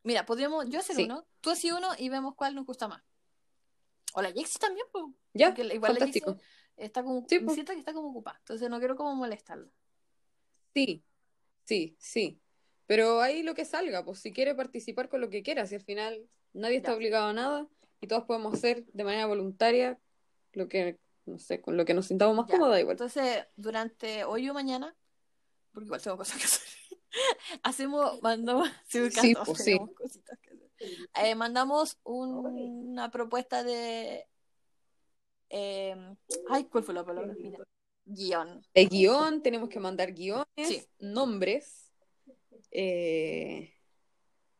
[0.02, 1.04] Mira, podríamos yo hacer Sí.
[1.04, 3.02] uno, tú haces uno y vemos cuál nos gusta más.
[4.14, 5.04] O la Jexi también, pues.
[5.34, 6.32] Ya, Porque la- igual la fantástico.
[6.32, 6.46] Jexi
[6.76, 7.54] está como, Sí, pues.
[7.64, 8.38] que está como ocupada.
[8.38, 9.70] Entonces no quiero como molestarla.
[10.74, 11.04] Sí,
[11.64, 12.40] sí, sí.
[12.86, 15.82] Pero ahí lo que salga, pues si quiere participar con lo que quiera, si al
[15.82, 17.68] final nadie está obligado a nada
[18.00, 20.00] y todos podemos hacer de manera voluntaria
[20.52, 20.98] lo que,
[21.30, 22.54] no sé, con lo que nos sintamos más Ya.
[22.58, 22.94] cómoda igual.
[22.94, 24.94] Entonces, durante hoy o mañana,
[25.72, 26.62] porque igual tengo cosas que hacer,
[27.62, 31.26] hacemos, mandamos, sí, Sí, pues, tenemos cositas que hacer.
[31.26, 32.46] Eh, mandamos un-
[32.90, 34.26] una propuesta de,
[35.50, 35.96] eh,
[36.48, 37.34] ay, ¿cuál fue la palabra?
[37.38, 37.58] Mira,
[38.04, 38.64] guion.
[38.74, 40.86] De guion, tenemos que mandar guiones, Sí.
[40.98, 41.86] nombres.
[42.72, 43.74] eh,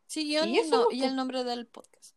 [0.07, 0.97] Sí, guion Y no- pues.
[0.97, 2.15] y el nombre del podcast.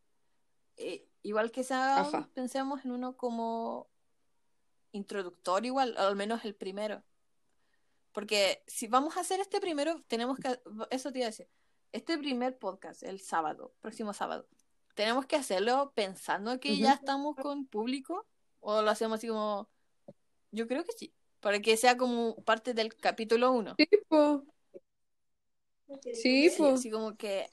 [0.77, 3.89] Eh, igual que sea, pensemos en uno como
[4.95, 7.03] introductorio igual, al menos el primero.
[8.13, 10.61] Porque si vamos a hacer este primero, tenemos que,
[10.91, 11.49] eso te iba a decir,
[11.93, 14.49] este primer podcast, el sábado, próximo sábado,
[14.95, 18.27] tenemos que hacerlo pensando que ya estamos con público
[18.61, 19.69] o lo hacemos así como
[20.53, 21.13] Yo creo que sí.
[21.41, 23.75] Para que sea como parte del capítulo 1.
[23.77, 24.41] Sí, pues.
[26.15, 26.75] Sí, pues.
[26.75, 27.51] así como que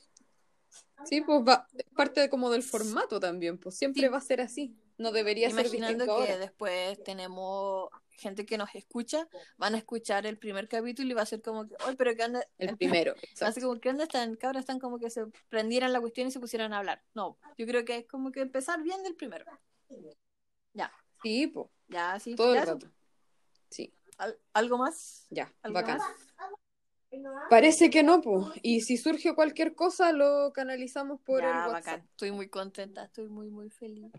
[1.05, 4.07] Sí, pues va, parte de como del formato también, pues siempre Sí.
[4.07, 4.75] va a ser así.
[5.01, 10.27] No debería ser imaginando distinto que después tenemos gente que nos escucha, van a escuchar
[10.27, 12.45] el primer capítulo y va a ser como que, oye, pero ¿qué onda?
[12.59, 13.13] El primero.
[13.17, 13.61] Así exacto.
[13.61, 14.35] como, ¿qué onda están?
[14.35, 17.01] Cabras están como que se prendieran la cuestión y se pusieran a hablar.
[17.15, 19.43] No, yo creo que es como que empezar bien del primero.
[20.73, 20.91] Ya,
[21.23, 22.35] Sí, pues, ya, sí.
[22.35, 22.87] todo ya el rato.
[23.69, 25.25] Sí, Al- ¿Algo más?
[25.31, 25.97] ya, ¿Algo bacán.
[25.97, 26.11] más?
[27.49, 28.45] Parece que no, pues.
[28.61, 31.73] Y si surge cualquier cosa, lo canalizamos por ya, el WhatsApp.
[31.73, 32.07] bacán.
[32.11, 34.11] Estoy muy contenta, estoy muy, muy feliz.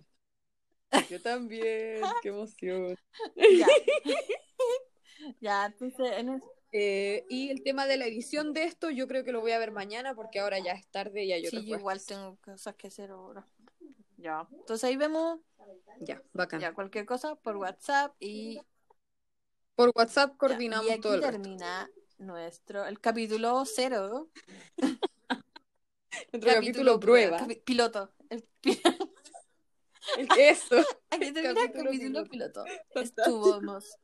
[1.11, 2.97] Yo también, qué emoción.
[3.37, 3.67] Ya.
[5.41, 6.43] ya, entonces, en es-
[6.75, 9.59] Eh, y el tema de la edición de esto, yo creo que lo voy a
[9.59, 11.81] ver mañana porque ahora ya es tarde y sí, otras yo cosas.
[11.81, 13.47] igual tengo cosas que hacer ahora.
[14.17, 14.49] Ya.
[14.51, 15.41] Entonces ahí vemos
[16.01, 16.61] Ya, bacán.
[16.61, 18.59] ya cualquier cosa por WhatsApp y
[19.75, 21.33] Por WhatsApp Ya, coordinamos y aquí todo el resto.
[21.43, 24.31] termina nuestro, el capítulo cero.
[26.33, 27.39] Nuestro capítulo, prueba.
[27.39, 28.13] capi- piloto.
[28.31, 28.81] El pi-
[30.39, 30.77] Eso.
[31.11, 32.65] aquí termina el Capítulo piloto.
[32.95, 33.97] Estuvimos.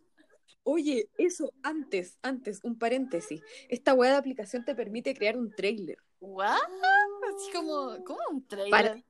[0.64, 3.40] Oye, eso, antes, antes, un paréntesis.
[3.70, 5.96] Esta web de aplicación te permite crear un trailer.
[6.20, 6.58] ¿What?
[7.34, 8.70] Así como, como un trailer.
[8.70, 9.02] Para-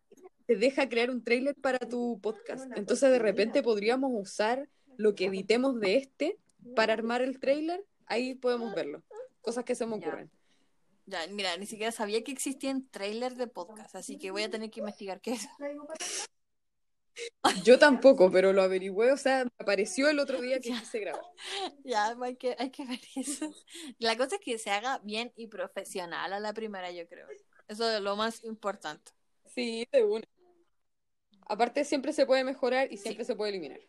[0.46, 2.70] Te deja crear un trailer para tu podcast.
[2.76, 6.38] Entonces, de repente podríamos usar lo que editemos de este
[6.76, 7.84] para armar el trailer.
[8.06, 9.02] Ahí podemos verlo.
[9.40, 10.30] Cosas que se me ocurren.
[11.06, 14.70] Ya, mira, ni siquiera sabía que existían trailers de podcast, así que voy a tener
[14.70, 15.48] que investigar qué es.
[17.64, 19.12] Yo tampoco, pero lo averigüé.
[19.12, 20.80] O sea, me apareció el otro día que Ya.
[20.80, 21.22] quise grabar.
[21.84, 23.52] Ya, hay que, hay que ver eso.
[23.98, 27.26] La cosa es que se haga bien y profesional a la primera, yo creo.
[27.68, 29.12] Eso es lo más importante.
[29.46, 30.24] Sí, de una.
[31.46, 33.80] Aparte, siempre se puede mejorar y siempre se puede eliminar.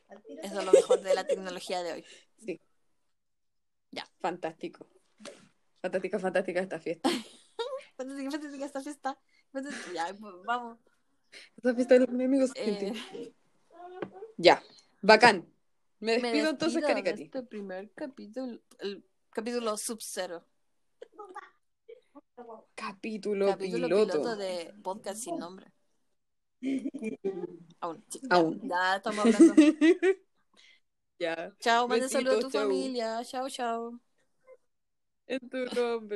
[0.41, 2.05] Eso es lo mejor de la tecnología de hoy.
[2.37, 2.59] Sí.
[3.91, 4.05] Ya.
[4.21, 4.87] Fantástico.
[5.81, 7.09] Fantástica, fantástica esta fiesta.
[7.97, 9.17] Fantástica, fantástica esta fiesta.
[9.51, 9.91] Fantástica.
[9.93, 10.77] Ya, pues, vamos.
[11.57, 12.51] Esta fiesta de los enemigos.
[12.55, 12.93] Eh,
[14.37, 14.63] Ya.
[15.01, 15.47] Bacán.
[15.99, 17.23] Me me despido entonces, despido de Caricati.
[17.23, 20.45] este primer capítulo, el capítulo Sub-Zero.
[22.75, 24.11] Capítulo, Capítulo piloto.
[24.13, 25.71] piloto de podcast sin nombre.
[27.81, 28.03] Aún.
[28.09, 28.61] sí, ya, Aún.
[28.63, 29.53] Ya, estamos hablando.
[31.19, 31.53] ya.
[31.59, 32.61] Chao, mande saludos a tu chau.
[32.63, 33.21] familia.
[33.25, 33.99] Chao, chao.
[35.27, 36.07] En tu nombre.